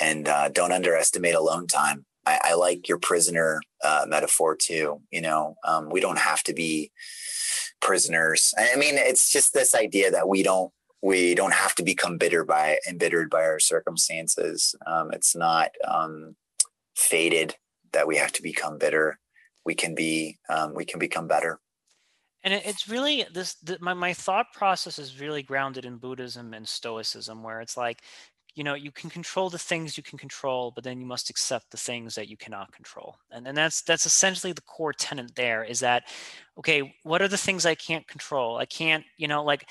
and 0.00 0.28
uh, 0.28 0.48
don't 0.48 0.72
underestimate 0.72 1.34
alone 1.34 1.66
time. 1.66 2.04
I, 2.26 2.40
I 2.44 2.54
like 2.54 2.88
your 2.88 2.98
prisoner 2.98 3.60
uh, 3.82 4.04
metaphor 4.08 4.56
too. 4.56 5.00
You 5.10 5.20
know, 5.20 5.56
um, 5.64 5.88
we 5.90 6.00
don't 6.00 6.18
have 6.18 6.42
to 6.44 6.54
be 6.54 6.90
prisoners. 7.80 8.54
I 8.58 8.76
mean, 8.76 8.96
it's 8.96 9.30
just 9.30 9.54
this 9.54 9.74
idea 9.74 10.10
that 10.10 10.28
we 10.28 10.42
don't 10.42 10.72
we 11.00 11.34
don't 11.34 11.54
have 11.54 11.74
to 11.76 11.82
become 11.82 12.18
bitter 12.18 12.44
by 12.44 12.78
embittered 12.88 13.30
by 13.30 13.42
our 13.42 13.60
circumstances. 13.60 14.74
Um, 14.86 15.10
it's 15.12 15.36
not 15.36 15.70
um, 15.86 16.34
fated 16.96 17.54
that 17.92 18.06
we 18.06 18.16
have 18.16 18.32
to 18.32 18.42
become 18.42 18.78
bitter. 18.78 19.18
We 19.64 19.74
can 19.74 19.94
be 19.94 20.38
um, 20.48 20.74
we 20.74 20.84
can 20.84 20.98
become 20.98 21.28
better. 21.28 21.60
And 22.44 22.54
it's 22.54 22.88
really 22.88 23.26
this. 23.32 23.54
The, 23.62 23.78
my 23.80 23.94
my 23.94 24.12
thought 24.12 24.52
process 24.52 24.98
is 24.98 25.20
really 25.20 25.42
grounded 25.42 25.84
in 25.84 25.98
Buddhism 25.98 26.54
and 26.54 26.68
Stoicism, 26.68 27.42
where 27.42 27.60
it's 27.60 27.76
like 27.76 28.02
you 28.58 28.64
know 28.64 28.74
you 28.74 28.90
can 28.90 29.08
control 29.08 29.48
the 29.48 29.58
things 29.58 29.96
you 29.96 30.02
can 30.02 30.18
control 30.18 30.72
but 30.74 30.82
then 30.82 31.00
you 31.00 31.06
must 31.06 31.30
accept 31.30 31.70
the 31.70 31.76
things 31.76 32.16
that 32.16 32.28
you 32.28 32.36
cannot 32.36 32.72
control. 32.72 33.16
And, 33.30 33.46
and 33.46 33.56
that's 33.56 33.82
that's 33.82 34.04
essentially 34.04 34.52
the 34.52 34.62
core 34.62 34.92
tenant 34.92 35.36
there 35.36 35.62
is 35.62 35.80
that 35.80 36.02
okay 36.58 36.94
what 37.04 37.22
are 37.22 37.28
the 37.28 37.38
things 37.38 37.64
i 37.64 37.76
can't 37.76 38.06
control? 38.08 38.58
I 38.58 38.66
can't 38.66 39.04
you 39.16 39.28
know 39.28 39.44
like 39.44 39.70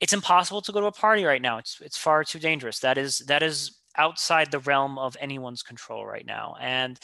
it's 0.00 0.12
impossible 0.12 0.62
to 0.62 0.72
go 0.72 0.80
to 0.80 0.86
a 0.86 0.92
party 0.92 1.24
right 1.24 1.42
now. 1.42 1.58
It's 1.58 1.80
it's 1.82 1.98
far 1.98 2.24
too 2.24 2.38
dangerous. 2.38 2.78
That 2.78 2.96
is 2.96 3.18
that 3.26 3.42
is 3.42 3.76
outside 3.96 4.50
the 4.50 4.60
realm 4.60 4.98
of 4.98 5.16
anyone's 5.20 5.62
control 5.62 6.06
right 6.06 6.24
now. 6.24 6.56
And 6.60 6.98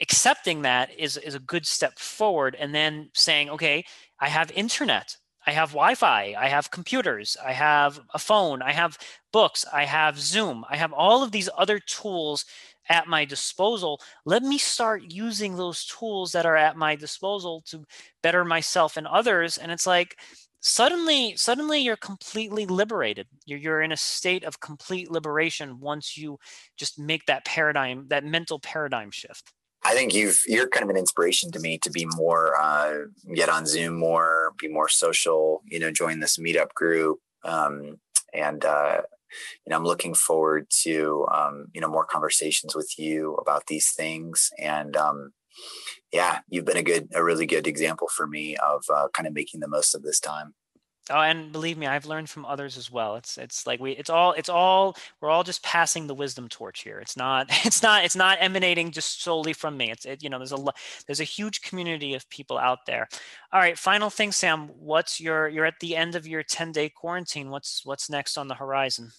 accepting 0.00 0.62
that 0.62 0.90
is 0.98 1.16
is 1.16 1.34
a 1.34 1.40
good 1.40 1.66
step 1.66 1.98
forward 1.98 2.56
and 2.58 2.74
then 2.74 3.10
saying 3.14 3.50
okay 3.50 3.84
i 4.20 4.28
have 4.28 4.50
internet 4.52 5.16
I 5.46 5.52
have 5.52 5.70
Wi-Fi, 5.70 6.34
I 6.38 6.48
have 6.48 6.70
computers, 6.70 7.36
I 7.44 7.52
have 7.52 8.00
a 8.14 8.18
phone, 8.18 8.62
I 8.62 8.72
have 8.72 8.98
books, 9.32 9.64
I 9.72 9.84
have 9.84 10.18
Zoom, 10.18 10.64
I 10.68 10.76
have 10.76 10.92
all 10.92 11.22
of 11.22 11.32
these 11.32 11.48
other 11.58 11.80
tools 11.80 12.44
at 12.88 13.08
my 13.08 13.24
disposal. 13.24 14.00
Let 14.24 14.42
me 14.42 14.58
start 14.58 15.02
using 15.08 15.56
those 15.56 15.84
tools 15.86 16.32
that 16.32 16.46
are 16.46 16.56
at 16.56 16.76
my 16.76 16.96
disposal 16.96 17.62
to 17.66 17.84
better 18.22 18.44
myself 18.44 18.96
and 18.96 19.06
others. 19.06 19.58
And 19.58 19.72
it's 19.72 19.86
like 19.86 20.16
suddenly, 20.60 21.36
suddenly 21.36 21.80
you're 21.80 21.96
completely 21.96 22.66
liberated. 22.66 23.26
You're, 23.46 23.58
you're 23.58 23.82
in 23.82 23.92
a 23.92 23.96
state 23.96 24.44
of 24.44 24.60
complete 24.60 25.10
liberation 25.10 25.80
once 25.80 26.16
you 26.16 26.38
just 26.76 26.98
make 26.98 27.26
that 27.26 27.44
paradigm, 27.44 28.06
that 28.08 28.24
mental 28.24 28.58
paradigm 28.58 29.10
shift. 29.10 29.52
I 29.84 29.94
think 29.94 30.14
you've 30.14 30.40
you're 30.46 30.68
kind 30.68 30.84
of 30.84 30.90
an 30.90 30.96
inspiration 30.96 31.50
to 31.52 31.60
me 31.60 31.78
to 31.78 31.90
be 31.90 32.06
more 32.16 32.60
uh, 32.60 33.06
get 33.34 33.48
on 33.48 33.66
Zoom 33.66 33.98
more, 33.98 34.54
be 34.58 34.68
more 34.68 34.88
social. 34.88 35.62
You 35.66 35.80
know, 35.80 35.90
join 35.90 36.20
this 36.20 36.38
meetup 36.38 36.72
group, 36.74 37.18
um, 37.44 37.98
and 38.32 38.64
uh, 38.64 39.02
you 39.66 39.70
know, 39.70 39.76
I'm 39.76 39.84
looking 39.84 40.14
forward 40.14 40.68
to 40.82 41.26
um, 41.32 41.66
you 41.74 41.80
know 41.80 41.88
more 41.88 42.04
conversations 42.04 42.74
with 42.74 42.98
you 42.98 43.34
about 43.34 43.66
these 43.66 43.92
things. 43.92 44.50
And 44.58 44.96
um, 44.96 45.32
yeah, 46.12 46.40
you've 46.48 46.64
been 46.64 46.76
a 46.76 46.82
good, 46.82 47.08
a 47.14 47.24
really 47.24 47.46
good 47.46 47.66
example 47.66 48.08
for 48.08 48.26
me 48.26 48.56
of 48.56 48.84
uh, 48.92 49.08
kind 49.12 49.26
of 49.26 49.34
making 49.34 49.60
the 49.60 49.68
most 49.68 49.94
of 49.94 50.02
this 50.02 50.20
time. 50.20 50.54
Oh, 51.10 51.20
and 51.20 51.50
believe 51.50 51.76
me, 51.76 51.86
I've 51.88 52.06
learned 52.06 52.30
from 52.30 52.46
others 52.46 52.76
as 52.76 52.90
well. 52.90 53.16
It's 53.16 53.36
it's 53.36 53.66
like 53.66 53.80
we 53.80 53.92
it's 53.92 54.08
all 54.08 54.32
it's 54.34 54.48
all 54.48 54.96
we're 55.20 55.30
all 55.30 55.42
just 55.42 55.64
passing 55.64 56.06
the 56.06 56.14
wisdom 56.14 56.48
torch 56.48 56.82
here. 56.82 57.00
It's 57.00 57.16
not 57.16 57.46
it's 57.64 57.82
not 57.82 58.04
it's 58.04 58.14
not 58.14 58.38
emanating 58.40 58.92
just 58.92 59.20
solely 59.22 59.52
from 59.52 59.76
me. 59.76 59.90
It's 59.90 60.04
it, 60.04 60.22
you 60.22 60.30
know 60.30 60.38
there's 60.38 60.52
a 60.52 60.64
there's 61.06 61.20
a 61.20 61.24
huge 61.24 61.62
community 61.62 62.14
of 62.14 62.28
people 62.30 62.56
out 62.56 62.86
there. 62.86 63.08
All 63.52 63.60
right, 63.60 63.76
final 63.76 64.10
thing, 64.10 64.30
Sam. 64.30 64.68
What's 64.78 65.20
your 65.20 65.48
you're 65.48 65.66
at 65.66 65.80
the 65.80 65.96
end 65.96 66.14
of 66.14 66.26
your 66.26 66.44
10 66.44 66.70
day 66.70 66.88
quarantine. 66.88 67.50
What's 67.50 67.84
what's 67.84 68.08
next 68.08 68.38
on 68.38 68.46
the 68.46 68.54
horizon? 68.54 69.10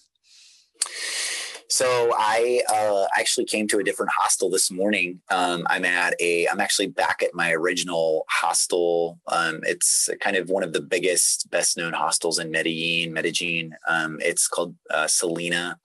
So 1.70 2.12
I 2.16 2.60
uh, 2.72 3.06
actually 3.18 3.46
came 3.46 3.66
to 3.68 3.78
a 3.78 3.84
different 3.84 4.12
hostel 4.16 4.50
this 4.50 4.70
morning. 4.70 5.20
Um, 5.30 5.66
I'm 5.68 5.84
at 5.84 6.14
a, 6.20 6.46
I'm 6.48 6.60
actually 6.60 6.88
back 6.88 7.22
at 7.22 7.34
my 7.34 7.52
original 7.52 8.26
hostel. 8.28 9.18
Um, 9.28 9.60
it's 9.62 10.10
kind 10.20 10.36
of 10.36 10.50
one 10.50 10.62
of 10.62 10.72
the 10.72 10.82
biggest, 10.82 11.50
best 11.50 11.76
known 11.76 11.92
hostels 11.92 12.38
in 12.38 12.50
Medellin, 12.50 13.12
Medellin. 13.12 13.74
Um, 13.88 14.18
it's 14.20 14.46
called 14.46 14.74
uh, 14.90 15.06
Selina. 15.06 15.78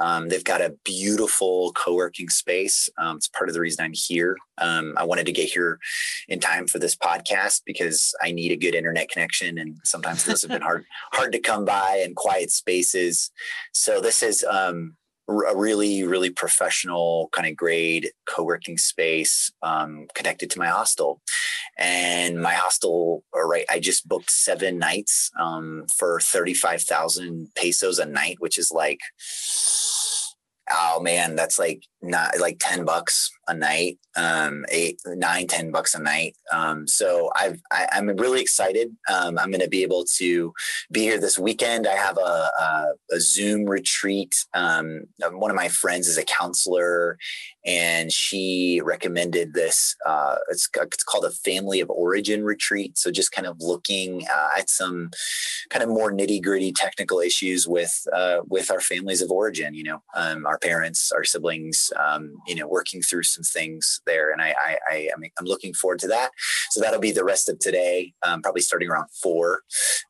Um, 0.00 0.28
they've 0.28 0.44
got 0.44 0.60
a 0.62 0.74
beautiful 0.84 1.72
co-working 1.72 2.28
space. 2.28 2.88
Um, 2.98 3.18
it's 3.18 3.28
part 3.28 3.48
of 3.48 3.54
the 3.54 3.60
reason 3.60 3.84
I'm 3.84 3.92
here. 3.94 4.36
Um, 4.58 4.94
I 4.96 5.04
wanted 5.04 5.26
to 5.26 5.32
get 5.32 5.50
here 5.50 5.78
in 6.28 6.40
time 6.40 6.66
for 6.66 6.78
this 6.78 6.96
podcast 6.96 7.62
because 7.64 8.14
I 8.22 8.32
need 8.32 8.50
a 8.50 8.56
good 8.56 8.74
internet 8.74 9.10
connection, 9.10 9.58
and 9.58 9.76
sometimes 9.84 10.24
those 10.24 10.42
have 10.42 10.50
been 10.50 10.62
hard 10.62 10.84
hard 11.12 11.32
to 11.32 11.38
come 11.38 11.64
by 11.64 12.02
and 12.04 12.16
quiet 12.16 12.50
spaces. 12.50 13.30
So 13.72 14.00
this 14.00 14.22
is 14.22 14.42
um, 14.44 14.96
a 15.30 15.56
really 15.56 16.04
really 16.04 16.30
professional 16.30 17.28
kind 17.32 17.48
of 17.48 17.56
grade 17.56 18.10
co-working 18.26 18.78
space 18.78 19.50
um, 19.62 20.06
connected 20.14 20.50
to 20.50 20.58
my 20.58 20.66
hostel. 20.68 21.20
And 21.78 22.42
my 22.42 22.52
hostel 22.52 23.24
right 23.34 23.64
i 23.68 23.78
just 23.78 24.08
booked 24.08 24.30
seven 24.30 24.78
nights 24.78 25.30
um, 25.38 25.86
for 25.96 26.20
35000 26.20 27.48
pesos 27.54 27.98
a 27.98 28.06
night 28.06 28.36
which 28.38 28.58
is 28.58 28.70
like 28.70 29.00
oh 30.70 31.00
man 31.00 31.36
that's 31.36 31.58
like 31.58 31.84
not 32.02 32.38
like 32.40 32.56
10 32.60 32.84
bucks 32.84 33.30
a 33.48 33.54
night 33.54 33.98
um 34.16 34.64
eight 34.70 35.00
nine 35.06 35.46
ten 35.46 35.70
bucks 35.70 35.94
a 35.94 36.02
night. 36.02 36.36
Um 36.52 36.86
so 36.88 37.30
i've 37.36 37.60
I, 37.70 37.86
i 37.92 37.98
am 37.98 38.08
really 38.16 38.40
excited. 38.40 38.94
Um 39.08 39.38
i'm 39.38 39.50
going 39.50 39.60
to 39.60 39.68
be 39.68 39.82
able 39.82 40.04
to 40.18 40.52
be 40.90 41.02
here 41.02 41.20
this 41.20 41.38
weekend. 41.38 41.86
I 41.86 41.94
have 41.94 42.18
a, 42.18 42.20
a, 42.20 42.92
a 43.12 43.20
zoom 43.20 43.66
retreat. 43.66 44.34
Um 44.54 45.02
one 45.32 45.50
of 45.50 45.56
my 45.56 45.68
friends 45.68 46.08
is 46.08 46.18
a 46.18 46.24
counselor 46.24 47.18
and 47.64 48.10
she 48.10 48.80
recommended 48.82 49.54
this 49.54 49.94
uh 50.06 50.36
it's, 50.48 50.68
it's 50.74 51.04
called 51.04 51.24
a 51.24 51.30
family 51.30 51.80
of 51.80 51.90
origin 51.90 52.42
retreat. 52.42 52.98
So 52.98 53.10
just 53.12 53.32
kind 53.32 53.46
of 53.46 53.56
looking 53.60 54.26
uh, 54.34 54.48
at 54.58 54.70
some 54.70 55.10
kind 55.70 55.82
of 55.84 55.88
more 55.88 56.12
nitty 56.12 56.42
gritty 56.42 56.72
technical 56.72 57.20
issues 57.20 57.68
with 57.68 58.06
uh 58.12 58.38
with 58.48 58.70
our 58.70 58.80
families 58.80 59.22
of 59.22 59.30
origin 59.30 59.74
you 59.74 59.84
know 59.84 60.02
um 60.14 60.46
our 60.46 60.58
parents 60.58 61.12
our 61.12 61.24
siblings 61.24 61.89
um 61.98 62.34
you 62.46 62.54
know 62.54 62.66
working 62.66 63.02
through 63.02 63.24
some 63.24 63.44
things 63.44 64.00
there, 64.06 64.30
and 64.30 64.40
I, 64.40 64.54
I, 64.58 64.78
I 64.90 64.96
am 65.14 65.22
I'm 65.38 65.44
looking 65.44 65.74
forward 65.74 65.98
to 66.00 66.08
that. 66.08 66.30
So 66.70 66.80
that'll 66.80 67.00
be 67.00 67.12
the 67.12 67.24
rest 67.24 67.48
of 67.48 67.58
today, 67.58 68.12
um, 68.22 68.42
probably 68.42 68.62
starting 68.62 68.88
around 68.88 69.08
four, 69.22 69.60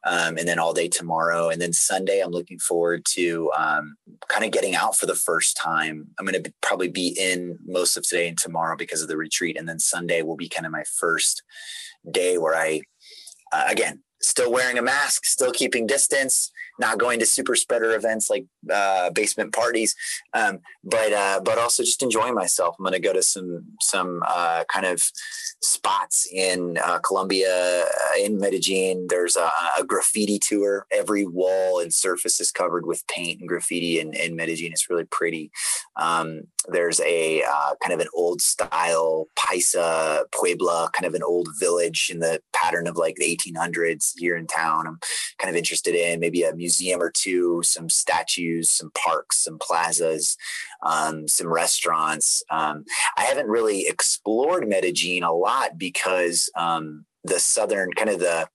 um, 0.07 0.37
and 0.37 0.47
then 0.47 0.59
all 0.59 0.73
day 0.73 0.89
tomorrow, 0.89 1.49
and 1.49 1.61
then 1.61 1.73
Sunday. 1.73 2.21
I'm 2.21 2.31
looking 2.31 2.59
forward 2.59 3.05
to 3.11 3.51
um, 3.57 3.97
kind 4.29 4.45
of 4.45 4.51
getting 4.51 4.75
out 4.75 4.97
for 4.97 5.07
the 5.07 5.15
first 5.15 5.57
time. 5.57 6.09
I'm 6.19 6.27
going 6.27 6.43
to 6.43 6.53
probably 6.61 6.89
be 6.89 7.17
in 7.19 7.59
most 7.67 7.97
of 7.97 8.07
today 8.07 8.29
and 8.29 8.39
tomorrow 8.39 8.77
because 8.77 9.03
of 9.03 9.09
the 9.09 9.17
retreat, 9.17 9.59
and 9.59 9.69
then 9.69 9.79
Sunday 9.79 10.23
will 10.23 10.37
be 10.37 10.49
kind 10.49 10.67
of 10.67 10.73
my 10.73 10.85
first 10.99 11.43
day 12.11 12.39
where 12.39 12.55
I, 12.55 12.83
uh, 13.53 13.65
again, 13.69 14.03
still 14.23 14.53
wearing 14.53 14.79
a 14.79 14.83
mask, 14.83 15.25
still 15.25 15.53
keeping 15.53 15.87
distance, 15.87 16.51
not 16.81 16.99
going 16.99 17.21
to 17.21 17.27
super 17.27 17.55
spreader 17.55 17.95
events 17.95 18.31
like 18.31 18.47
uh, 18.73 19.11
basement 19.11 19.53
parties, 19.53 19.95
um, 20.35 20.59
but 20.83 21.13
uh, 21.13 21.41
but 21.45 21.59
also 21.59 21.83
just 21.83 22.03
enjoying 22.03 22.35
myself. 22.35 22.75
I'm 22.79 22.85
going 22.85 22.95
to 22.95 23.01
go 23.01 23.13
to 23.13 23.23
some 23.23 23.65
some 23.81 24.23
uh, 24.27 24.65
kind 24.73 24.87
of 24.87 25.03
spots 25.63 26.27
in 26.33 26.79
uh, 26.83 26.99
Colombia, 27.01 27.83
uh, 27.83 28.25
in 28.25 28.39
Medellin. 28.39 29.07
There's 29.09 29.37
a, 29.37 29.51
a, 29.79 29.85
graffiti 29.85 30.39
tour. 30.39 30.87
Every 30.91 31.27
wall 31.27 31.81
and 31.81 31.93
surface 31.93 32.41
is 32.41 32.51
covered 32.51 32.87
with 32.87 33.07
paint 33.09 33.41
and 33.41 33.49
graffiti 33.49 34.01
in, 34.01 34.15
in 34.15 34.37
Medellin. 34.37 34.73
It's 34.73 34.89
really 34.89 35.05
pretty. 35.05 35.51
Um, 35.97 36.43
there's 36.69 37.01
a 37.01 37.43
uh, 37.43 37.75
kind 37.83 37.93
of 37.93 38.01
an 38.01 38.09
old 38.15 38.41
style 38.41 39.27
paisa 39.39 40.25
pueblo, 40.33 40.89
kind 40.93 41.07
of 41.07 41.15
an 41.15 41.23
old 41.23 41.49
village 41.59 42.09
in 42.11 42.21
the 42.21 42.41
pattern 42.55 42.87
of 42.87 42.97
like 42.97 43.17
the 43.17 43.37
1800s 43.37 44.13
here 44.17 44.37
in 44.37 44.47
town. 44.47 44.87
I'm 44.87 44.99
kind 45.39 45.51
of 45.51 45.57
interested 45.57 45.95
in 45.95 46.21
maybe 46.21 46.43
a 46.43 46.55
museum 46.55 46.70
or 47.01 47.11
two, 47.11 47.63
some 47.65 47.89
statues, 47.89 48.71
some 48.71 48.91
parks, 48.93 49.45
some 49.45 49.59
plazas, 49.59 50.37
um, 50.83 51.27
some 51.27 51.49
restaurants. 51.49 52.43
Um, 52.51 52.85
I 53.17 53.23
haven't 53.23 53.49
really 53.49 53.87
explored 53.87 54.69
Medellin 54.69 55.23
a 55.23 55.33
lot 55.33 55.79
because 55.79 56.51
um, 56.57 57.05
the 57.25 57.41
southern 57.41 57.93
kind 57.93 58.11
of 58.11 58.21
the 58.21 58.49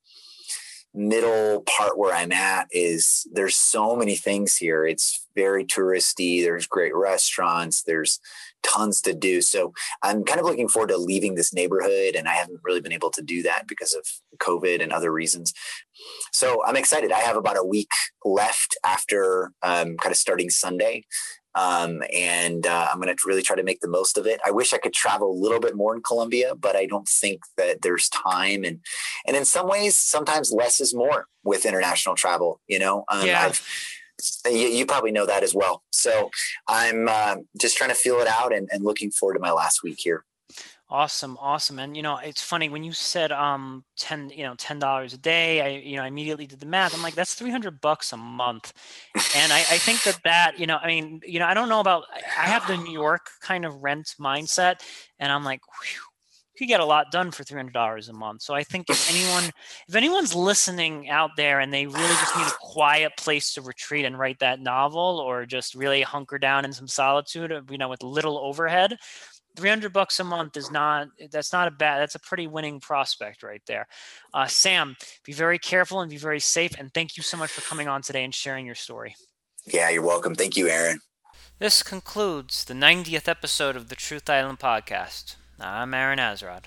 middle 0.95 1.61
part 1.63 1.97
where 1.97 2.15
I'm 2.15 2.31
at 2.31 2.67
is 2.71 3.27
there's 3.31 3.55
so 3.55 3.95
many 3.95 4.15
things 4.15 4.55
here. 4.55 4.85
It's 4.85 5.27
very 5.35 5.65
touristy. 5.65 6.41
There's 6.41 6.65
great 6.65 6.95
restaurants. 6.95 7.83
There's 7.83 8.19
tons 8.63 9.01
to 9.01 9.13
do. 9.13 9.41
So 9.41 9.73
I'm 10.01 10.23
kind 10.23 10.39
of 10.39 10.45
looking 10.45 10.69
forward 10.69 10.89
to 10.89 10.97
leaving 10.97 11.35
this 11.35 11.53
neighborhood, 11.53 12.15
and 12.15 12.27
I 12.27 12.33
haven't 12.33 12.61
really 12.63 12.81
been 12.81 12.93
able 12.93 13.11
to 13.11 13.21
do 13.21 13.43
that 13.43 13.67
because 13.67 13.93
of 13.93 14.07
COVID 14.39 14.81
and 14.81 14.91
other 14.91 15.11
reasons. 15.11 15.53
So 16.31 16.63
I'm 16.65 16.75
excited. 16.75 17.11
I 17.11 17.19
have 17.19 17.37
about 17.37 17.57
a 17.57 17.63
week 17.63 17.91
left 18.23 18.77
after 18.83 19.51
um, 19.61 19.97
kind 19.97 20.11
of 20.11 20.17
starting 20.17 20.49
Sunday. 20.49 21.03
Um, 21.55 22.03
and 22.13 22.67
uh, 22.67 22.89
I'm 22.91 22.99
going 22.99 23.15
to 23.15 23.23
really 23.25 23.41
try 23.41 23.55
to 23.55 23.63
make 23.63 23.79
the 23.79 23.87
most 23.87 24.17
of 24.17 24.27
it. 24.27 24.41
I 24.45 24.51
wish 24.51 24.73
I 24.73 24.77
could 24.77 24.93
travel 24.93 25.31
a 25.31 25.39
little 25.41 25.59
bit 25.59 25.75
more 25.75 25.95
in 25.95 26.01
Colombia, 26.01 26.53
but 26.55 26.75
I 26.75 26.85
don't 26.85 27.07
think 27.07 27.41
that 27.57 27.81
there's 27.81 28.09
time. 28.09 28.63
And 28.63 28.79
and 29.25 29.35
in 29.35 29.45
some 29.45 29.67
ways, 29.67 29.95
sometimes 29.95 30.51
less 30.51 30.81
is 30.81 30.93
more 30.93 31.27
with 31.43 31.65
international 31.65 32.15
travel. 32.15 32.59
You 32.67 32.79
know, 32.79 33.05
um, 33.09 33.25
yeah. 33.25 33.45
I've, 33.45 33.67
you, 34.45 34.67
you, 34.67 34.85
probably 34.85 35.11
know 35.11 35.25
that 35.25 35.43
as 35.43 35.53
well. 35.53 35.83
So 35.91 36.29
I'm 36.67 37.07
uh, 37.09 37.35
just 37.59 37.77
trying 37.77 37.89
to 37.89 37.95
feel 37.95 38.19
it 38.19 38.27
out 38.27 38.53
and, 38.53 38.69
and 38.71 38.83
looking 38.83 39.11
forward 39.11 39.33
to 39.33 39.39
my 39.39 39.51
last 39.51 39.83
week 39.83 39.97
here. 39.99 40.23
Awesome, 40.87 41.35
awesome. 41.41 41.79
And 41.79 41.97
you 41.97 42.03
know, 42.03 42.17
it's 42.17 42.43
funny 42.43 42.69
when 42.69 42.83
you 42.83 42.91
said 42.93 43.31
um 43.31 43.83
10, 43.97 44.29
you 44.29 44.43
know, 44.43 44.53
$10 44.55 45.13
a 45.13 45.17
day, 45.17 45.61
I 45.61 45.67
you 45.83 45.95
know, 45.95 46.03
I 46.03 46.07
immediately 46.07 46.45
did 46.45 46.59
the 46.59 46.67
math. 46.67 46.93
I'm 46.93 47.01
like 47.01 47.15
that's 47.15 47.33
300 47.33 47.81
bucks 47.81 48.13
a 48.13 48.17
month. 48.17 48.71
And 49.35 49.51
I, 49.51 49.57
I 49.59 49.77
think 49.79 50.03
that 50.03 50.19
that, 50.25 50.59
you 50.59 50.67
know, 50.67 50.77
I 50.77 50.85
mean, 50.87 51.21
you 51.25 51.39
know, 51.39 51.47
I 51.47 51.55
don't 51.55 51.69
know 51.69 51.79
about 51.79 52.03
I 52.37 52.43
have 52.43 52.67
the 52.67 52.77
New 52.77 52.93
York 52.93 53.27
kind 53.41 53.65
of 53.65 53.81
rent 53.81 54.13
mindset 54.19 54.81
and 55.17 55.31
I'm 55.31 55.43
like, 55.43 55.61
whew, 55.81 56.01
you 56.59 56.67
get 56.67 56.79
a 56.79 56.85
lot 56.85 57.11
done 57.11 57.31
for 57.31 57.43
$300 57.43 58.07
a 58.07 58.13
month. 58.13 58.43
So 58.43 58.53
I 58.53 58.63
think 58.63 58.89
if 58.89 59.09
anyone 59.09 59.51
if 59.89 59.95
anyone's 59.95 60.35
listening 60.35 61.09
out 61.09 61.31
there 61.35 61.59
and 61.61 61.73
they 61.73 61.87
really 61.87 62.07
just 62.07 62.37
need 62.37 62.47
a 62.47 62.51
quiet 62.61 63.13
place 63.17 63.53
to 63.55 63.61
retreat 63.61 64.05
and 64.05 64.17
write 64.19 64.39
that 64.39 64.59
novel 64.59 65.19
or 65.19 65.45
just 65.47 65.75
really 65.75 66.03
hunker 66.03 66.37
down 66.37 66.63
in 66.63 66.71
some 66.73 66.87
solitude, 66.87 67.51
you 67.71 67.77
know, 67.79 67.89
with 67.89 68.03
little 68.03 68.37
overhead, 68.37 68.97
300 69.55 69.93
bucks 69.93 70.19
a 70.19 70.23
month 70.23 70.57
is 70.57 70.71
not 70.71 71.07
that's 71.31 71.53
not 71.53 71.67
a 71.67 71.71
bad 71.71 71.99
that's 71.99 72.15
a 72.15 72.19
pretty 72.19 72.47
winning 72.47 72.79
prospect 72.79 73.43
right 73.43 73.61
there. 73.67 73.87
Uh, 74.33 74.47
sam 74.47 74.95
be 75.23 75.33
very 75.33 75.59
careful 75.59 76.01
and 76.01 76.09
be 76.09 76.17
very 76.17 76.39
safe 76.39 76.73
and 76.77 76.93
thank 76.93 77.17
you 77.17 77.23
so 77.23 77.37
much 77.37 77.51
for 77.51 77.61
coming 77.61 77.87
on 77.87 78.01
today 78.01 78.23
and 78.23 78.33
sharing 78.33 78.65
your 78.65 78.75
story. 78.75 79.15
Yeah 79.65 79.89
you're 79.89 80.03
welcome. 80.03 80.35
Thank 80.35 80.57
you 80.57 80.67
aaron. 80.67 80.99
This 81.59 81.83
concludes 81.83 82.65
the 82.65 82.73
90th 82.73 83.27
episode 83.27 83.75
of 83.75 83.89
the 83.89 83.95
truth 83.95 84.29
island 84.29 84.59
podcast. 84.59 85.35
I'm 85.59 85.93
aaron 85.93 86.19
azrod 86.19 86.65